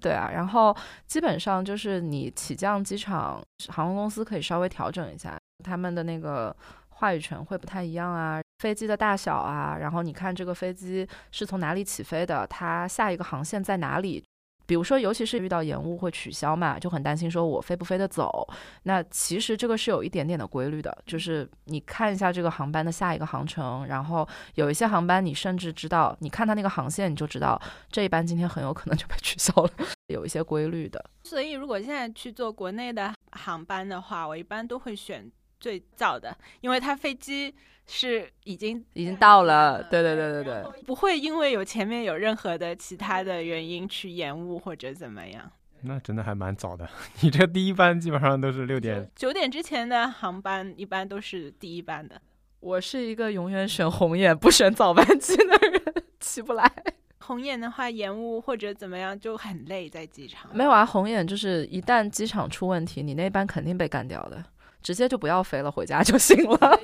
[0.00, 0.74] 对啊，然后
[1.06, 6.56] 基本上就是你起降机场，航空公司可以稍微调整一下他们的那个
[7.00, 14.22] 话语权会不太一样啊，飞机的大小啊，然后你看这个飞机是从哪里起飞的，它下一个航线在哪里。
[14.66, 18.46] 比如说，尤其是遇到延误会取消嘛，就很担心说我飞不飞得走。
[18.84, 29.70] 那其实这个是有一点点的规律的，就是你看一下这个航班的下一个航程，然后有一些航班你甚至知道，你看它那个航线你就知道这一班今天很有可能就被取消了，
[30.06, 31.04] 有一些规律的。
[31.24, 35.28] 所以如果现在去坐国内的航班的话，我一般都会选
[35.60, 37.54] 最早的，因为他飞机
[37.86, 45.52] 是已经已经到了，对对对对对，不会因为有前面有任何的其他的原因去延误或者怎么样。
[45.82, 46.88] 那真的还蛮早的。
[47.20, 52.20] 你这第一班基本上都是六点，九点之前的航班一般都是第一班的。
[52.60, 55.82] 我是一个永远选红眼不选早班机的人，
[56.20, 56.70] 起不来。
[57.20, 60.50] 红眼的话，延误或者怎么样就很累，在机场。
[60.54, 64.44] 没有啊，红眼就是一旦机场出问题，你那班肯定被干掉的，
[64.82, 66.80] 直接就不要飞了，回家就行了。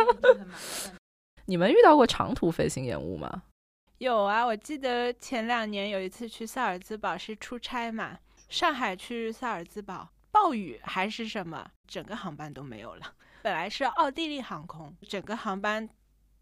[1.47, 3.43] 你们遇到过长途飞行延误吗？
[3.99, 8.19] 有啊，我记得前两年有一次去萨尔兹堡是出差嘛，
[8.49, 13.15] 上海去萨尔兹堡，暴雨还是什么，整个航班都没有了。
[13.43, 15.89] 本来是奥地利航空，整个航班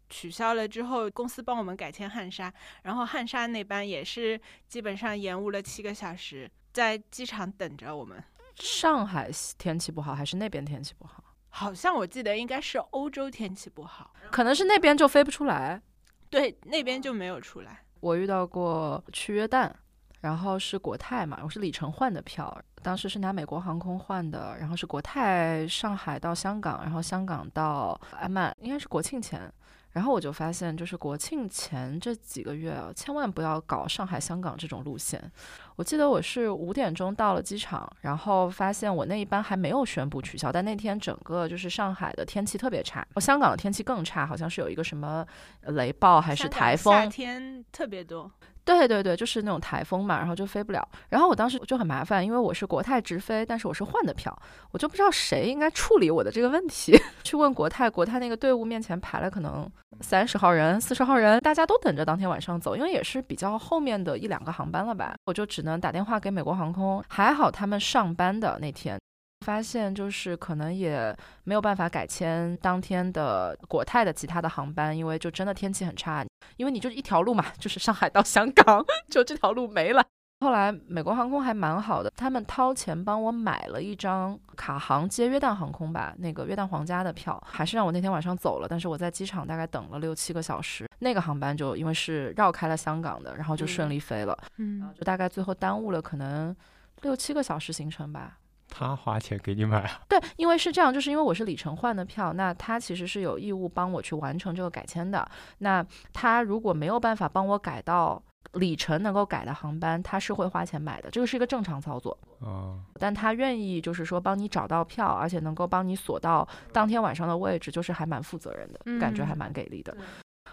[0.09, 2.51] 取消了之后，公司帮我们改签汉莎，
[2.81, 8.21] 然后汉莎那班也是基本上延误了七个小时，在机场等着我们。
[8.55, 11.23] 上海天气不好，还是那边天气不好？
[11.57, 15.81] 好像我记得应该是欧洲天气不好，可能是那边就飞不出来。
[16.29, 17.79] 对，那边就没有出来。
[18.01, 19.71] 我遇到过去约旦，
[20.19, 29.49] 然后是国泰嘛，我是里程换的票，当时是拿美国航空换的，然后是国泰上海到香港，然后香港到安曼，应该是国庆前。
[29.95, 35.31] 然后我就发现，就是国庆前这几个月啊，千万不要搞上海、香港这种路线。
[35.77, 45.25] 我记得我是五点钟到了机场，然后发现我那一班还没有宣布取消，但那天整个就是上海的天气特别差，香港的天气更差，好像是有一个什么
[45.61, 48.29] 呃雷暴还是台风，夏天特别多。
[48.65, 50.85] 对对对，就是那种台风嘛，然后就飞不了。
[51.09, 54.35] 然后我当时就很麻烦，因为我是国泰直飞，但是我是换的票，
[54.71, 56.97] 我就不知道谁应该处理我的这个问题。
[57.23, 59.69] 去问国泰，国泰那个队伍面前排了可能
[60.01, 68.99] 三十号人、四十号人，大家都等着当天晚上走，因为也是比较后面的一两个航班了吧，我就只能打电话给美国航空，还好他们上班的那天。
[69.45, 76.25] 发现就是可能也没有办法改签当天的国泰的其他的航班，因为就真的天气很差，
[76.57, 80.03] 因为你就一条路嘛，就是上海到香港，就这条路没了。
[80.41, 88.67] 后来美国航空还蛮好的，他们掏钱帮我买了一张卡航接约旦航空吧，那个约旦皇家的票，还是让我那天晚上走了。
[88.67, 96.53] 但是我在机场大概等了六七个小时，那个航班就因为是绕开了香港的，然后就顺利飞了，嗯，就大概最后耽误了可能
[97.01, 98.37] 六七个小时行程吧。
[98.69, 105.25] 他花钱给你买啊， 对，因为是这样，就是因为我是里程换的票，那他其实是有义务帮我去完成这个改签的。
[105.59, 108.21] 那他如果没有办法帮我改到
[108.53, 112.17] 里程能够改的航班，他是会花钱买的，这个是一个正常操作。
[112.39, 119.95] 哦，但他愿意就是说帮你找到票，而且能够帮你锁到当天晚上的位置，就是还蛮负责任的，感觉还嗯蛮给力的。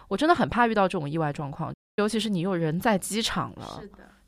[0.07, 3.81] 我真的很怕遇到这种意外状况，尤其是你又人在机场了。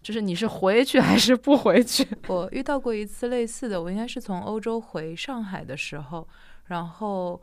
[0.06, 2.08] 就是你是回去还是不回去？
[2.30, 6.28] 我遇到过一次类似的，我应该是从欧洲回上海的时候，
[6.66, 7.42] 然后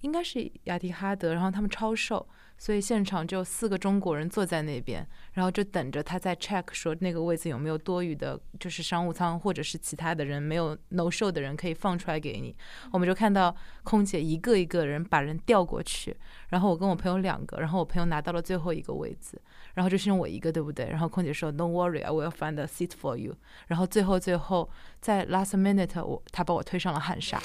[0.00, 2.26] 应该是雅迪哈德，然后他们超售，
[2.58, 12.52] 所以现场就四个中国人坐在那边，然后就等着他在 check 说那个位子有没有多余的，就是商务舱或者是其他的人没有 no show 的人可以放出来给你。
[12.90, 13.54] 我们就看到
[13.84, 16.16] 空姐一个一个人把人调过去，
[16.48, 19.40] 然后我跟我朋友两个，然后我朋友拿到了最后一个位子，
[19.74, 20.88] 然后就剩我一个，对不对？
[20.88, 23.36] 然后空姐说 Don't worry, I will find a seat for you。
[23.66, 24.68] 然后最后最后
[25.00, 27.40] 在 last minute 我他把我推上了汉莎。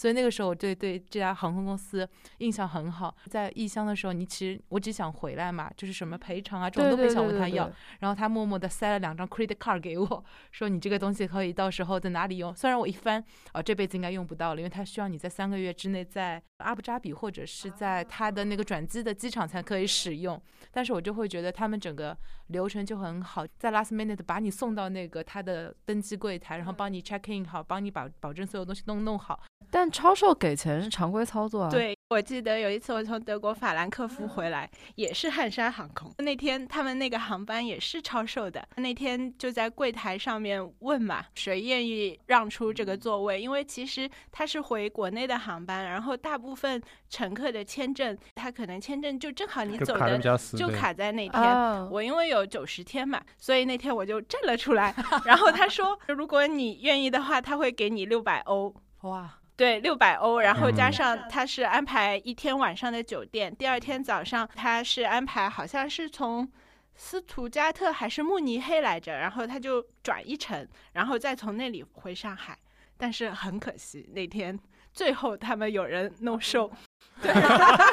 [0.00, 3.14] 哈，所以那个时候我对对这家航空公司印象很好。
[3.26, 7.70] 在异乡的时候，你其实我只想回来嘛，就是什么赔偿啊这种都没想问他要。
[7.98, 12.54] 然后他默默的塞了两张 credit card 给我，说你这个东西可以到时候在哪里用。
[12.54, 13.22] 虽然我一翻，
[13.52, 20.40] 啊、这辈子应该用不到了，因为他需要你在三个月之内在阿布扎比或者是在他的那个转机的机场才可以使用。
[20.70, 22.16] 但是我就会觉得他们整个
[22.50, 29.40] 流程就很好，在 last minute 把你送到那个他的登机柜台，然后帮你 check in 好，帮你把保证所有东西都弄好。
[29.70, 36.12] 但超售给钱是常规操作啊。，对，我记得有一次我从德国法兰克福回来，也是汉莎航空。
[36.18, 43.40] 那天他们那个航班也是超售的，那天就在柜台上面问嘛，谁愿意让出这个座位？
[43.40, 50.18] 因为其实他是回国内的航班，然后大部分乘客的签证，他可能签证就正好你走的
[50.58, 51.40] 就卡在那天。
[51.40, 54.92] 啊，我因为有九十天嘛，所以那天我就站了出来。
[55.24, 58.74] 然后他说，如果你愿意的话，他会给你六百欧。
[59.02, 66.50] 哇，对，六百欧，然后加嗯上他是安排一天晚上的酒店，第二天早上他是安排好像是从
[66.94, 72.56] 斯图加特还是慕尼黑来着，然后他就转一程，然后再从那里回上海。
[72.96, 74.58] 但是很可惜，那天
[74.94, 76.70] 最后他们有人 no show，
[77.20, 77.30] 对，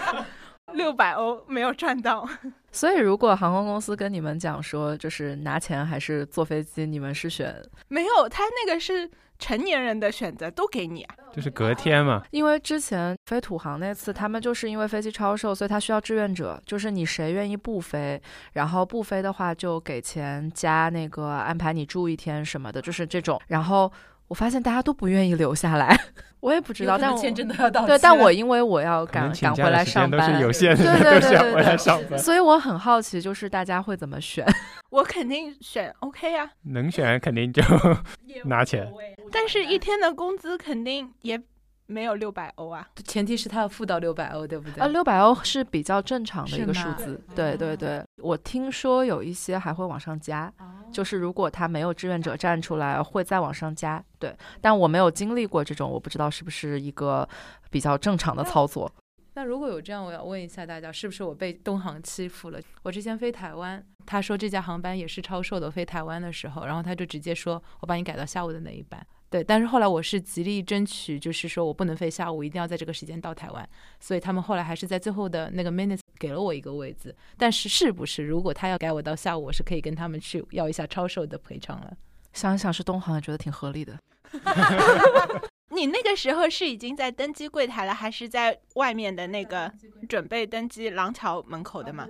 [0.72, 2.26] 六百欧没有赚到。
[2.72, 7.54] 所以如果航空公司跟你们讲说，就是拿钱还是坐飞机，你们是选？
[7.90, 9.10] 没有，他那个是
[9.40, 11.16] 成年人的选择，都给你啊。
[11.32, 18.20] 就是隔天嘛，因为之前飞土航那次，他们就是因为飞机超售，所以他需要志愿者，就是你谁愿意不飞，
[18.54, 23.40] 然后不飞的话就给钱加那个安排你住一天什么的，就是这种。
[23.48, 23.92] 然后
[24.28, 25.98] 我发现大家都不愿意留下来，
[26.42, 32.20] 我也不知道，但我签证都要到期对，但我因为我要赶赶回来上班都是有限的，对对对对对来上班。
[32.20, 34.46] 所以我很好奇，就是大家会怎么选？
[34.92, 37.62] 我肯定选 OK 啊，能选肯定就
[38.46, 38.88] 拿钱。
[39.32, 41.40] 但是一天的工资肯定也
[41.88, 42.88] 没有六百欧啊。
[43.04, 44.84] 前提是他要付到六百欧，对不对？
[44.84, 48.04] 啊，六百欧是比较正常的一个数字，对对对。
[48.22, 50.52] 我听说有一些还会往上加，
[50.92, 54.04] 就是如果他没有志愿者站出来，会再往上加。
[54.20, 57.28] 对，但我没有经历过这种，我不知道是不是一个
[57.70, 58.92] 比较正常的操作。
[59.36, 62.60] 那如果有这样，我要问一下大家，是不是我被东航欺负了？
[62.82, 69.06] 我之前飞台湾，他说这架航班也是超售的，飞台湾的时候，然后他就直接说我把你改到下午的那一班。
[69.30, 73.70] 对，但是后来我是极力争取，就是说我不能飞下午，一定要在这个时间到台湾，
[74.00, 77.14] 所以他们后来还是在最后的那个 minutes 给了我一个位置。
[77.38, 81.98] 但是是不是如果他要改我到下午，我是可以跟他们去要一下超售的赔偿了？
[82.32, 83.98] 想一想是东航，也觉得挺合理的。
[85.76, 89.72] 你那个时候是已经在登机柜台了，还是在外面的那个
[90.08, 92.08] 准备登机廊桥门口的嘛？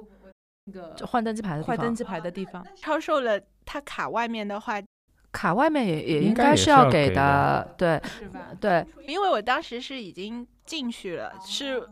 [0.66, 4.82] 那个就换登机牌的地方，换登机牌的地方，超售了，他卡外面的话，
[5.32, 8.02] 卡外面也也应应该是要要给的，对？
[8.60, 11.88] 对因为我当时是已经进去了，是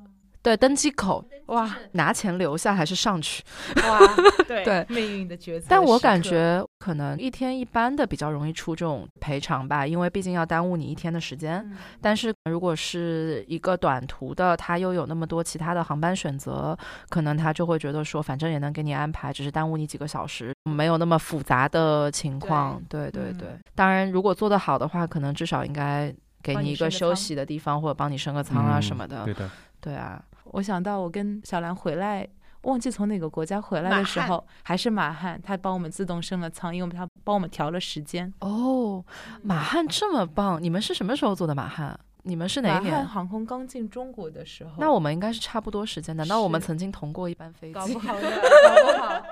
[0.46, 3.44] 对，登机口哇拿钱留下还是上去？
[3.78, 4.00] 哇，
[4.48, 5.66] 对对命运的抉择。
[5.68, 11.58] 但我感觉可能一天一般的比较容易出这种赔偿吧，因为毕竟要耽误你一天的时间。
[11.72, 16.78] 嗯但是如果是一个短途的，他又有那么多其他的航班选择，
[17.10, 22.80] 可能他就会觉得说，反正也能给你安排，只是耽误你几个小时，没有那么复杂的情况。
[22.88, 26.14] 对对嗯对，当然如果做得好的话，可能至少应该
[26.44, 29.26] 给你一个休息的地方，或者帮你升个舱啊嗯什么的。
[29.26, 29.50] 对的，
[29.82, 32.28] 对啊，我想到我跟小兰回来，
[32.64, 38.32] 忘记从哪个国家回来的时候，还是马汉，他帮我们自动升了舱，因为他帮我们调了时间。
[38.40, 39.04] 哦，
[39.44, 42.00] 马汉这么棒，你们是什么时候做的马汉？
[42.24, 43.08] 你们是哪一马汉年？
[43.08, 46.16] 航空刚进中国的时候，那我们应该是差不多时间。
[46.18, 48.00] 难道我们曾经同过一班飞机搞不？
[48.00, 49.24] 好的， 搞不好。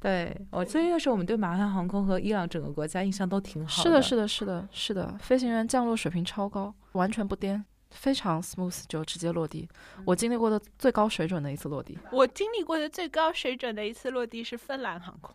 [0.00, 4.14] 对，我所以那时候我们对马汉航空和伊朗整个国家印象都挺好是的，是。
[4.14, 7.64] 的，是的，是的，飞行员降落水平超高，完全不颠，
[7.94, 9.68] 非常 smooth 就直接落地。
[10.04, 11.98] 我经历过的最高水准的一次落地。
[12.12, 15.34] 我经历过的最高水准的一次落地是芬兰航空。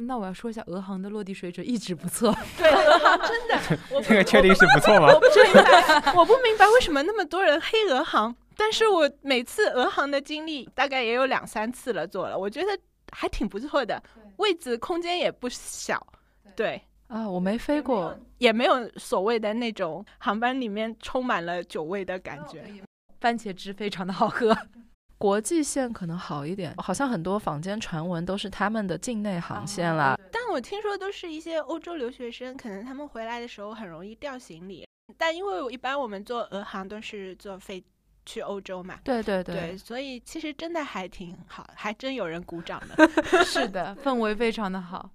[0.00, 2.32] 那我要说一下，俄航的落地水准一直不错。
[2.56, 5.08] 对，俄航真的， 我这个确定是不错吗？
[5.12, 12.78] 我不明白，我不明白为什么那么多人黑俄航，但是我每次俄航的经历大概也有两三次了做了，我觉得
[13.10, 14.00] 还挺不错的。
[14.36, 16.06] 位置空间也不小，
[16.54, 22.64] 对，啊，我没飞过，也没有所谓的那种航班里面充满了酒味的感觉。
[23.20, 24.56] 番茄汁非常的好喝。
[25.18, 30.16] 国际线可能好一点，好像很多坊间传闻都是他们的境内航线啦。
[30.30, 34.86] 但我听说都是一些欧洲留学生，可能他们回来的时候很容易掉行李。
[35.16, 37.82] 但因为一般我们坐俄航都是坐飞
[38.26, 43.08] 去欧洲嘛，对对对，所以其实真的还挺好，还真有人鼓掌的。
[43.42, 45.10] 是的，氛围非常的好。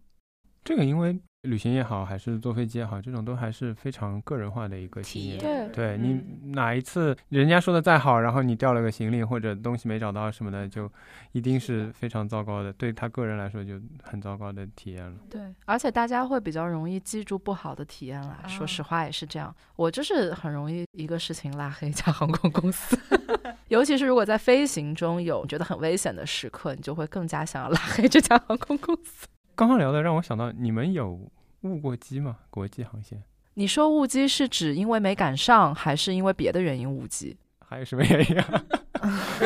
[0.65, 1.17] 这个因为。
[1.43, 5.71] 旅行也好，还是坐飞机也好，这种都还是非常个人化的一个体验。
[5.73, 6.21] 对，你
[6.53, 10.89] 哪一次人家说的再好，然后你掉了个行李或者东西没找到什么的，就
[11.33, 12.71] 一定是非常糟糕的。
[12.71, 15.17] 对他个人来说就很糟糕的体验了。
[15.29, 18.43] 对，而且大家会比较容易记住不好的体验啦。
[18.47, 22.97] 说实话也是这样，我就是很容易一个事情拉黑一家航空公司，
[23.67, 29.27] 尤其是如果在飞行中有觉得很危险的时刻，你就会更加想要拉黑这家航空公司。
[29.55, 31.19] 刚刚聊的让我想到，你们有
[31.61, 32.37] 误过机吗？
[32.49, 33.21] 国际航线？
[33.55, 37.37] 你说误机是指因为没赶上，还是因为别的原因误机？
[37.67, 38.63] 还有什么原因啊？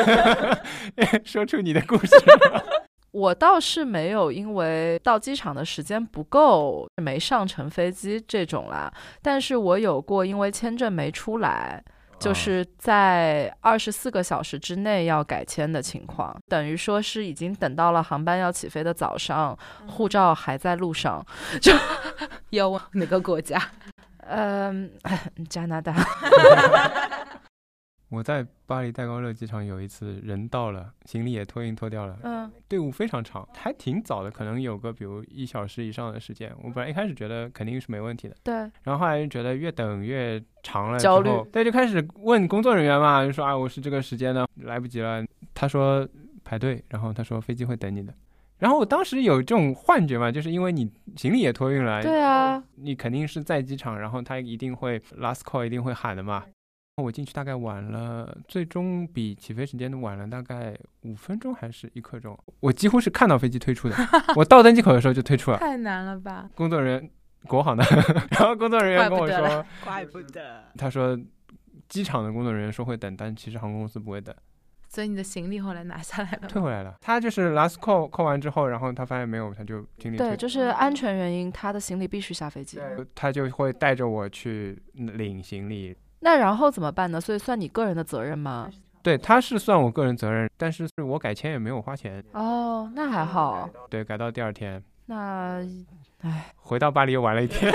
[1.24, 2.16] 说出你的故事。
[3.12, 11.84] 我倒是没有因为到机场的时间不够没上乘飞机这种啦，但是我有过因为签证没出来。
[12.20, 19.58] 就是在二十四个小时之内要改签的情况，等于说是已经等到了航班要起飞的早上，
[19.88, 21.26] 护照还在路上，
[21.62, 21.72] 就
[22.50, 23.62] 要往哪个国家？
[24.30, 24.92] 嗯，
[25.50, 25.94] 加拿大。
[28.10, 36.54] 我在巴黎戴高乐机场有一次人到了，行李也托运脱掉了，嗯，队伍非常长，还挺早的，可能有个比如一小时以上的时间。
[36.64, 38.54] 我本来一开始觉得肯定是没问题的，对，
[38.84, 45.22] 然后后来就觉得越等越长了，焦虑，对，就开始问工作人员嘛，就说啊，我是这个时间呢，来不及了。
[45.54, 46.08] 他说
[46.46, 48.14] 排队，然后他说飞机会等你的。
[48.58, 56.46] 然后我当时有这种幻觉嘛，就是因为你行李也托运了，对啊，你肯定是在机场，然后他一定会 last call 一定会喊的嘛。
[57.04, 62.36] 我进去大概晚了，最终比起飞时间晚了大概五分钟还是一刻钟。
[62.60, 63.96] 我几乎是看到飞机推出的，
[64.36, 65.60] 我到登机口的时候就推出了。
[65.60, 66.50] 太难了吧？
[66.56, 67.12] 工作人员
[67.46, 67.84] 国航的，
[68.32, 70.64] 然后工作人员跟我说，怪不得。
[70.76, 71.16] 他说，
[71.88, 74.36] 机场的工作人员说会等，但其实航空公司不会等。
[74.90, 76.48] 所以你的行李后来拿下来了？
[76.48, 76.98] 退回来了。
[77.02, 82.80] 他就是 last call call 完之后，然后他发现没有，他就行李对，就是安全原因，他的行李必须下飞机。
[83.14, 85.96] 他就会带着我去领行李。
[86.20, 87.22] 那然后怎么办呢？
[87.22, 88.70] 所以算你个人的责任吗？
[89.04, 92.22] 对，他是算我个人责任，但是是我改签也没有花钱。
[92.34, 93.70] 哦，那还好。
[93.90, 94.84] 对，改到第二天。
[95.06, 95.62] 那，
[96.22, 97.72] 唉，回到巴黎又玩了一天。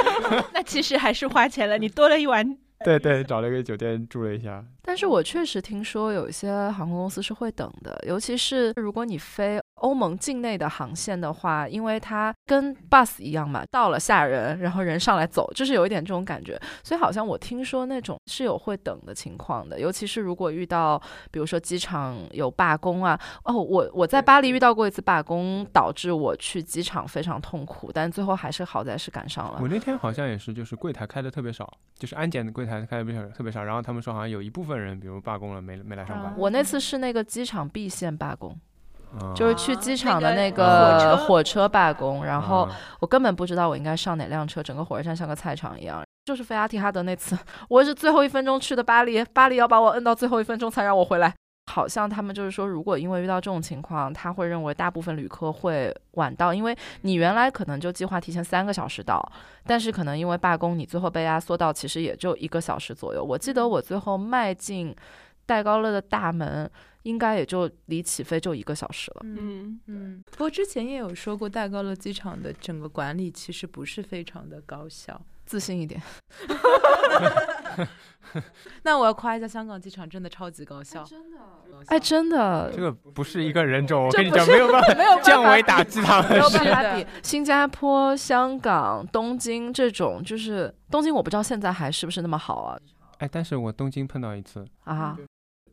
[0.54, 2.56] 那其实还是花钱了，你多了一晚。
[2.84, 4.64] 对对， 找了一个酒店住了一下。
[4.82, 9.60] 但是我确实听说有一些航空公司是会等的，尤其是如果你飞。
[9.82, 16.58] 欧盟境内的航线的话，因为它跟 bus 一样嘛，到了下人，然后人上来走，就是有一点这种感觉。
[16.82, 20.98] 所以好像我听说那种是有会等的情况的，尤其是如果遇到，
[21.30, 23.20] 比如说机场有罢工啊。
[23.44, 29.58] 哦，我我在巴黎遇到过一次罢工，导致我去机场非常痛苦，但最后还是好在是赶上了。
[29.60, 36.34] 我那天好像也是，就是柜台开的特别少，就是安检的柜台开的比较特别少，然后他们说好像有一部分人，比如罢工了，没没来上班。
[36.36, 38.58] 我那次是那个机场 B 线罢工。
[39.34, 42.68] 就是去机场的那个火车罢工，然后
[43.00, 46.02] 我根本不知道我应该上哪辆车，整个火车站像个菜场一样。
[46.26, 47.38] 就是飞阿提哈德那次，
[47.68, 51.32] 我是最后一分钟去的巴黎，巴黎要把我摁到最后一分钟才让我回来。
[51.76, 59.20] 好像他们就是说，如果因为遇到这种情况，他会认为大部分旅客会晚到，因为你原来可能就计划提前三个小时到，
[59.66, 63.22] 但是可能因为罢工，你最后被压缩到其实也就一个小时左右。
[63.22, 64.96] 我记得我最后迈进
[65.44, 66.70] 戴高乐的大门。
[67.02, 69.20] 应该也就离起飞就一个小时了。
[69.22, 70.24] 嗯嗯。
[70.32, 75.24] 不过之前也有说过，戴高乐机场的整个管理其实不是非常的高效。
[75.46, 76.02] 自信一点。
[78.82, 81.02] 那我要夸一下香港机场，真的超级高效。
[81.04, 81.38] 真的。
[81.86, 82.70] 哎，真的。
[82.74, 86.32] 这个不是一个人种，我跟你讲，没有办法，没有降维打击他们。
[86.32, 92.78] 没有办法比新加坡、香港、东京这种，就是东京，我不知道现在还是不是那么好啊。
[93.18, 95.16] 哎，但是我东京碰到一次啊。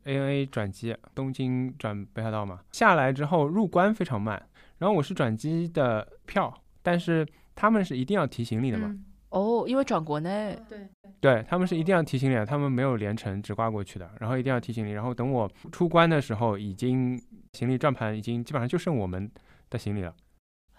[0.06, 4.42] ANA 转机，东京转北海道嘛，下来之后入关非常慢。
[4.78, 7.26] 然后我是转机的票，但是
[7.56, 8.94] 他们是一定要提行李的嘛？
[9.34, 10.58] 哦，因为转国内。
[10.70, 10.88] 对。
[11.20, 14.92] 对他们是一定要提行李的，他们没有连程直挂过去的，然后一定要提行李。
[14.92, 17.22] 然后等我出关的时候，已经
[17.54, 19.30] 行李转盘已经基本上就剩我们
[19.70, 20.14] 的行李了。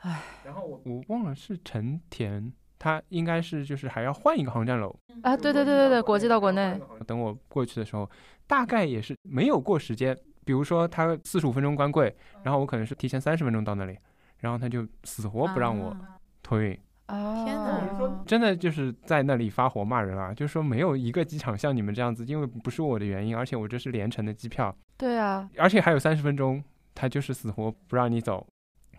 [0.03, 0.21] 唉。
[0.45, 4.95] 然后我我忘了是成田，他应该是就是还要换一个航站楼。
[5.23, 6.79] 啊，对对对对对，国际到国内。
[7.07, 8.09] 等我过去的时候。
[8.47, 10.15] 大概也是没有过时间，
[10.45, 13.97] 比如说他四十五分钟关柜，然后我可能是提前三十分钟到那里，
[14.41, 16.79] 然后他就死活不让我啊托运，
[17.09, 26.65] 哦，天哪真的就是在那里发火骂人啊，就是说没有一个机场像你们这样子，因为不是我的原因，而且我这是连程的机票，对啊，而且还有三十分钟，
[26.95, 28.47] 他就是死活不让你走。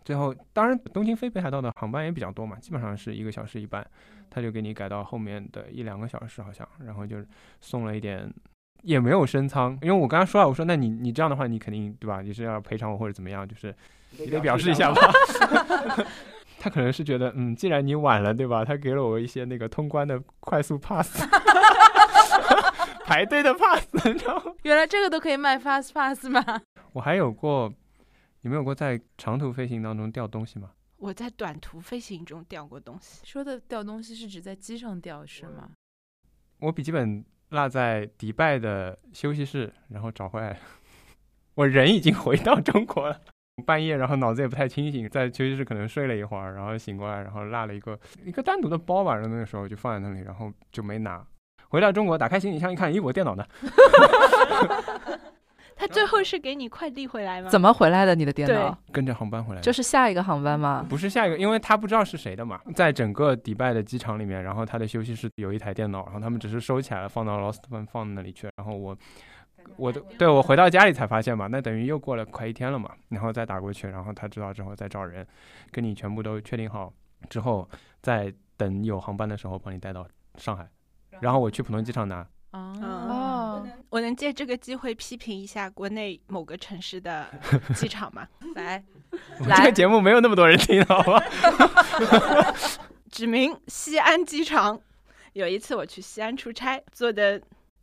[0.04, 3.84] 最后，当然东京飞北海道的航班也比较多嘛，基本上是一个小时一班，
[4.30, 7.18] 他就给你改到后面的一两个小时好像，然后就
[7.60, 8.32] 送了一点，
[8.84, 12.22] 也没有升舱，因为我刚刚说了，我说那你你这样的话，你肯定对吧？
[12.22, 13.74] 你是要赔偿我或者怎么样，就是
[14.20, 15.02] 你得表示一下吧。
[16.66, 18.66] 他可能是觉得，嗯，既然你晚了，对吧？
[18.66, 21.24] 他给了我一些那个通关的快速 pass，
[23.06, 24.52] 排队的 pass，你知道吗？
[24.64, 26.44] 原来这个都可以卖 fast pass 吗？
[26.94, 27.72] 我还有过，
[28.42, 30.72] 你们有过在长途飞行当中掉东西吗？
[30.98, 35.70] 我在短途飞行中掉过东西，说的掉东西是指在机上掉是吗？
[36.58, 40.58] 我笔记本落在迪拜的休息室，然后找回来了。
[41.54, 43.22] 我人已经回到中国了，
[43.64, 51.24] 半夜然后脑子也不太清醒，在休息室可能睡了一会儿，然后醒过来，然后落了一个一个单独的包吧，然后那个时候就放在那里，然后就没拿。
[51.70, 53.46] 回到中国，打开行李箱一看，咦，我电脑呢？
[55.78, 57.50] 他最后是给你快递回来吗？
[57.50, 58.16] 怎么回来的？
[58.16, 59.62] 你的电脑跟着航班回来的。
[59.62, 60.86] 就是下一个航班吗？
[60.88, 68.98] 不是下一个，因为他不知道是谁的嘛，在整个迪拜的机场里面，然后他的休息室有一台电脑，然后他们只是收起来了，放到 Lost One 放那里去，然后我。
[69.78, 75.26] 我的对我回到家里才发现嘛，那等于又过了快一天了嘛，然后再打过去，然后他知道之后再找人，
[75.72, 76.94] 跟你全部都确定好
[77.30, 77.68] 之后，
[78.02, 80.68] 再等有航班的时候帮你带到上海，
[81.20, 82.26] 然后我去浦东机场拿。
[82.52, 87.28] 哦，哦，我能借这个机会批评一下国内某个城市的
[87.76, 88.26] 机场吗？
[88.56, 88.82] 来，
[89.40, 91.22] 我这个节目没有那么多人听，好吧？
[93.12, 94.80] 指明西安机场。
[95.34, 97.42] 有一次我去西安出差，坐的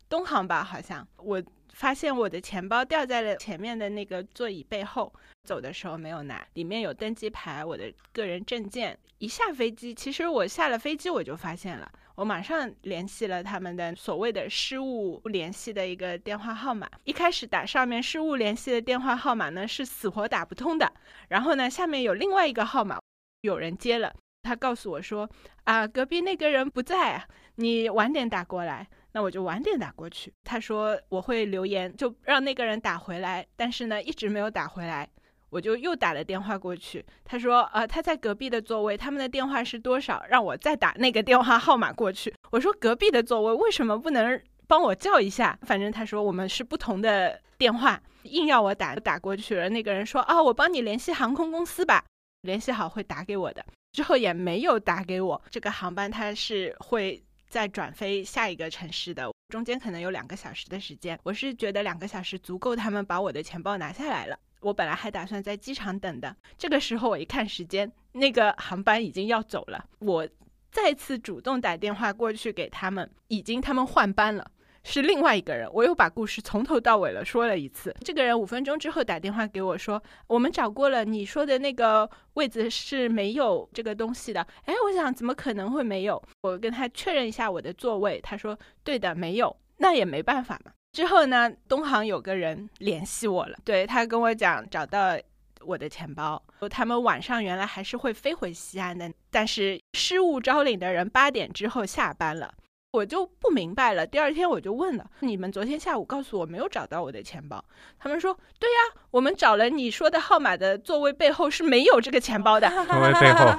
[0.09, 1.39] 东航吧，好像我
[1.73, 5.13] 发现我的钱包掉在了前面的那个座椅背后，
[5.43, 8.97] 走的时候没有拿，里面有登机牌、我的个人证件。
[9.19, 16.89] 一下飞机，其实我下了飞机我就发现了，我马上联系了他们的所谓的失物联系的一个电话号码。
[17.05, 20.91] 一开始打上面失物联系的电话号码呢是死活打不通的，
[21.29, 22.99] 然后呢下面有另外一个号码，
[23.41, 25.29] 有人接了，他告诉我说
[25.63, 27.25] 啊隔壁那个人不在，
[27.55, 28.87] 你晚点打过来。
[29.13, 30.33] 那我就晚点打过去。
[30.43, 35.09] 他说我会留言，就让那个人打回来，但是呢一直没有打回来。
[35.49, 40.25] 我就又打了电话过去，他说，呃，他在隔壁的座位，他们的电话是多少？
[40.27, 42.33] 让我再打那个电话号码过去。
[42.49, 45.55] 我说隔壁的座位为什么不能帮我叫一下？
[45.61, 49.69] 反正他说我们是不同的电话，硬要我打打过去了。
[49.69, 52.03] 那个人说，啊，我帮你联系航空公司吧，
[52.41, 53.63] 联系好会打给我的。
[53.91, 55.39] 之后也没有打给我。
[55.51, 57.23] 这个航班他是会
[57.53, 61.19] 再转飞下一个城市的，中间可能有两个小时的时间。
[61.21, 64.35] 我是觉得两个小时足够他们把我的钱包拿下来了。
[64.61, 69.85] 我本来还打算在机场等的，这个时候我一看时间，那个航班已经要走了。
[69.99, 70.27] 我
[70.71, 74.49] 再次主动打电话过去给他们，已经他们换班了，
[74.83, 75.69] 是另外一个人。
[75.73, 77.95] 我又把故事从头到尾了说了一次。
[78.03, 84.45] 这个人五分钟之后打电话给我说，我们找过了，你说的那个位子是没有这个东西的。
[84.65, 86.21] 哎，我想怎么可能会没有？
[86.41, 89.55] 我跟他确认一下我的座位，他说对的，没有。
[89.77, 90.71] 那也没办法嘛。
[90.93, 95.17] 之后呢，东航有个人联系我了，对他跟我讲找到
[95.61, 102.53] 我的钱包，他们晚上原来还是会飞回西安的，但是失物招领的人八点之后下班了，
[102.93, 104.05] 我就不明白了。
[104.05, 107.63] 第二天我就问了，你们昨天下午告诉我没有找到我的钱包，
[107.97, 113.51] 他们说对呀，我们找了你说的号码的座位背后是没有这个钱包的， 座位背后。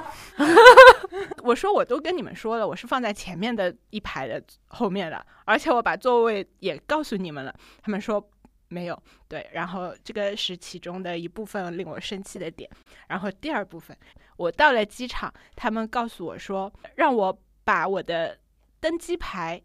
[1.43, 7.53] 我说我都跟你们说了，我是放在前面的一排的后面的，而且我把座位也告诉你们了。
[7.83, 8.25] 他们说
[8.69, 8.97] 没有，
[9.27, 12.69] 对，然后这个是其中的一部分令我生气的点。
[13.09, 13.95] 然后第二部分，
[14.37, 18.37] 我到了机场，他们告诉我说让我把我的
[18.79, 19.61] 登机牌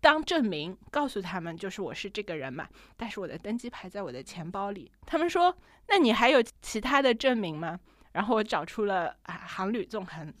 [0.00, 2.68] 当证明，告诉他们就是我是这个人嘛。
[2.96, 5.56] 但是我的登机牌在我的钱包里，他们说
[5.88, 7.78] 那你还有其他的证明吗？
[8.12, 10.32] 然后我找出了啊航旅纵横。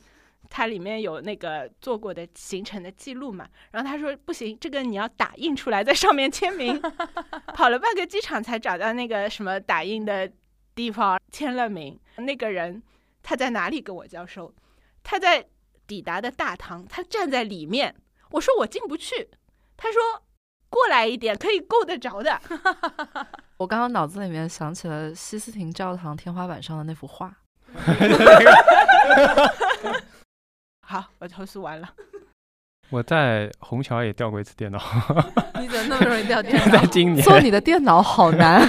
[0.50, 6.78] 它里面有那个做过的行程的记录嘛，然后他说不行，这个你要打印出来在上面签名，
[7.54, 10.30] 跑了半个机场才找到那个什么打印的
[10.74, 11.98] 地方签了名。
[12.16, 12.82] 那个人
[13.22, 14.54] 他在哪里跟我交收？
[15.02, 15.42] 他在
[15.86, 17.94] 抵达的大堂，他站在里面。
[18.32, 19.28] 我说我进不去，
[19.76, 20.00] 他说
[20.68, 22.40] 过来一点可以够得着的。
[23.58, 27.32] 我刚刚脑子里面想起了西斯廷教堂天花板上的那幅画。
[30.86, 31.88] 好，我投诉完了。
[32.90, 34.78] 我在虹桥也掉过一次电脑。
[35.60, 36.78] 你怎么那么容易掉电脑？
[36.78, 38.68] 在今年，做你的电脑好难。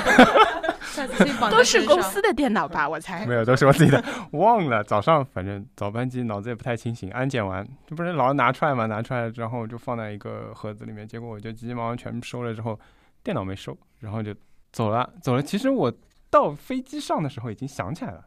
[0.94, 2.88] 下次绑都是公司的电脑吧？
[2.90, 4.04] 我猜没有，都是我自己的，
[4.34, 4.84] 忘了。
[4.84, 12.80] 早上反正早班机脑子也不太清醒，安检完这不是老拿出来嘛，拿出来之后就放在一个盒子里面，结果我就急急忙忙全部收了之后，
[13.24, 14.34] 电脑没收，然后就
[14.72, 15.42] 走了，走了。
[15.42, 15.92] 其实我
[16.30, 18.24] 到飞机上的时候已经想起来了，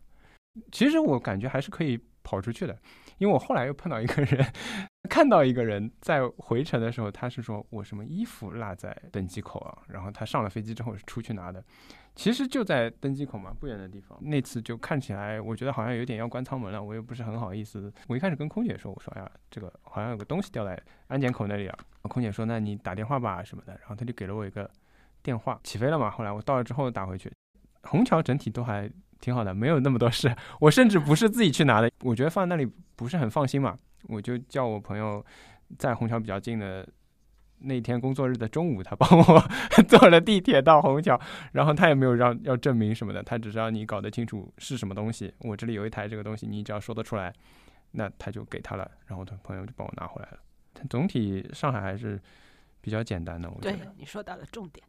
[0.73, 2.77] 其实我感觉还是可以跑出去的，
[3.19, 4.45] 因为我后来又碰到一个人，
[5.09, 11.63] 看到一个人在回程的时候，他是说我什么衣服落在登机口啊，然后他上了飞机之后是出去拿的。
[12.17, 14.19] 其实就在登机口嘛，不远的地方。
[14.23, 17.93] 那次就看起来，我觉得好像有点要关舱门了，我又不是很好意思。
[18.09, 21.79] 我一开始跟空姐说，我说哎呀，这个好像有个东西掉在安检口那里啊。
[22.03, 23.75] 空姐说，那你打电话吧什么的。
[23.75, 24.69] 然后她就给了我一个
[25.23, 26.11] 电话，起飞了嘛。
[26.11, 27.31] 后来我到了之后打回去，
[27.83, 28.91] 虹桥整体都还
[29.21, 30.35] 挺好的，没有那么多事。
[30.59, 35.23] 我甚至不是自己去拿的，我觉得放在那里不是很放心嘛，我就叫我朋友
[35.79, 36.89] 在虹桥比较近的。
[37.67, 39.43] 那天工作日的中午，他帮我
[39.89, 41.21] 坐了地铁到虹桥，
[41.53, 45.33] 然后他也没有让要证明什么的，他只是让你搞得清楚是什么东西。
[45.41, 47.33] 我这里有一台这个东西，你只要说得出来，
[47.93, 50.39] 那他就给他了，然后他朋友就帮我拿回来了。
[50.89, 52.21] 总体上海还是
[52.81, 53.93] 比较简单的，我觉对得。
[53.97, 54.87] 你说到了重点。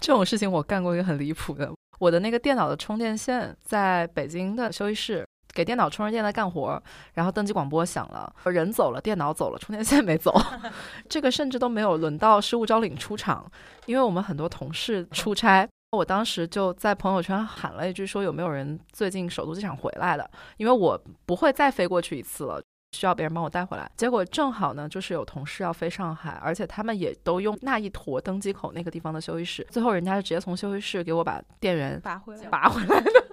[0.00, 5.26] 这种事情我干过一个很离谱的，我的那个电脑的充电线在北京的休息室。
[5.52, 6.82] 给电脑充着电在干活，
[7.14, 10.34] 然后登机广播响了，人走了，电脑走了，充电线没走。
[11.08, 13.50] 这个甚至都没有轮到失物招领出场，
[13.86, 22.60] 因为我们很多同事出差，我当时就在朋友圈喊了一句说有没有人最近首都机场回来的，因为我不会再飞过去一次了。
[22.94, 33.24] 需要别人帮我带回来，结果正好呢，就是有同事要飞上海，而且他们也都用那一坨登机口那个地方的休息室，最后人家是直接从休息室给我把电源拔回来，拔回来的。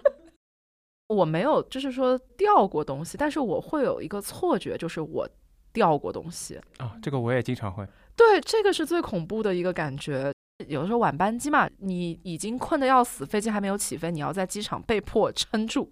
[1.10, 5.28] 我没有，就是说掉过东西，但是我会有一个错觉，就是我
[5.74, 6.62] 掉过东西。
[6.78, 7.84] 啊、这个我也经常会。
[8.16, 10.32] 对，这个是最恐怖的一个感觉。
[10.68, 15.90] 有的时候晚班机嘛，你已经困得要死，飞机还没有起飞，你要在机场被迫撑住。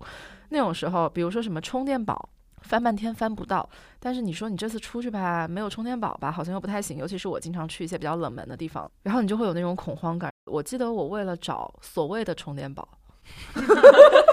[0.50, 2.30] 那种时候，比如说什么充电宝，
[2.62, 3.68] 翻半天翻不到。
[4.00, 6.98] 但是你说你这次出去吧，没有充电宝吧，好像又不太行。
[6.98, 10.32] 尤其是我经常去一些比较冷门的地方，然后你就会有那种恐慌感。
[10.46, 12.88] 我记得我为了找所谓的充电宝。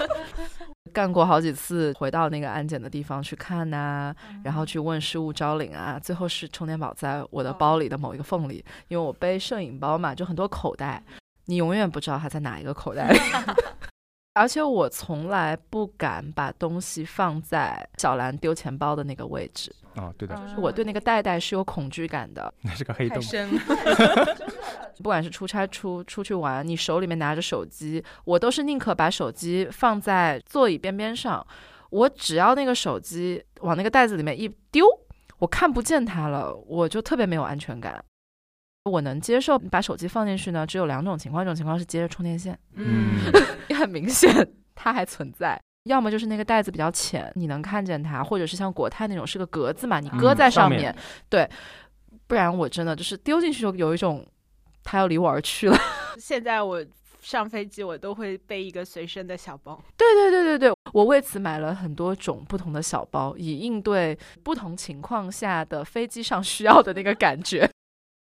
[0.95, 4.15] 干过好几次，回到那个安检的地方去看呐、
[4.45, 11.03] 然后去问失物招领啊，最后是充电宝在我的包里的某一个缝里，因为我背摄影包嘛，就很多口袋，
[11.47, 13.19] 你永远不知道它在哪一个口袋里。
[14.35, 22.53] 而且我从来不敢把东西放在小兰丢钱包的那个位置，哦，对的，就是我对那个袋袋是有恐惧感的。
[22.61, 23.23] 那是个黑洞。
[24.97, 31.45] 不管是出差出出去玩，你手里面拿着手机，我都是宁可把手机放在座椅边边上，
[31.89, 34.85] 我只要那个手机往那个袋子里面一丢，
[35.39, 38.03] 我看不见它了，我就特别没有安全感。
[38.85, 43.15] 我能接受把手机放进去呢，只有两种情况，一种情况是接着充电线，嗯，
[43.67, 45.59] 也很明显它还存在。
[45.85, 50.95] 要么就是那个袋子比较浅，你能看见它，或者是像国泰那种是个格子嘛，你搁在上面
[51.29, 51.49] 对，
[52.27, 54.23] 不然我真的就是丢进去就有一种
[54.83, 55.77] 它要离我而去了。
[56.17, 56.83] 现在我
[57.21, 59.79] 上飞机，我都会背一个随身的小包。
[59.97, 67.67] 对对对对对，我为此买了很多种不同的小包，以应对不同情况下的飞机上需要的那个感觉。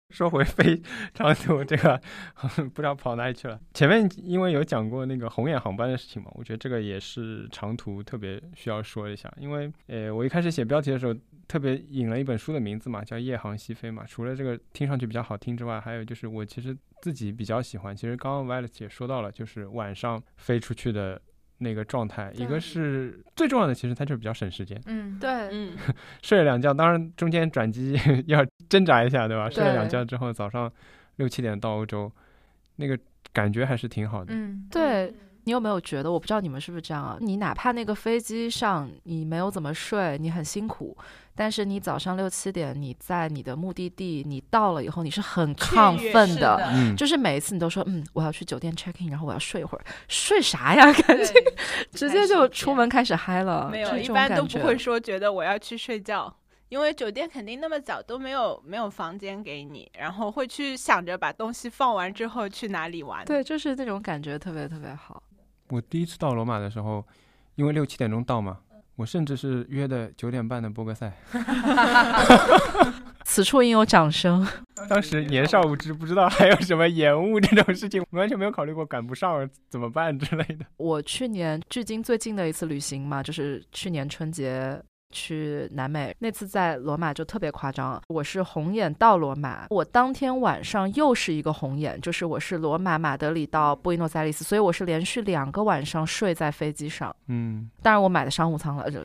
[0.09, 0.81] 说回飞
[1.13, 1.99] 长途这个，
[2.73, 3.59] 不知道跑哪里去了。
[3.73, 9.31] 前面因为有讲过那个红眼航班的事情嘛，我觉得这个也是长途特别需要说一下。
[9.37, 11.13] 因为呃，我一开始写标题的时候，
[11.47, 14.03] 特别引了一本书的名字嘛，叫《夜航西飞》嘛。
[14.07, 17.95] 除了这个听上去比较好听之外，还有就是我其实自己比较喜欢。
[17.95, 21.21] 其实刚刚 Violet 也说到了，就是晚上飞出去的
[21.59, 24.81] 那个状态，一个是最重要的，其实它就是比较省时间。
[24.87, 25.77] 嗯，对，嗯，
[26.23, 29.49] 睡了两觉，当然中间转机 要挣扎一下，对吧？
[29.49, 30.71] 睡了两觉之后，早上
[31.17, 32.11] 六七点到欧洲，
[32.77, 32.97] 那个
[33.31, 34.33] 感觉还是挺好的。
[34.33, 35.13] 嗯，对
[35.49, 36.11] 你有没有觉得？
[36.11, 37.17] 我不知道你们是不是这样啊？
[37.21, 40.95] 你哪怕那个飞机上你没有怎么睡，你很辛苦，
[41.33, 46.35] 但是你早上六七点你在你的目的地，你到了以后你是很亢奋的。
[46.35, 50.93] 是的嗯，就是每一次你都说，嗯，我要去酒店 check in，然后我要睡一会儿，睡啥呀？
[50.93, 51.33] 赶紧
[51.93, 53.67] 直接就出门开始嗨了。
[53.71, 56.31] 没有，一般都不会说觉得我要去睡觉，
[56.69, 63.25] 因为酒店肯定那么早都没有没有房间给你，然后会去想着把东西放完之后去哪里玩。
[63.25, 65.23] 对，就是那种感觉特别特别好。
[65.69, 67.05] 我第一次到罗马的时候，
[67.55, 68.59] 因为六七点钟到嘛，
[68.95, 71.13] 我甚至是约的九点半的波哥赛。
[73.23, 74.47] 此处应有掌声。
[74.89, 80.65] 当时年少无知，不知道还有什么延误这种事情， 完全没有考虑过赶不上怎么办之类的。
[80.77, 86.15] 我去年距今最近的一次旅行嘛，就是去年春节去南美。
[86.19, 97.13] 那次在罗马就特别夸张，我是红眼到罗马，我当天晚上又是一个红眼，就是我是罗马马德里到布宜诺斯艾利斯，所以我是连续两个晚上睡在飞机上。
[97.27, 98.99] 嗯，当然我买的商务舱了，就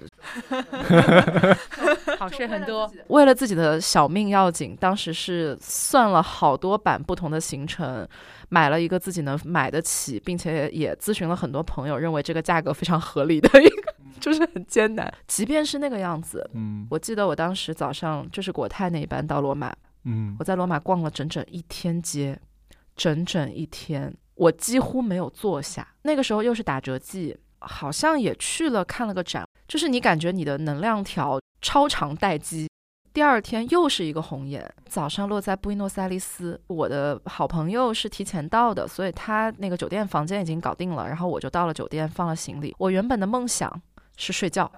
[2.19, 2.91] 好睡很多。
[3.09, 8.07] 为了自己的小命要紧，当时是算了好多版不同的行程，
[8.49, 15.13] 买了一个自己能买得起，并且也咨询了很多朋友，认为这个价格非常合理的一个， 就是很艰难。
[15.27, 19.73] 即便是那个样子，嗯我记得我当时早上就是国泰那一班到罗马，
[20.05, 22.39] 嗯我在罗马逛了整整一天街，
[22.97, 25.87] 整整一天，我几乎没有坐下。
[26.03, 32.69] 那个时候又是打折季，好像也去了看了个展，就是你感觉你的能量条超长待机。
[33.13, 36.61] 第二天又是一个红眼，早上落在布宜诺斯艾利斯。
[36.67, 42.75] 我的好朋友是提前到的，所以他那个酒店房间已经搞定了，然后我就到了酒店放了行李。
[42.77, 43.81] 我原本的梦想
[44.17, 44.69] 是睡觉，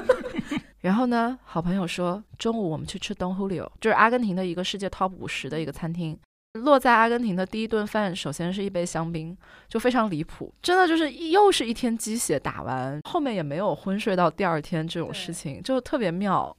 [0.80, 6.18] 然后呢，好朋友说中午我们去吃 Don Julio，就是阿根廷的一个世界 Top 五十的一个餐厅。
[6.60, 9.36] 落在阿根廷的第一顿饭，首先是一杯香槟，
[9.68, 16.56] 就非常离谱，真的就是又是一天鸡血打完，后面也没有昏睡到第二天这种事情，就特别妙，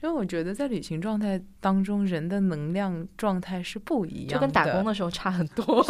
[0.00, 5.84] 因为我觉得在旅行状态当中，人的能量状态是不一样的，就跟打工的时候差很多。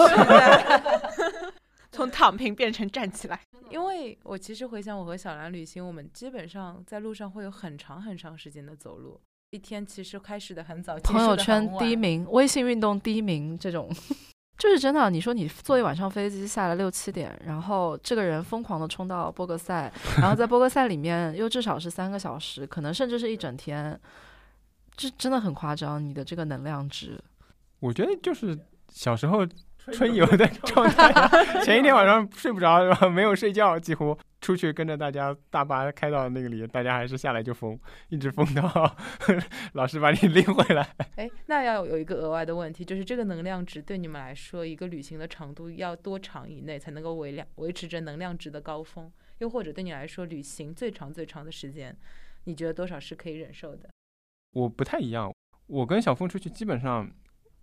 [1.92, 3.38] 从躺平变成站起来。
[3.68, 9.20] 因为我其实回想我和小兰旅行，我们基本上在路上会有很长很长时间的走路，
[9.52, 12.26] 一天其实开始的很早，朋友圈第一名。
[12.30, 13.86] 微信运动第一名，这种
[14.56, 15.10] 就是真的。
[15.10, 24.00] 你说你坐一晚上飞机下来六七点，然后这个人疯狂的冲到波格赛，然后在波格赛里面又至少是三个小时，可能甚至是一整天，
[24.96, 26.02] 这真的很夸张。
[26.02, 27.22] 你的这个能量值，
[27.80, 28.58] 我觉得就是
[28.88, 29.46] 小时候
[29.92, 31.28] 春游的状态啊，
[31.64, 37.78] 前一天晚上睡不着，然后没有睡觉，几乎出去跟着大家大巴开到那个里，大家还是下来就疯，
[38.08, 38.96] 一直疯到
[39.74, 40.88] 老师把你拎回来。
[41.16, 49.10] 哎，那要有一个额外的问题，就是这个能量值对你们来说，一个旅行的长度要多长以内才能够维量维持着能量值的高峰？
[49.38, 51.96] 又或者对你来说，旅行最长最长的时间，
[52.44, 53.88] 你觉得多少是可以忍受的？
[54.52, 55.34] 我不太一样，
[55.66, 57.10] 我跟小峰出去基本上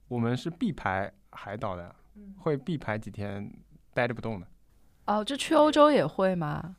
[0.10, 1.96] 我们是必排海岛的，
[2.38, 3.52] 会必排几天
[3.94, 4.48] 待着不动的。
[5.06, 6.76] 哦，这去欧洲也会吗？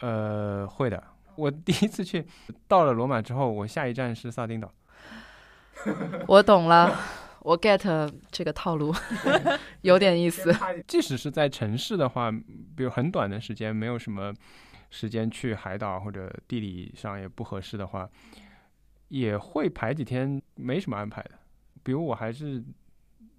[0.00, 1.02] 呃，会的。
[1.36, 2.26] 我第一次去，
[2.66, 4.72] 到了罗马之后，我下一站是萨丁岛。
[6.26, 6.98] 我懂了，
[7.40, 8.94] 我 get 这个套路，
[9.82, 10.50] 有点意思。
[10.86, 12.30] 即使是在城市的话，
[12.74, 14.32] 比如很短的时间，没有什么
[14.90, 18.08] 时间去海岛或者地理上也不合适的话，
[19.08, 21.32] 也会排几天，没什么安排的。
[21.82, 22.64] 比如我还是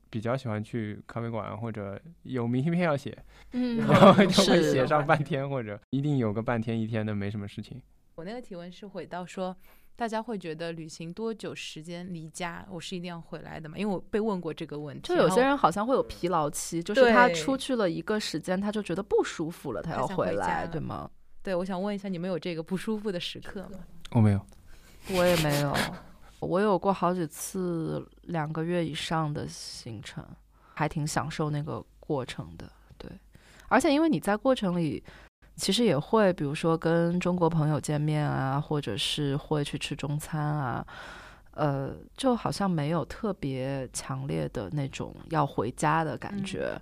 [0.10, 3.18] 比较喜欢去咖啡馆，或者有明信片要写，
[3.52, 7.82] 嗯然后就会是写上半天，或者一定有个半天一天的，没什么事情。
[8.16, 9.56] 我那个提问是回到说，
[9.96, 13.78] 大家会觉得旅行多久时间离家，我是一定要回来的嘛？
[13.78, 15.08] 因为我被问过这个问题。
[15.08, 21.10] 就有些人好像会有疲劳期，就是他出去了一个时间，他就觉得不舒服了，他要回来，回对吗？
[21.44, 23.80] 对，我想问一下，你们有这个不舒服的时刻吗？
[24.12, 24.46] 我没有，
[25.12, 25.74] 我也没有，
[26.40, 30.24] 我有过好几次两个月以上的行程，
[30.74, 32.70] 还挺享受那个过程的。
[32.98, 33.10] 对，
[33.68, 35.04] 而且因为你在过程里，
[35.56, 40.86] 其实也会，比如说跟中国朋友见面啊，或者是会去吃中餐啊，
[41.52, 46.80] 呃，就好像没有特别强烈的那种要回家的感觉。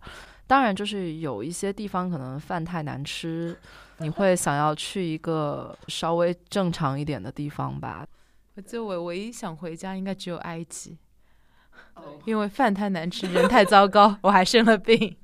[0.48, 3.58] 当然，就是有一些地方可能饭太难吃，
[3.98, 8.06] 你会想要去一个稍微正常一点的地方吧。
[8.56, 10.98] 我就我唯一想回家应该只有埃及，
[12.26, 15.16] 因为饭太难吃，人太糟糕，我还生了病。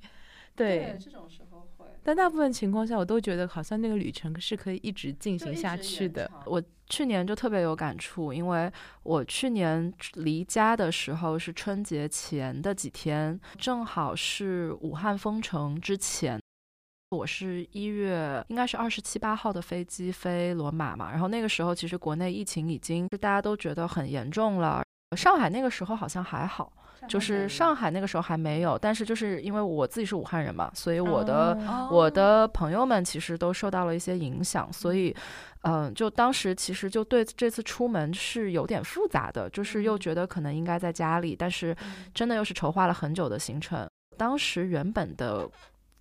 [0.55, 1.85] 对，这种时候会。
[2.03, 6.29] 但大部分情况下，我都觉得好像那个旅程是可以一直进行下去的。
[6.45, 8.69] 我去年就特别有感触，因为
[9.03, 16.41] 我去年离家的时候是春节前的几天，正好是武汉封城之前。
[17.11, 24.81] 我是一月，应该是二十七八号的飞机飞罗马嘛，然后那个时候其实国内疫情已经大家都觉得很严重了，
[25.17, 26.71] 上海那个时候好像还好，
[27.09, 35.13] 就是上海那个时候还没有，但是就是因为我自己是武汉人嘛，所以我的、哦我的朋友们其实都受到了一些影响，所以，
[35.63, 41.75] 嗯、就当时其实就对这次出门是有点复杂的，就是又觉得可能应该在家里，但是
[42.13, 43.85] 真的又是筹划了很久的行程。
[44.17, 45.49] 当时原本的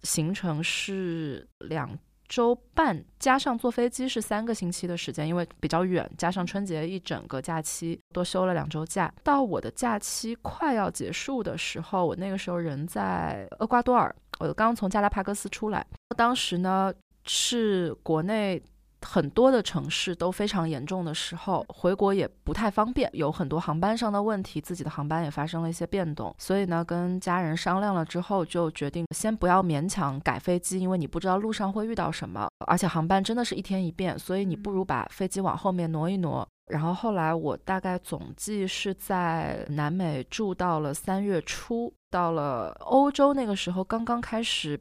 [0.03, 1.91] 行程是两
[2.29, 9.13] 周半，加上坐飞机是三个星期的时间，因为比较远，加上春节一整个假期，多休了两周假。
[9.25, 15.85] 到我的假期快要结束的时候，我那个时候人在厄瓜多尔，我刚从加拉帕戈斯出来。
[16.17, 16.93] 当时呢
[17.27, 18.63] 是国内
[19.07, 36.47] 很多的城市都非常严重的时候，回国也不太方便，有很多航班上的问题，自己的航班也发生了一些变动，所以呢，跟家人商量了之后，就决定先不要勉强改飞机，因为你不知道路上会遇到什么，而且航班真的是一天一变，所以你不如把飞机往后面挪一挪。
[36.71, 44.79] 然后后来我大概总计是在南美住到了三月初，到了欧洲那个时候刚刚开始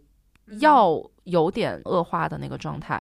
[0.60, 3.00] 要有点恶化的那个状态。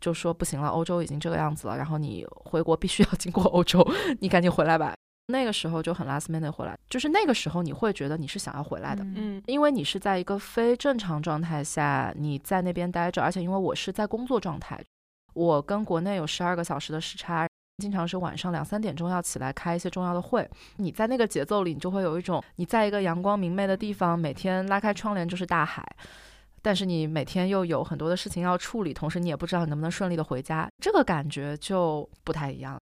[0.00, 3.86] 就说不行了，欧洲已经这个样子了，然后你回国必须要经过欧洲，
[4.20, 4.94] 你赶紧回来吧。
[5.30, 14.80] 那个时候就很 last minute 回来，就是那个时候你会觉得你是想要回来的，嗯因为你是在一个非正常状态下你在那边待着，而且因为我是在工作状态，
[15.34, 17.46] 我跟国内有十二个小时的时差，
[17.76, 20.48] 经常是晚上两三点钟要起来开一些重要的会。
[20.76, 25.86] 你在那个节奏里，你就会有一种你在一个阳光明媚的地方，每天拉开窗帘就是大海。
[26.62, 32.78] 但是你每天又有很多的事情要处理，同时你也不知道你能不能顺利的回家，这个感觉就不太一样。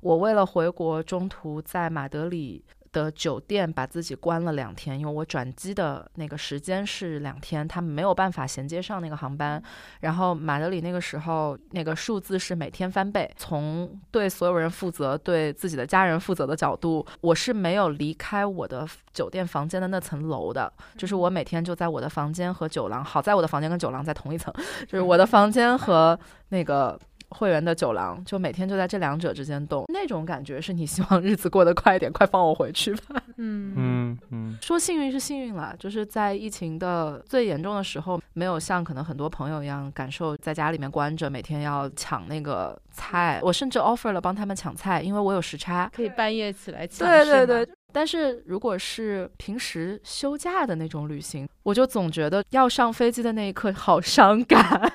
[0.00, 9.62] 我为了回国，中途在马德里的酒店把自己关了两天，因为我转机的那个时间是两天，他没有办法衔接上那个航班。
[10.00, 24.52] 然后马德里那个时候那个数字是每天翻倍，从对所有人负责、对自己的家人负责的角度，我是没有离开我的酒店房间的那层楼的，就是我每天就在我的房间和酒廊，好在我的房间跟酒廊在同一层，
[24.86, 26.98] 就是我的房间和那个。
[27.30, 33.22] 会员的酒廊，就每天就在这两者之间动，那种感觉是你希望日子过得快一点，快放我回去吧。
[33.36, 43.40] 嗯嗯嗯说幸运是幸运了，就是在疫情的最严重的时候，没有像可能很多朋友一样感受在家里面关着，每天要抢那个菜。
[43.42, 45.90] 我甚至 offer 了帮他们抢菜，因为我有时差。
[45.94, 47.06] 可以半夜起来抢。
[47.06, 54.92] 对对对，但是如果是平时休假的那种旅行，我就总觉得要上飞机的那一刻好伤感。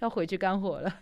[0.00, 0.92] 要回去干活了。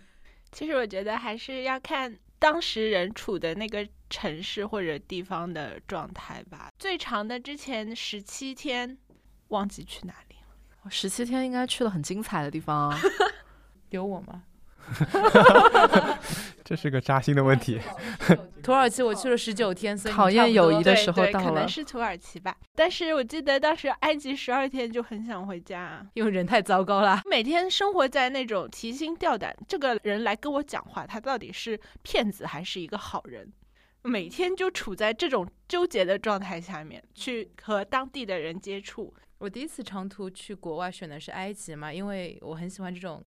[0.55, 6.73] 其实我觉得还是要看当时人处的那个城市或者地方的状态吧。
[6.79, 8.97] 最长的之前十七天，
[9.49, 10.91] 忘记去哪里了。
[10.91, 12.99] 十七天应该去了很精彩的地方啊。
[13.91, 14.45] 有我吗？
[16.65, 17.79] 这是个扎心的问题。
[18.63, 22.57] 土耳其我去了十九天，所以你考验友谊的时候到了可能是土耳其吧。
[22.75, 27.21] 但是我记得当时埃及十二天就很想回家，因为人太糟糕了。
[27.27, 33.53] 每天生活在那种提心吊胆，这个人来跟我讲话，他到底是骗子还是一个好人？
[34.03, 39.15] 每天就处在这种纠结的状态下面，去和当地的人接触。
[39.39, 43.23] 我第一次长途去国外选的是埃及嘛，因为我很喜欢这种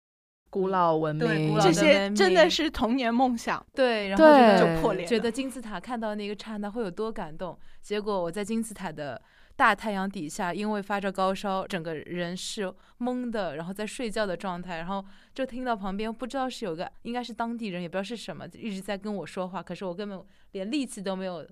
[0.49, 3.63] 古老文明，对古老这些真的是童年梦想。
[3.73, 7.57] 对，然后觉得对就破裂觉得金字塔看到那个刹那会有多感动。
[7.81, 9.21] 结果我在金字塔的
[9.55, 15.03] 大太阳底下，因为发着高烧，整个人是懵的，然后在睡觉的状态，然后
[15.33, 20.21] 就听到旁边不知道是有个应该是当地人，也不知道是什么，一直在跟我说话，可是我根本
[20.53, 21.45] 连力气都没有，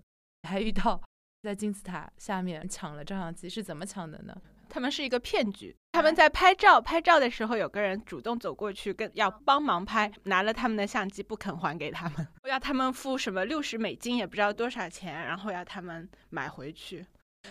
[0.48, 1.00] 还遇到
[1.44, 4.36] 在金字塔下面抢了照相机，是怎么抢的呢？
[4.74, 5.76] 他们是一个骗局。
[5.92, 17.06] 他们在拍照，拍照的时候有个人主动走过去跟要帮忙拍，拿了他们的相机不肯还给他们， 要他们付什么六十美金也不知道多少钱，然后要他们买回去。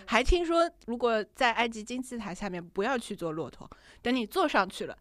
[0.05, 3.69] 还听说，如果在埃及金字塔下面不要去坐骆驼，
[4.01, 4.97] 等你坐上去了，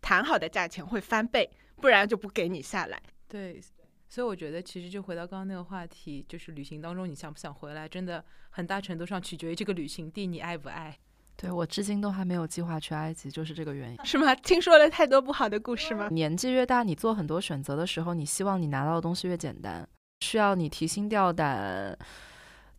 [0.00, 1.50] 谈好的价钱会翻倍，
[1.82, 2.98] 不然就不给你下来。
[3.28, 3.60] 对，
[4.08, 10.98] 所以我觉得其实就回到刚刚那个话题，就是旅行当中你想不想回来，真的很大程度上取决于这个旅行地你爱不爱。
[11.36, 13.98] 对我至今都还没有计划去埃及，就是这个原因。
[14.04, 14.34] 是吗？
[14.34, 16.08] 听说了太多不好的故事吗？
[16.10, 19.86] 年纪越大，你做很多选择的时候，你希望你拿到的东西越简单，
[20.20, 21.96] 需要你提心吊胆、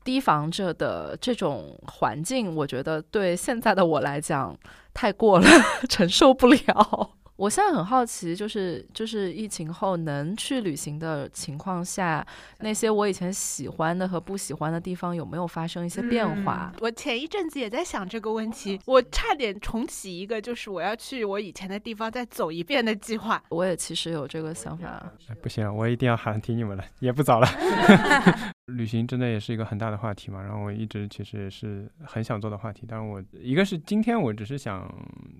[0.03, 4.57] 提防着的这种环境，我觉得对现在的我来讲
[4.93, 5.47] 太过了，
[5.87, 7.11] 承受不了。
[7.37, 12.25] 我现在很好奇，就是就是疫情后能去旅行的情况下，
[12.59, 16.73] 那些我以前喜欢的和不喜欢的地方有没有发生一些变化？
[16.79, 23.41] 我前一阵子也在想这个问题，我差点重启一个就是我要去我以前的地方再走一遍的计划。
[23.49, 25.11] 我也其实有这个想法。
[25.29, 27.47] 哎不行，我一定要喊停你们了，也不早了。
[28.67, 32.85] 旅行真的也是一个很大的话题嘛，然后我一直其实也是很想做的话题。
[32.85, 34.93] 当然我一个是今天我只是想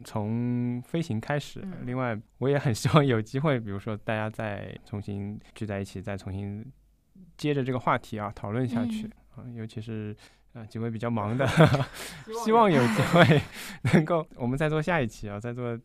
[0.03, 6.65] 从飞行开始，嗯另外我也很 希望有机会，比如说大家再重新聚在一起，再重新
[7.37, 10.15] 接着这个话题啊讨论下去啊、尤其是。
[10.53, 11.45] 啊，几位比较忙的，
[12.43, 13.41] 希望有机会
[13.93, 15.77] 能够我们再做下一期啊，再做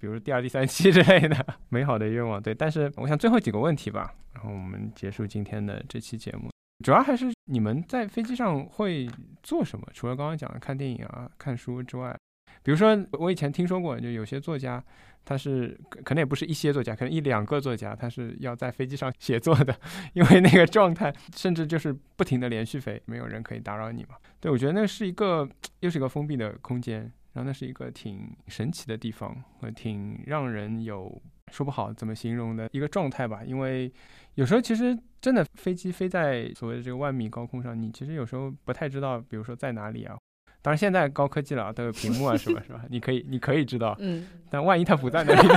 [0.00, 2.42] 比如第二、第三期之类的 美好的愿望。
[2.42, 6.50] 对，但是我想最后几个问题吧，然后我们结束今天的这期节目。
[6.84, 9.08] 主要还是你们在飞机上会
[9.42, 9.86] 做什么？
[9.92, 12.16] 除了刚刚讲的看电影啊、看书之外，
[12.62, 14.82] 比如说，我以前听说过，就有些作家，
[15.24, 19.74] 他是可能也不是一些作家，可能一两个作家，他是要在飞机上写作的，
[20.14, 24.16] 因为那个状态，甚至就是不停的连续飞，没有人可以打扰你嘛。
[24.38, 25.48] 对，我觉得那是一个
[25.80, 31.20] 又是一个封闭的空间，然后那是一个挺神奇的地方，和挺让人有
[31.52, 33.44] 说不好怎么形容的一个状态吧。
[33.44, 33.92] 因为
[34.36, 40.16] 有时候其实真的飞机飞在所谓的这个万米高空上，你其实有时候不太知道，比如说在哪里啊。
[40.62, 42.62] 当然现在高科技了，都有屏幕啊，是吧？
[42.66, 42.82] 是吧？
[42.88, 43.94] 你可以，你可以知道。
[43.98, 45.54] 嗯，但万一它不在那里呢？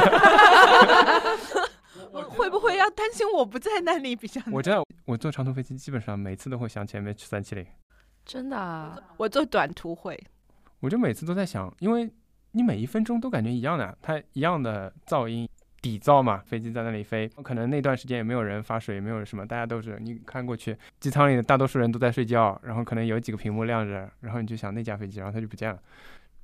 [2.30, 4.42] 会不会要担心我不在那里比较？
[4.52, 7.66] 我知道，我坐长途飞机基本上每次都会想起 MH 三七零。
[8.26, 10.16] 真的啊，我坐短途会，
[10.80, 12.10] 我就每次都在想，因为
[12.52, 15.48] 你每一分钟都感觉一样的，它一样的噪音。
[15.82, 25.82] 底噪嘛，飞机在那里飞，可能那段时间也没有人发水，也没有什么，大家都是你看过去，机舱里的大多数人都在睡觉，然后可能有几个屏幕亮着，然后你就想那架飞机，然后它就不见了。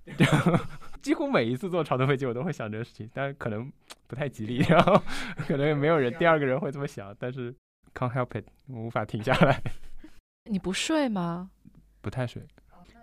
[1.02, 3.70] 几乎每一次坐长途飞机，我都会想这个事情，但是可能
[4.07, 4.98] 不太吉利，然后
[5.40, 7.53] 可能也没有人第二个人会这么想，但是
[7.94, 9.62] can't help it，我无法停下来。
[10.49, 11.52] 你不睡吗？
[11.99, 12.41] 不太睡，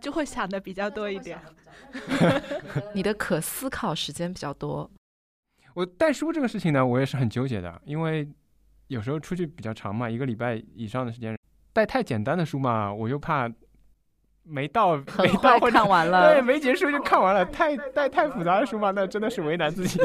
[0.03, 1.39] 就会想的比较多一点。
[2.93, 4.91] 你的可思考时间比较多。
[5.75, 8.29] 我带书这个事情呢，我也是很纠结的，因为
[8.89, 11.39] 有时候出去比较长嘛，一个礼拜以上的时间，
[11.73, 13.51] 带太简单的书嘛，我又怕
[14.43, 19.99] 没到 没到或看完了，对，没结束就看完了，太带太复杂的书嘛，那真的是为难自己。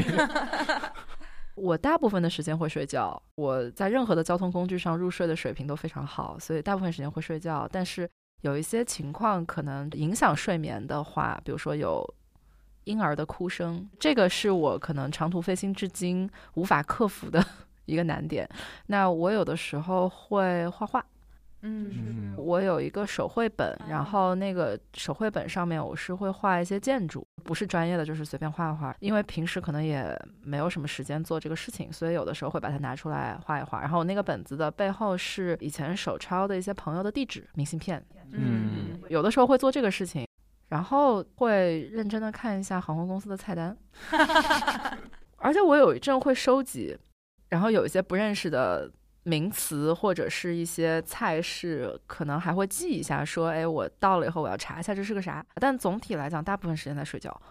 [1.56, 7.68] 我大部分的时间会睡觉，我在任何的交通工具上入睡的水平都非常好，所以大部分时间会睡觉。
[7.72, 8.08] 但是
[8.42, 12.14] 有一些情况可能影响睡眠的话，比如说有。
[12.88, 17.46] 婴儿的哭声，这个是我可能长途飞行至今无法克服的
[17.84, 18.50] 一个难点。
[18.86, 21.06] 那我有的时候会画画，
[21.68, 28.96] 嗯，我有一个手绘本，然后那个手绘本上面我是会画一些建筑，不是专业的，就是随便画画。
[29.00, 33.82] 因为平时可能也没有什么时间做这个事情，所以有的时候会把它拿出来画一画。
[33.82, 40.26] 然后我那个本子的背后是以前手抄的一些朋友的地址、明信片，嗯，有的时候会做这个事情。
[40.70, 43.78] 然后会认真的看一下航空公司的菜单，
[45.38, 46.94] 而且我有一阵会收集，
[47.48, 48.92] 然后有一些不认识的
[49.28, 55.46] 名词或者是一些菜式，可能还会记一下，说，哎，我到了以后我要查一下这是个啥。
[55.56, 57.42] 但总体来讲，大部分时间在睡觉。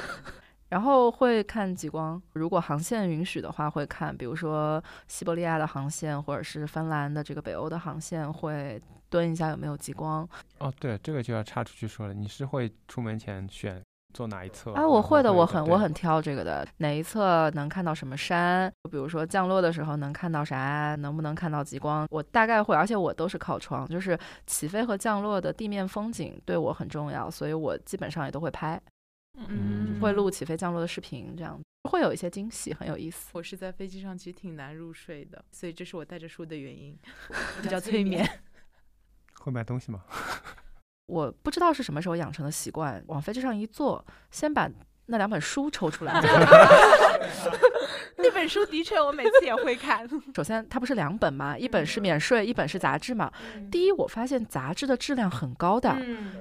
[0.68, 8.78] 然后会看极光，如果航线允许的话，会看，比如说西伯利亚的航线，或者是芬兰的这个北欧的航线，会
[9.08, 10.28] 蹲一下有没有极光。
[10.58, 13.80] 哦，对，这个就要插出去说了，你是会出门前选
[14.14, 14.72] 坐哪一侧？
[14.72, 18.72] 啊，我会的，我很我很挑这个的，哪一侧能看到什么山？
[18.90, 20.94] 比如说降落的时候能看到啥？
[21.00, 22.06] 能不能看到极光？
[22.10, 24.16] 我大概会，而且我都是靠窗，就是
[24.46, 28.80] 起飞和降落的地面风景对我很重要，所以我基本上也都会拍。
[29.36, 31.60] 嗯，会录起飞降落的视频，这样
[31.90, 33.30] 会有一些惊喜，很有意思。
[33.32, 36.96] 我是在飞机上其实挺难入睡的，所以这是我带着书的原因，
[37.60, 38.24] 比较催眠。
[39.42, 40.04] 会买东西吗？
[41.06, 44.68] 我不知道是什么时候养成的习惯，往飞机上一坐，先把
[45.06, 46.14] 那两本书抽出来。
[48.16, 50.08] 那本书的确，我每次也会看。
[50.34, 51.58] 首先，它不是两本嘛？
[51.58, 53.30] 一本是免税，一本是杂志嘛。
[53.70, 55.94] 第一，我发现杂志的质量很高的，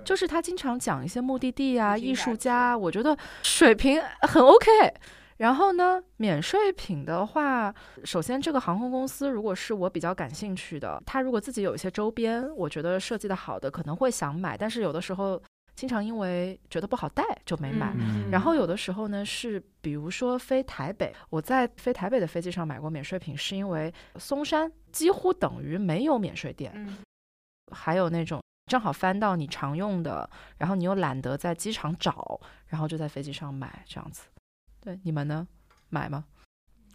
[0.05, 4.67] 就是它经常讲一些目的地啊、艺术家，我觉得水平很 OK。
[5.37, 7.73] 然后呢，免税品的话，
[8.03, 14.57] 首先这个航空公司如果是我比较感兴趣的，他如果自己有一些周边，我觉得设计的好的，可能会想买。
[14.57, 15.41] 但是有的时候。
[15.75, 17.95] 经常因为觉得不好带就没买，
[18.31, 26.95] 然后有的时候呢是，比如说飞台北，我在飞台北的飞机上买过免税品，是因为松山几乎等于没有免税店，
[27.71, 30.29] 还有那种正好翻到你常用的，
[30.59, 34.25] 然后你又懒得在机场找，然后就在飞机上买这样子。
[34.83, 35.47] 对，你们呢？
[35.89, 36.25] 买吗？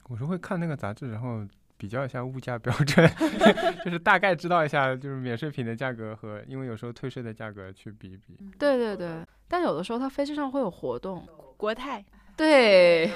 [0.08, 1.46] 我是会看那个杂志，然后。
[1.80, 3.08] 比较一下物价标准，
[3.84, 8.36] 就是大概知道一下，就是免税品的价格和因为有时候退税的价格去比一比。
[8.58, 11.24] 对对对，但有的时候它飞机上会有活动，
[11.56, 12.04] 国泰
[12.38, 13.10] 对，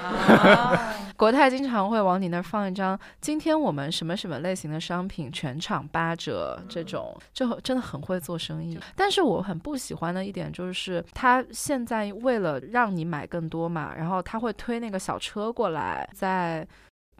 [1.15, 8.77] 国泰经常会往你那儿放一张，今天我们什么什么类型的商品全场八折，这种就真的很会做生意。
[8.97, 16.67] 但是我很不喜欢的一点就是，他现在为了让你买更多嘛，然后他会推那个小车过来，在。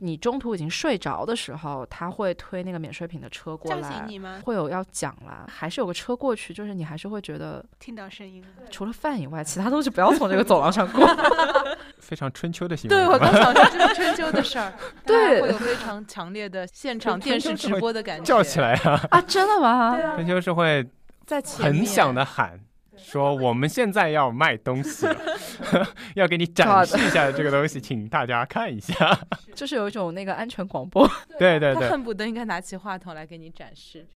[0.04, 4.42] 你中途已经睡着的时候，他会推那个免税品的车过来，叫醒你吗？
[4.44, 8.44] 会有要讲啦，还是有个车过去，就是你还是会觉得听到声音。
[8.70, 11.08] 除了饭以外，其他东西不要从这个走廊上过。
[12.00, 12.96] 非常春秋的行为。
[12.96, 14.74] 对我刚想说这是春秋的事儿，
[15.08, 18.26] 对，会有非常强烈的现场电视直播的感觉。
[18.26, 19.00] 叫起来啊！
[19.10, 19.98] 啊，真的吗？
[20.16, 20.86] 春秋是会
[21.26, 22.60] 在很响的喊。
[23.04, 25.16] 说我们现在要卖东西了，
[26.16, 28.94] 要给你展示一下这个东西，请大家看一下。
[29.54, 31.08] 就是有一种那个安全广播。
[31.38, 34.08] 对对对，他恨不得应该拿起话筒来给你展示。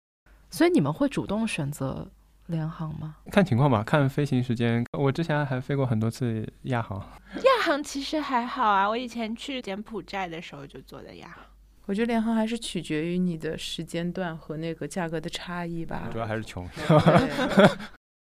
[0.49, 2.07] 所以你们会主动选择
[2.47, 3.17] 联航吗？
[3.29, 4.83] 看情况吧，看飞行时间。
[4.97, 6.97] 我之前还飞过很多次亚航。
[7.35, 11.43] 亚航其实还好啊，我以前去柬埔寨的时候就坐的亚航。
[11.85, 16.09] 我觉得联航还是取决于你的时间段和那个价格的差异吧。
[16.11, 16.67] 主要还是穷。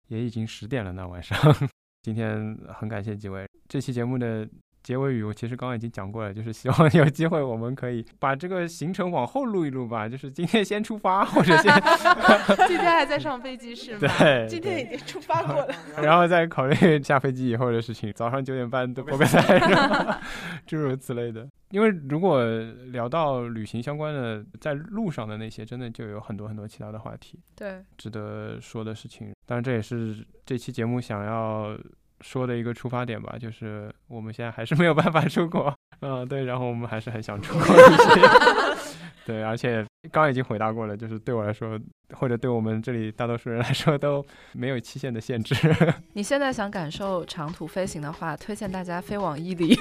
[0.07, 1.37] 也已经十点了呢，晚上。
[2.01, 3.47] 今天很感谢几位。
[3.67, 4.47] 这期节目的
[4.85, 11.73] 结尾语，我其实刚刚已经讲过了，就是希望有机会我们可以把这个行程往后录一录吧，就是今天先出发，或者先
[12.67, 13.99] 今天还在上飞机是吗？
[13.99, 15.73] 对，今天已经出发过了。
[16.03, 20.21] 然后再考虑下飞机以后的事情，早上九点半的播个赛，是 吧
[20.67, 21.47] 诸如此类的。
[21.71, 22.45] 因为如果
[22.91, 27.39] 聊到旅行相关的，在路上的那些，真的就有很多很多其他的话题。
[27.55, 29.33] 对，值得说的事情。
[29.47, 31.75] 当然，这也是这期节目想要
[32.21, 38.21] 说的一个出发点吧，就是我们现在还是没有办法出国，嗯，对，然后我们还是很想出国旅行，
[39.25, 41.79] 对，而且刚刚已经回答过了，就是对我来说，
[42.13, 45.55] 或者对我们这里大多数人来说都没有期限的限制。
[46.13, 49.77] 你现在想感受长途飞行的话，推荐大家飞往伊犁。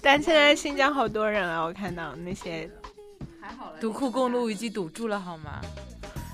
[0.00, 2.70] 但现在新疆好多人啊，我看到那些
[3.40, 5.60] 还好了独库公路已经堵住了，好吗？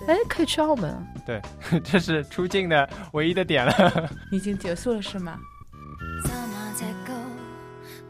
[0.07, 1.07] 哎，可以去澳门。
[1.25, 1.41] 对，
[1.83, 4.11] 这是出境的唯一的点了。
[4.31, 5.39] 已经结束了是吗？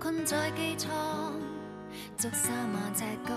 [0.01, 0.89] 困在機艙，
[2.19, 3.32] 足三萬尺高。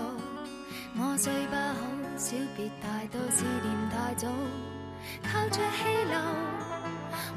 [0.98, 1.74] 我睡不好，
[2.18, 4.28] 小別太多，思念太早。
[5.22, 6.14] 靠着氣流，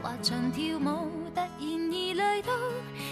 [0.03, 0.81] 滑翔跳舞，
[1.33, 2.49] 突然而累到，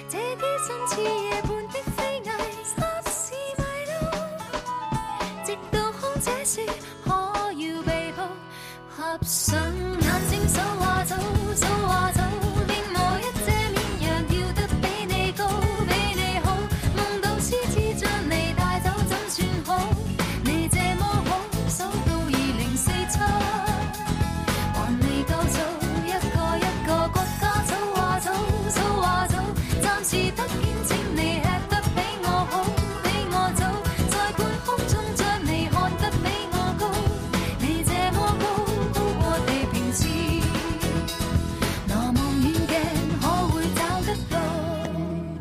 [0.09, 2.27] 這啲身似夜半的飛蟻，
[2.65, 2.77] 霎
[3.09, 3.63] 時迷
[3.93, 3.95] 路。
[5.45, 6.98] 直到空姐說可要被抱，
[9.29, 9.98] 合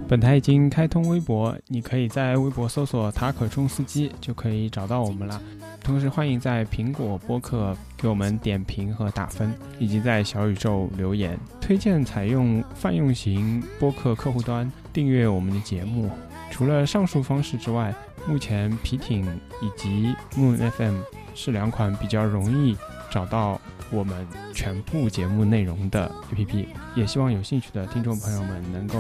[0.09, 5.39] 本台已经开通微博，你可以在微博搜索“塔可冲司机”就可以找到我们啦。
[5.85, 11.39] 同时，欢迎在苹果播客给我们点评和打分，以及在小宇宙留言。
[11.61, 16.11] 推荐采用泛用型播客客户端订阅我们的节目。
[16.51, 17.95] 除了上述方式之外，
[18.27, 19.27] 目前皮艇
[19.61, 21.01] 以及 Moon FM
[21.35, 22.75] 是两款比较容易
[23.11, 23.61] 找到
[23.91, 28.99] 我们全部节目内容的 APP，也希望有兴趣的听众朋友们能够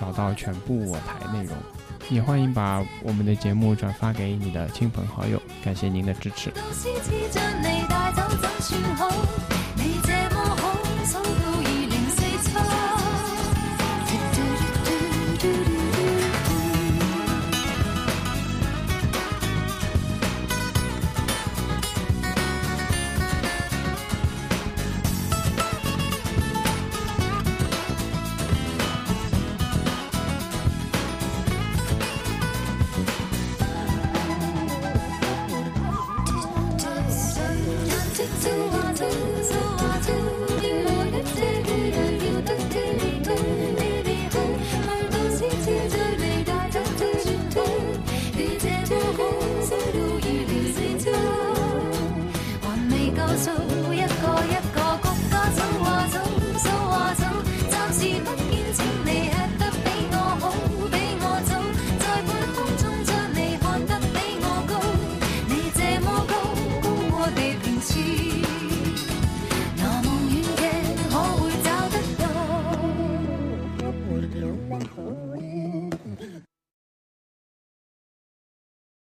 [0.00, 1.56] 找到全部我台内容。
[2.10, 6.52] 也欢迎把我们的节目转发给你的亲朋好友，感谢您的支持。